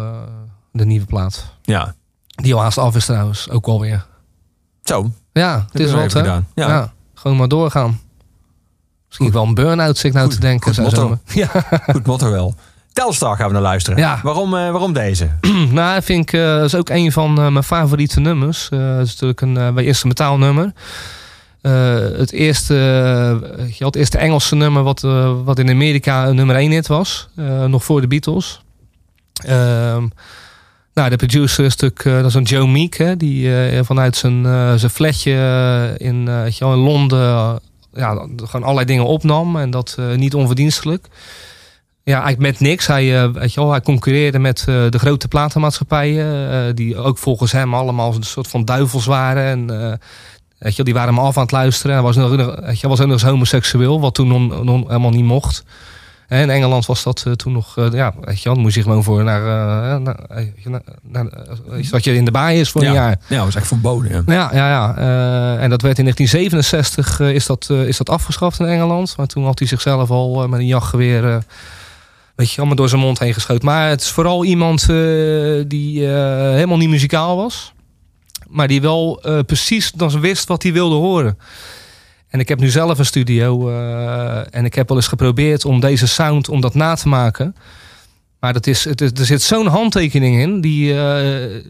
[0.72, 1.54] de nieuwe plaat.
[1.62, 1.94] ja.
[2.42, 4.06] Die al haast af is trouwens, ook alweer.
[4.82, 6.20] Zo, Ja, het is wat hè.
[6.20, 6.42] Ja.
[6.54, 6.92] Ja.
[7.14, 8.00] gewoon maar doorgaan.
[9.06, 10.74] Misschien wel een burn-out nou te denken.
[10.74, 11.18] goed motto.
[11.26, 11.48] Ja,
[11.92, 12.54] goed motto wel.
[12.92, 13.98] Telstar gaan we naar luisteren.
[13.98, 14.20] Ja.
[14.22, 15.30] Waarom, eh, waarom deze?
[15.70, 18.68] nou, vind ik dat is ook een van eh, mijn favoriete nummers.
[18.70, 20.72] Het is natuurlijk een uh, bij eerste metaalnummer.
[21.60, 22.74] Het, eerste,
[23.78, 25.00] je het eerste Engelse nummer wat,
[25.44, 27.28] wat in Amerika nummer 1 hit was.
[27.66, 28.62] nog voor de Beatles.
[30.94, 32.96] Nou, de producer is natuurlijk eh, dat is een Joe Meek.
[32.96, 37.60] Hè, die eh, vanuit zijn, eh, zijn flatje in, in Londen
[37.92, 39.56] ja, gewoon allerlei dingen opnam.
[39.56, 41.06] En dat niet onverdienstelijk.
[42.02, 42.86] Ja, eigenlijk met niks.
[42.86, 46.76] Hij, eh, weet je wel, hij concurreerde met de grote platenmaatschappijen.
[46.76, 49.44] die ook volgens hem allemaal een soort van duivels waren.
[49.44, 49.66] En
[50.58, 51.94] weet je wel, die waren hem af aan het luisteren.
[51.94, 54.28] Hij was, nog, weet je, wel, was ook nog eens homoseksueel, wat toen
[54.64, 55.64] non- helemaal niet mocht.
[56.28, 58.74] En in Engeland was dat eh, toen nog, eh, ja, weet je wel, dan moest
[58.74, 60.14] je gewoon voor naar, eh,
[61.02, 61.28] naar,
[61.78, 62.88] iets wat je in de baai is voor ja.
[62.88, 63.16] een jaar.
[63.28, 64.24] Ja, dat was echt verboden.
[64.26, 64.34] Ja.
[64.34, 64.94] Ja, ja, ja.
[65.58, 69.16] En dat werd in 1967 eh, is, dat, is dat afgeschaft in Engeland.
[69.16, 71.42] Maar toen had hij zichzelf al met een jachtgeweer
[72.34, 73.64] weet je, allemaal door zijn mond heen geschoten.
[73.64, 74.86] Maar het is vooral iemand
[75.66, 77.72] die helemaal niet muzikaal was.
[78.48, 81.38] Maar die wel precies dan wist wat hij wilde horen.
[82.34, 83.68] En ik heb nu zelf een studio.
[83.68, 87.56] eh, en ik heb wel eens geprobeerd om deze sound om dat na te maken.
[88.40, 90.60] Maar dat is, het, er zit zo'n handtekening in.
[90.60, 91.62] Die, eh,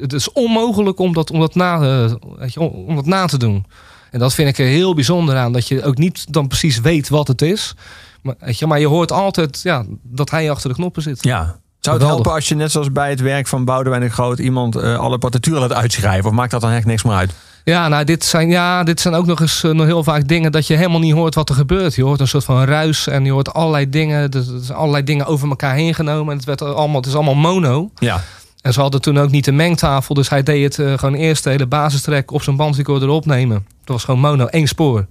[0.00, 3.38] het is onmogelijk om dat, om, dat na, eh, weet je, om dat na te
[3.38, 3.66] doen.
[4.10, 5.52] En dat vind ik er heel bijzonder aan.
[5.52, 7.74] Dat je ook niet dan precies weet wat het is.
[8.22, 11.22] Maar, weet je, maar je hoort altijd ja, dat hij achter de knoppen zit.
[11.22, 11.60] Ja.
[11.82, 14.76] Zou het helpen als je net zoals bij het werk van Boudewijn de Groot iemand
[14.76, 16.30] eh, alle partituren laat uitschrijven?
[16.30, 17.32] Of maakt dat dan echt niks meer uit?
[17.64, 20.52] Ja, nou, dit zijn, ja, dit zijn ook nog eens eh, nog heel vaak dingen
[20.52, 21.94] dat je helemaal niet hoort wat er gebeurt.
[21.94, 24.32] Je hoort een soort van ruis en je hoort allerlei dingen.
[24.60, 26.30] Zijn allerlei dingen over elkaar heen genomen.
[26.30, 27.90] En het, werd allemaal, het is allemaal mono.
[27.98, 28.22] Ja.
[28.60, 30.14] En ze hadden toen ook niet de mengtafel.
[30.14, 33.66] Dus hij deed het eh, gewoon eerst de hele basistrek op zijn bandrecorder opnemen.
[33.84, 35.06] Dat was gewoon mono, één spoor.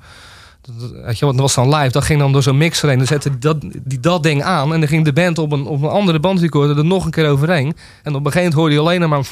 [1.05, 1.91] Weet dat was dan live.
[1.91, 2.97] Dat ging dan door zo'n mixer heen.
[2.97, 4.73] Dan zette dat, die dat ding aan.
[4.73, 7.29] En dan ging de band op een, op een andere bandrecorder er nog een keer
[7.29, 7.75] overheen.
[8.03, 9.25] En op een gegeven moment hoorde je alleen maar...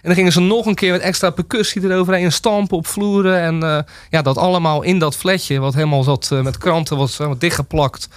[0.00, 2.24] En dan gingen ze nog een keer met extra percussie eroverheen.
[2.24, 3.40] En stampen op vloeren.
[3.40, 3.78] En eh,
[4.10, 5.58] ja, dat allemaal in dat flatje.
[5.58, 6.96] Wat helemaal zat eh, met kranten.
[6.96, 8.08] Was helemaal dichtgeplakt.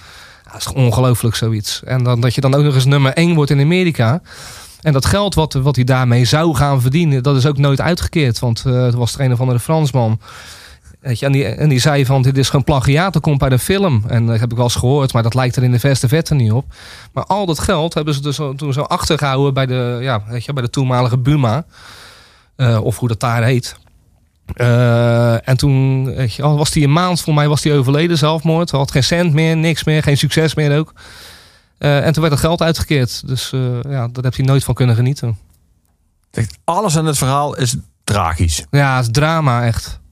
[0.44, 1.82] Ja, dat is ongelooflijk zoiets.
[1.84, 4.22] En dan, dat je dan ook nog eens nummer 1 wordt in Amerika.
[4.80, 8.38] En dat geld wat, wat hij daarmee zou gaan verdienen, dat is ook nooit uitgekeerd.
[8.38, 10.20] Want eh er was er een of andere Fransman.
[11.04, 13.52] Weet je, en, die, en die zei van, dit is gewoon plagiaat, dat komt uit
[13.52, 14.04] een film.
[14.08, 16.34] En dat heb ik wel eens gehoord, maar dat lijkt er in de verste vette
[16.34, 16.64] niet op.
[17.12, 20.52] Maar al dat geld hebben ze dus toen zo achtergehouden bij de, ja, weet je,
[20.52, 21.64] bij de toenmalige Buma.
[22.56, 23.76] Eh, of hoe dat daar heet.
[24.54, 28.18] Eh, en toen weet je, al was hij een maand, voor mij was hij overleden,
[28.18, 28.70] zelfmoord.
[28.70, 30.92] Had geen cent meer, niks meer, geen succes meer ook.
[31.78, 33.26] Eh, en toen werd het geld uitgekeerd.
[33.26, 33.50] Dus
[33.88, 35.38] ja, daar heeft hij nooit van kunnen genieten.
[36.64, 38.66] Alles aan het verhaal is tragisch.
[38.70, 40.02] Ja, het is drama echt.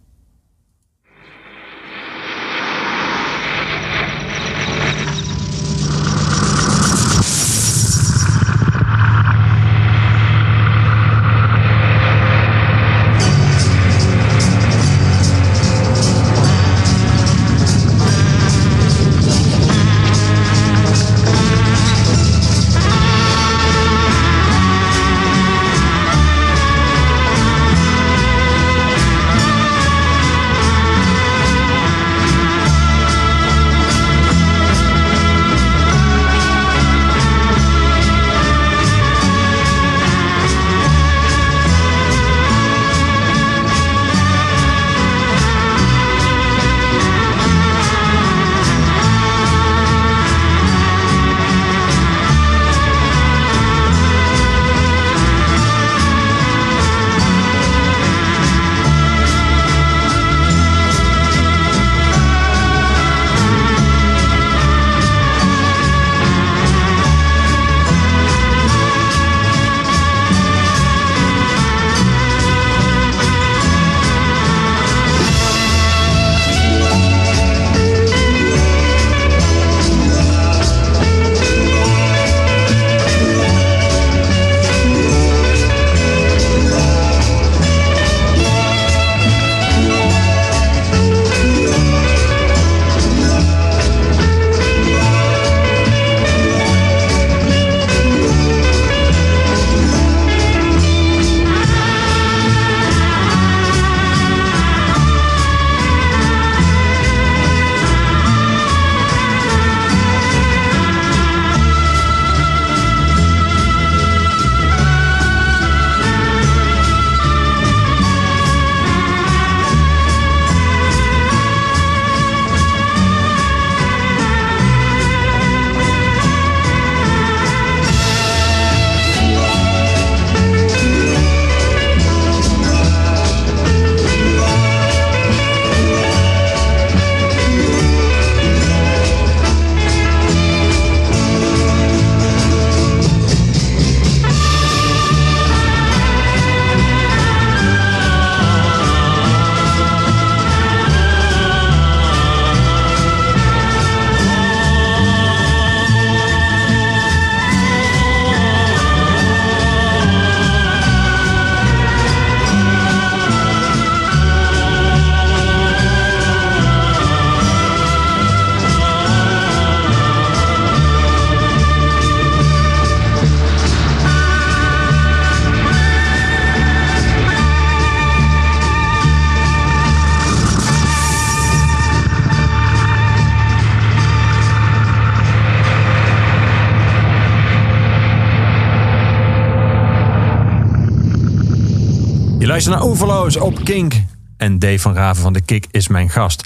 [192.53, 193.95] Luistert naar Overloos op Kink.
[194.37, 196.45] En Dave van Raven van de Kik is mijn gast.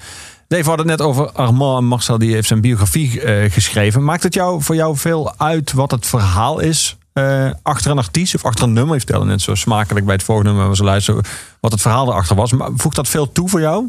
[0.49, 4.05] Dave we hadden het net over Armand en Marcel, die heeft zijn biografie eh, geschreven.
[4.05, 8.35] Maakt het jou, voor jou veel uit wat het verhaal is eh, achter een artiest
[8.35, 8.95] of achter een nummer?
[8.95, 11.25] Je vertelde net zo smakelijk bij het volgende nummer ze luisteren
[11.61, 12.53] wat het verhaal erachter was.
[12.53, 13.89] Maar voegt dat veel toe voor jou?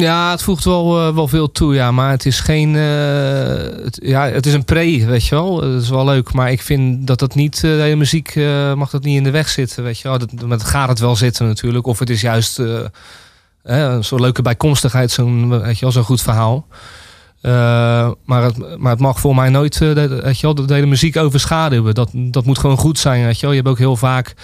[0.00, 1.90] Ja, het voegt wel, eh, wel veel toe, ja.
[1.90, 2.76] Maar het is geen...
[2.76, 5.60] eh, ja, het is een pre, weet je wel.
[5.60, 6.32] Dat is wel leuk.
[6.32, 7.54] Maar ik vind dat dat niet...
[7.54, 8.34] eh, de muziek
[8.74, 10.18] mag dat niet in de weg zitten, weet je wel.
[10.18, 11.86] Dat, met gaat het wel zitten natuurlijk.
[11.86, 12.58] Of het is juist
[13.62, 15.10] een soort leuke bijkomstigheid.
[15.10, 16.66] Zo'n weet je wel, zo'n goed verhaal.
[18.24, 21.94] Maar, het, maar het mag voor mij nooit weet je wel, de hele muziek overschaduwen.
[21.94, 23.50] Dat, dat moet gewoon goed zijn, weet je wel.
[23.50, 24.34] Je hebt ook heel vaak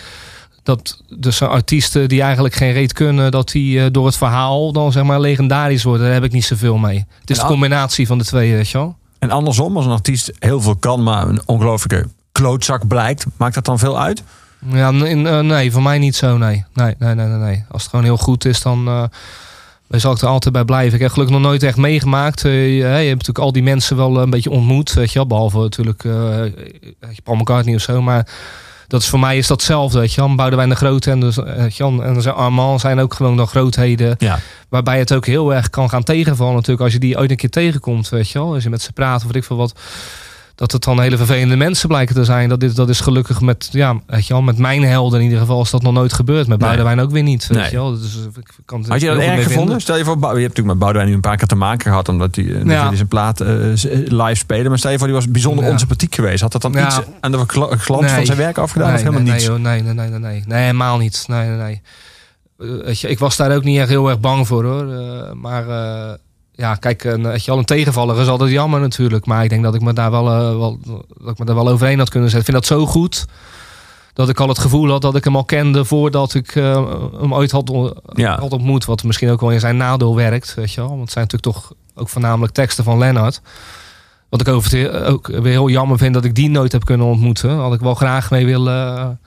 [0.62, 4.92] dat dus artiesten die eigenlijk geen reet kunnen, dat die eh, door het verhaal dan
[4.92, 6.04] zeg maar legendarisch worden.
[6.04, 7.06] Daar heb ik niet zoveel mee.
[7.20, 8.96] Het is de combinatie van de twee, weet je wel.
[9.18, 13.64] En andersom, als een artiest heel veel kan, maar een ongelofelijke klootzak blijkt, maakt dat
[13.64, 14.22] dan veel uit?
[14.72, 16.64] Ja, n- eh, nee, voor mij niet zo, nee.
[16.74, 17.38] Nee, nee, nee, nee.
[17.38, 17.64] nee.
[17.70, 19.04] Als het gewoon heel goed is, dan eh,
[19.88, 20.94] dan zal ik er altijd bij blijven.
[20.94, 22.44] Ik heb gelukkig nog nooit echt meegemaakt.
[22.44, 25.26] Eh, je, hebt natuurlijk al die mensen wel een beetje ontmoet, weet je wel.
[25.26, 28.26] Behalve natuurlijk eh, je, Paul McCartney of zo, maar...
[28.90, 30.34] Dat is voor mij is dat hetzelfde, weet je wel.
[30.34, 34.14] Boudewijn de Grote en, dus, eh, wel, en zijn Armand zijn ook gewoon dan grootheden.
[34.18, 34.38] Ja.
[34.68, 36.82] Waarbij het ook heel erg kan gaan tegenvallen natuurlijk.
[36.82, 38.54] Als je die ooit een keer tegenkomt, weet je wel.
[38.54, 39.72] Als je met ze praat of weet ik veel wat.
[40.60, 42.48] Dat het dan hele vervelende mensen blijken te zijn.
[42.48, 45.38] Dat, dit, dat is gelukkig met, ja, weet je wel, met mijn helden in ieder
[45.40, 46.46] geval is dat nog nooit gebeurd.
[46.46, 46.68] Met Nee.
[46.68, 47.70] Boudewijn ook weer niet, weet Nee.
[47.70, 47.98] je wel.
[47.98, 49.52] Dus ik kan het Had je dat erg gevonden?
[49.52, 49.80] vinden.
[49.80, 52.08] Stel je voor, je hebt natuurlijk met Boudewijn nu een paar keer te maken gehad,
[52.08, 52.94] omdat hij eh, Ja.
[52.94, 53.48] zijn plaat eh,
[54.04, 54.68] live spelen.
[54.68, 55.70] Maar stel je voor, die was bijzonder Ja.
[55.70, 56.40] onsympathiek geweest.
[56.40, 56.86] Had dat dan Ja.
[56.86, 58.14] iets aan de gla- glans Nee.
[58.14, 58.86] van zijn werk afgedaan?
[58.86, 59.46] nee, of helemaal nee, niets?
[59.46, 60.42] Nee, joh, nee, nee, nee, nee, nee.
[60.46, 61.24] Nee, helemaal niet.
[61.26, 61.80] Nee, nee, nee.
[62.58, 64.92] Eh, weet je, ik was daar ook niet echt heel erg bang voor hoor.
[64.92, 66.14] Eh, maar eh,
[66.60, 69.26] ja, kijk, een, weet je wel, een tegenvaller is altijd jammer natuurlijk.
[69.26, 70.78] Maar ik denk dat ik me daar wel, eh, wel,
[71.18, 72.48] dat ik me daar wel overheen had kunnen zetten.
[72.54, 73.24] Ik vind dat zo goed.
[74.12, 76.86] Dat ik al het gevoel had dat ik hem al kende voordat ik eh,
[77.20, 78.38] hem ooit had, on- Ja.
[78.38, 78.84] had ontmoet.
[78.84, 80.54] Wat misschien ook wel in zijn nadeel werkt.
[80.54, 80.88] Weet je wel?
[80.88, 83.40] Want het zijn natuurlijk toch ook voornamelijk teksten van Lennart.
[84.28, 87.56] Wat ik over ook weer heel jammer vind dat ik die nooit heb kunnen ontmoeten.
[87.56, 89.18] Had ik wel graag mee willen,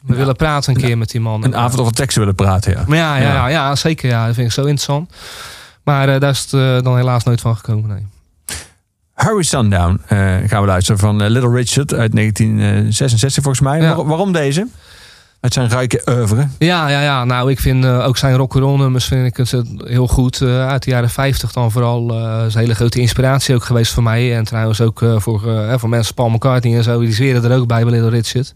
[0.00, 1.44] willen praten een keer met die man.
[1.44, 2.84] Een avond over teksten willen praten, ja.
[2.86, 3.32] Maar ja, Ja.
[3.32, 3.48] ja.
[3.48, 4.08] ja, zeker.
[4.10, 5.12] Ja, dat vind ik zo interessant.
[5.84, 7.88] Maar eh, daar is het eh, dan helaas nooit van gekomen.
[7.88, 8.06] Nee.
[9.14, 13.80] Hurry Sundown eh, gaan we luisteren van Little Richard uit 1966 volgens mij.
[13.80, 13.96] Ja.
[13.96, 14.66] Waar- waarom deze?
[15.40, 16.48] Uit zijn rijke oeuvre.
[16.58, 17.24] Ja, ja, ja.
[17.24, 20.42] Nou, ik vind ook zijn rock'n'roll nummers vind ik het heel goed.
[20.42, 22.08] Uit de jaren 50 dan vooral.
[22.46, 24.36] is een hele grote inspiratie ook geweest voor mij.
[24.36, 25.40] En trouwens ook voor,
[25.78, 27.00] voor mensen, Paul McCartney en zo.
[27.00, 28.52] Die zweren er ook bij bij Little Richard.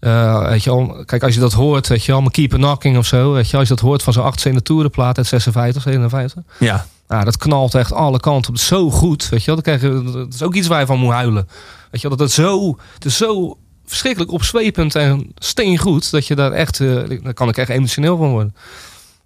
[0.00, 2.56] Eh, weet je wel, kijk, als je dat hoort, weet je wel, maar Keep a
[2.56, 3.32] Knocking of zo.
[3.32, 6.42] Weet je, als je dat hoort van zo'n 8 senatorenplaat uit 56, 57.
[6.58, 6.86] Ja.
[7.08, 8.58] Nou, dat knalt echt alle kanten op.
[8.58, 9.62] Zo goed, weet je wel.
[9.62, 11.48] Dan krijg je, dat is ook iets waar je van moet huilen.
[11.90, 13.56] Weet je wel, dat het zo, het is zo
[13.86, 16.10] verschrikkelijk opzwepend en steengoed...
[16.10, 18.54] dat je daar echt, eh, daar kan ik echt emotioneel van worden.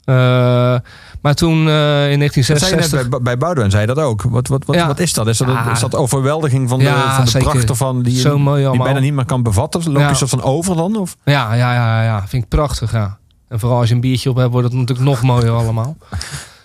[0.05, 0.76] Eh,
[1.24, 3.01] maar toen eh, in Dat zei je 1966...
[3.01, 4.22] net bij, bij Boudewijn, zei je dat ook.
[4.22, 5.26] Wat, wat, wat, wat is dat?
[5.26, 7.51] Is dat, is dat overweldiging van de, van de zeker.
[7.51, 9.92] pracht ervan die je Zo mooi die bijna niet meer kan bevatten?
[9.92, 10.96] Loop je soort van over dan?
[10.96, 11.16] Of?
[11.24, 13.18] Ja, ja, ja, ja, vind ik prachtig, ja.
[13.48, 15.96] En vooral als je een biertje op hebt, wordt het natuurlijk nog mooier allemaal.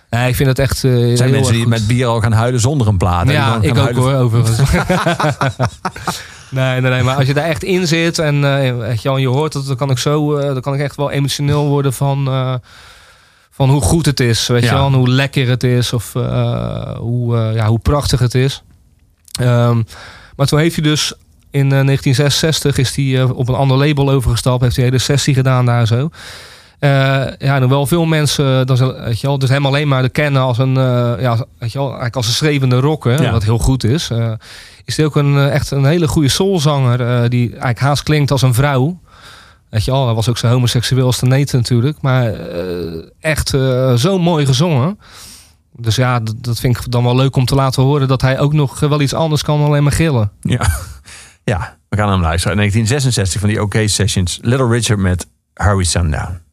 [0.10, 1.72] Ja, ik vind het echt eh zijn heel mensen die goed.
[1.72, 3.28] met bier al gaan huilen zonder een plaat.
[3.28, 3.34] hè?
[3.34, 4.58] Ja, ik ook huilen hoor, overigens.
[6.50, 9.66] nee, nee, nee, maar als je daar echt in zit en eh, je, hoort het,
[9.66, 12.28] dan kan ik zo, dan kan ik echt wel emotioneel worden van,
[13.60, 14.70] van hoe goed het is, weet Ja.
[14.70, 18.36] je wel, en hoe lekker het is of eh, hoe, eh, ja, hoe prachtig het
[18.36, 18.64] is.
[19.40, 19.82] Ehm,
[20.36, 21.14] maar toen heeft hij dus
[21.52, 25.04] in eh, 1966 is hij eh, op een ander label overgestapt, heeft hij een hele
[25.04, 26.10] sessie gedaan daar zo.
[26.80, 26.90] Eh,
[27.38, 30.42] ja, en wel veel mensen, dat is, weet je wel, dus hem alleen maar kennen
[30.42, 33.32] als een, eh, ja, weet je wel, eigenlijk als een schreeuwende rocker, Ja.
[33.32, 34.10] wat heel goed is.
[34.10, 34.32] Eh,
[34.86, 38.32] is hij ook een, eh, echt een hele goede soulzanger, eh, die eigenlijk haast klinkt
[38.32, 39.00] als een vrouw.
[39.70, 43.94] Weet wel, hij was ook zo homoseksueel als de Nate natuurlijk, maar eh, echt eh,
[43.94, 45.00] zo mooi gezongen.
[45.76, 48.54] Dus ja, dat, vind ik dan wel leuk om te laten horen dat hij ook
[48.54, 50.32] nog eh, wel iets anders kan dan alleen maar gillen.
[50.42, 50.68] Ja.
[51.44, 52.58] ja, we gaan hem luisteren.
[52.58, 54.40] 1966 van die OK Sessions.
[54.42, 56.49] Little Richard met Hurry Sundown.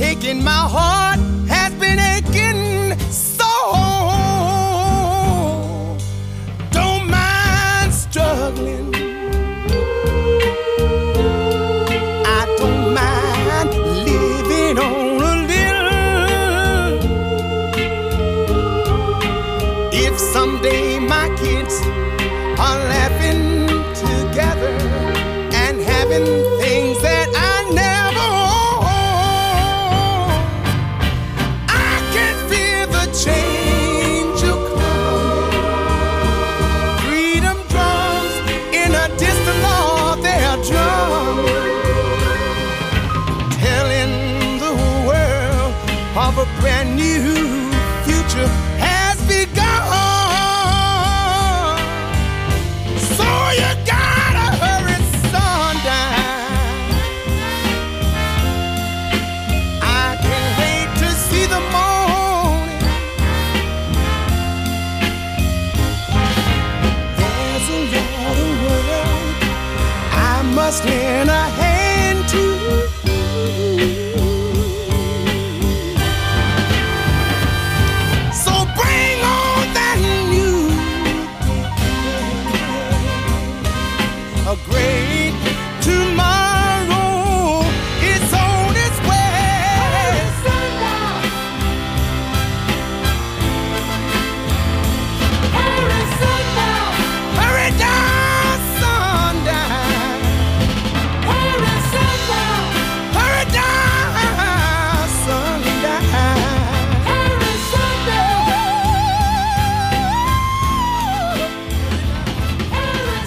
[0.00, 1.49] taking my heart.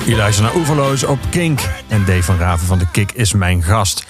[0.05, 1.59] Je luistert naar Oeverloos op Kink.
[1.87, 4.05] En Dave van Raven van de Kik is mijn gast.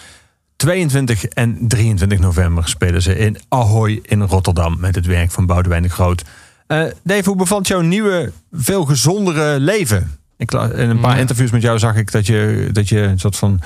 [0.56, 4.80] 22 en 23 november spelen ze in Ahoy in Rotterdam...
[4.80, 6.24] met het werk van Boudewijn de Groot.
[6.68, 10.18] Eh, Dave, hoe bevalt jouw nieuwe, veel gezondere leven?
[10.38, 11.20] Ik, in een paar Ja.
[11.22, 13.62] interviews met jou zag ik dat je, dat je een soort van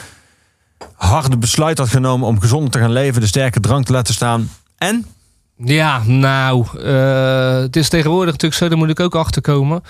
[0.94, 2.28] harde besluit had genomen...
[2.28, 4.50] om gezonder te gaan leven, de sterke drank te laten staan.
[4.78, 5.06] En?
[5.58, 9.84] Ja, nou, eh, het is tegenwoordig natuurlijk zo, daar moet ik ook achter komen.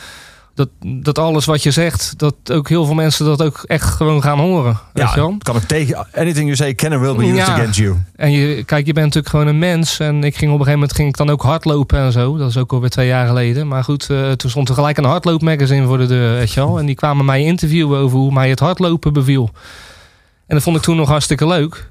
[0.57, 4.21] Dat, dat alles wat je zegt, dat ook heel veel mensen dat ook echt gewoon
[4.21, 4.79] gaan horen.
[4.93, 5.35] Weet je wel?
[5.37, 6.07] kan ik tegen...
[6.13, 7.53] Anything you say can and will be used Ja.
[7.53, 7.95] against you.
[8.15, 9.99] En je, kijk, je bent natuurlijk gewoon een mens.
[9.99, 12.37] En ik ging op een gegeven moment ging ik dan ook hardlopen en zo.
[12.37, 13.67] Dat is ook alweer twee jaar geleden.
[13.67, 16.79] Maar goed, eh, toen stond er gelijk een hardloopmagazine voor de deur, weet je wel.
[16.79, 19.49] En die kwamen mij interviewen over hoe mij het hardlopen beviel.
[20.47, 21.89] En dat vond ik toen nog hartstikke leuk.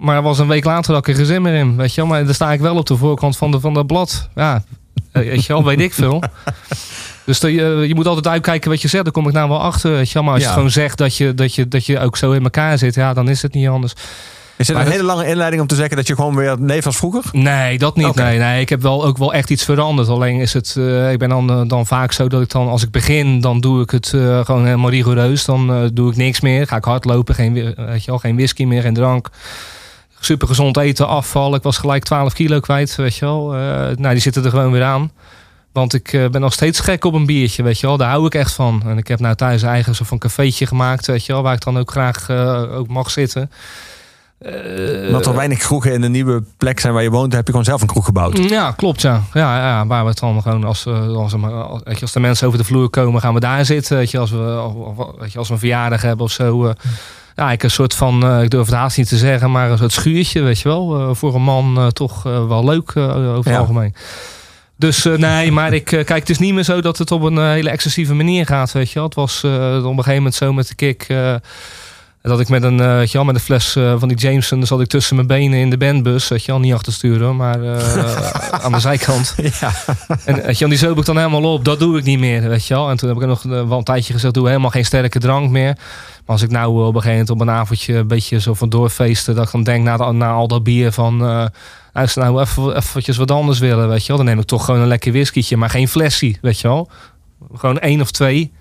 [0.00, 2.10] Maar was een week later dat ik er geen zin meer in, weet je wel.
[2.10, 4.28] Maar dan sta ik wel op de voorkant van, de, van dat blad.
[4.34, 4.64] Ja,
[5.12, 6.22] weet je wel, weet ik veel.
[7.24, 9.04] Dus dat je, je moet altijd uitkijken wat je zegt.
[9.04, 9.90] Daar kom ik nou wel achter.
[9.90, 10.22] Weet je wel.
[10.22, 10.48] Maar als Ja.
[10.48, 13.12] je gewoon zegt dat je, dat, je, dat je ook zo in elkaar zit, ja,
[13.14, 13.92] dan is het niet anders.
[14.56, 16.96] Is Maar een hele lange inleiding om te zeggen dat je gewoon weer leeft als
[16.96, 17.22] vroeger?
[17.32, 18.14] Nee, dat niet.
[18.14, 20.08] Nee, nee, ik heb wel ook wel echt iets veranderd.
[20.08, 22.82] Alleen is het, eh, ik ben dan, eh, dan vaak zo dat ik dan, als
[22.82, 25.44] ik begin, dan doe ik het eh, gewoon helemaal rigoureus.
[25.44, 26.66] Dan eh, doe ik niks meer.
[26.66, 29.28] Ga ik hardlopen, geen, eh, weet je wel, geen whisky meer, geen drank.
[30.24, 31.54] Super gezond eten, afval.
[31.54, 33.54] Ik was gelijk 12 kilo kwijt, weet je wel.
[33.54, 33.60] Eh,
[33.96, 35.12] nou, die zitten er gewoon weer aan.
[35.72, 37.96] Want ik eh, ben nog steeds gek op een biertje, weet je wel.
[37.96, 38.82] Daar hou ik echt van.
[38.86, 41.42] En ik heb nou thuis eigen soort van cafeetje gemaakt, weet je wel.
[41.42, 43.50] Waar ik dan ook graag eh, ook mag zitten.
[45.06, 47.64] Omdat er weinig kroegen in de nieuwe plek zijn waar je woont, heb je gewoon
[47.66, 48.38] zelf een kroeg gebouwd.
[48.50, 49.22] ja, klopt ja.
[49.32, 52.46] Ja, ja waar we het dan gewoon als, als, als, weet je, als de mensen
[52.46, 53.96] over de vloer komen, gaan we daar zitten.
[53.96, 54.60] Weet je, als we,
[54.96, 56.66] of- weet je, als we een verjaardag hebben of zo.
[56.66, 56.74] eh,
[57.36, 59.78] ja, ik een soort van, eh, ik durf het haast niet te zeggen, maar een
[59.78, 60.98] soort schuurtje, weet je wel.
[60.98, 63.58] eh, voor een man eh, toch wel leuk over het Ja.
[63.58, 63.94] algemeen.
[64.76, 67.70] Dus nee, maar ik kijk, het is niet meer zo dat het op een hele
[67.70, 69.04] excessieve manier gaat, weet je wel.
[69.04, 71.06] Het was op een gegeven moment zo met de kick.
[72.22, 74.86] Dat ik met een, je wel, met een fles eh, van die Jameson, zat ik
[74.86, 76.28] tussen mijn benen in de bandbus.
[76.28, 78.26] Weet je wel, niet achter hoor, maar eh,
[78.64, 79.34] aan de zijkant.
[79.60, 79.72] Ja.
[80.24, 81.64] En weet je wel, die zoop ik dan helemaal op.
[81.64, 82.90] Dat doe ik niet meer, weet je wel.
[82.90, 85.74] En toen heb ik nog wel een tijdje gezegd, doe helemaal geen sterke drank meer.
[85.74, 88.68] Maar als ik nou op een gegeven moment op een avondje een beetje zo van
[88.68, 91.22] doorfeesten, dat ik dan denk na, de- na al dat bier van...
[91.92, 94.16] als ze nou even eventjes wat anders willen, weet je wel.
[94.16, 96.90] Dan neem ik toch gewoon een lekker whiskietje, maar geen flesje, weet je wel.
[97.54, 98.52] Gewoon één of twee.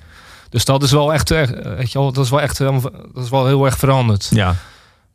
[0.51, 1.47] Dus dat is wel echt, eh,
[1.77, 2.81] weet je wel, dat is wel echt, eh,
[3.13, 4.29] dat is wel heel erg veranderd.
[4.31, 4.55] ja.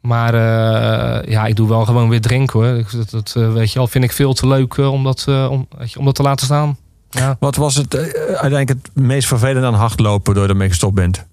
[0.01, 2.85] Maar eh, ja, ik doe wel gewoon weer drinken hoor.
[2.93, 5.99] Dat, dat weet je wel, vind ik veel te leuk om, dat, om, weet je,
[5.99, 6.79] om dat te laten staan.
[7.11, 11.27] Ja, Wat was het uiteindelijk het meest vervelende aan hardlopen doordat je ermee gestopt bent?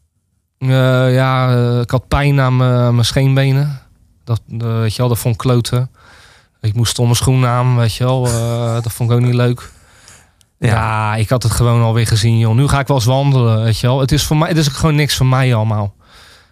[0.58, 1.52] Ja
[1.82, 2.58] ik had pijn aan
[2.96, 3.80] mijn scheenbenen.
[4.24, 5.90] Dat, weet je wel, dat vond ik kloten.
[6.62, 8.24] Ik moest stomme schoenen aan, weet je wel.
[8.82, 9.72] dat vond ik ook niet leuk.
[10.68, 11.15] Ja.
[11.15, 12.56] ik had het gewoon alweer gezien, joh.
[12.56, 13.99] Nu ga ik wel eens wandelen, weet je wel.
[13.99, 15.95] Het is voor mij, het is gewoon niks voor mij allemaal.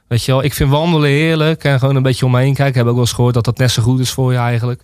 [0.08, 2.68] Weet je wel, ik vind wandelen heerlijk en gewoon een beetje om me heen kijken.
[2.68, 4.82] Ik heb ook wel eens gehoord dat dat net zo goed is voor je eigenlijk.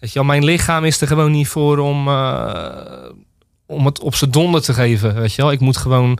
[0.00, 3.10] Weet je wel, mijn lichaam is er gewoon niet voor om, eh,
[3.66, 5.14] om het op zijn donder te geven.
[5.14, 6.18] Weet je wel, ik moet gewoon.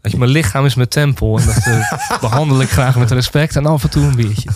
[0.00, 3.56] Weet je, mijn lichaam is mijn tempel en dat eh, behandel ik graag met respect
[3.56, 4.50] en af en toe een biertje.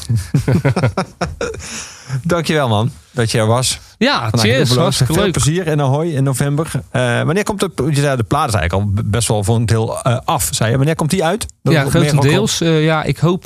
[2.23, 3.81] Dankjewel man, dat je er was.
[4.03, 4.69] Ja, cheers.
[4.71, 5.33] heel Hartstikke Veel leuk.
[5.33, 6.71] plezier in Ahoy in november.
[6.91, 9.67] Eh, wanneer komt de, je zei, de plaat is eigenlijk al best wel voor een
[9.67, 10.77] deel eh, af, zei je.
[10.77, 11.47] Wanneer komt die uit?
[11.63, 12.61] Dat Ja, grotendeels.
[12.61, 13.43] Eh, ja, ik hoop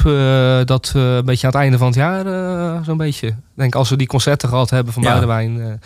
[0.65, 2.25] dat we een beetje aan het einde van het jaar,
[2.85, 3.27] zo'n beetje.
[3.27, 5.09] Ik denk als we die concerten gehad hebben van Ja.
[5.11, 5.81] Boudewijn,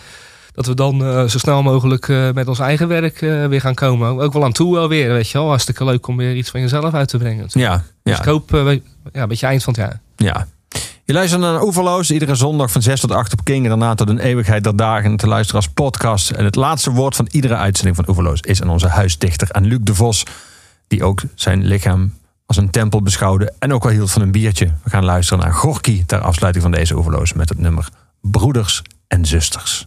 [0.53, 4.19] dat we dan zo snel mogelijk met ons eigen werk weer gaan komen.
[4.21, 5.49] Ook wel aan toe wel weer, weet je wel.
[5.49, 7.39] Hartstikke leuk om weer iets van jezelf uit te brengen.
[7.41, 7.53] komt.
[7.53, 10.01] Ja, Dus ja, ik hoop ja, een beetje eind van het jaar.
[10.17, 10.47] ja.
[11.11, 13.63] Je luistert naar Oeverloos, iedere zondag van 6 tot 8 op King.
[13.63, 16.31] En daarna tot een eeuwigheid der dagen te luisteren als podcast.
[16.31, 19.79] En het laatste woord van iedere uitzending van Oeverloos is aan onze huisdichter, aan Luc
[19.83, 20.25] de Vos.
[20.87, 22.13] Die ook zijn lichaam
[22.47, 24.73] als een tempel beschouwde en ook wel hield van een biertje.
[24.83, 27.89] We gaan luisteren naar Gorky ter afsluiting van deze Oeverloos met het nummer
[28.21, 29.87] Broeders en Zusters.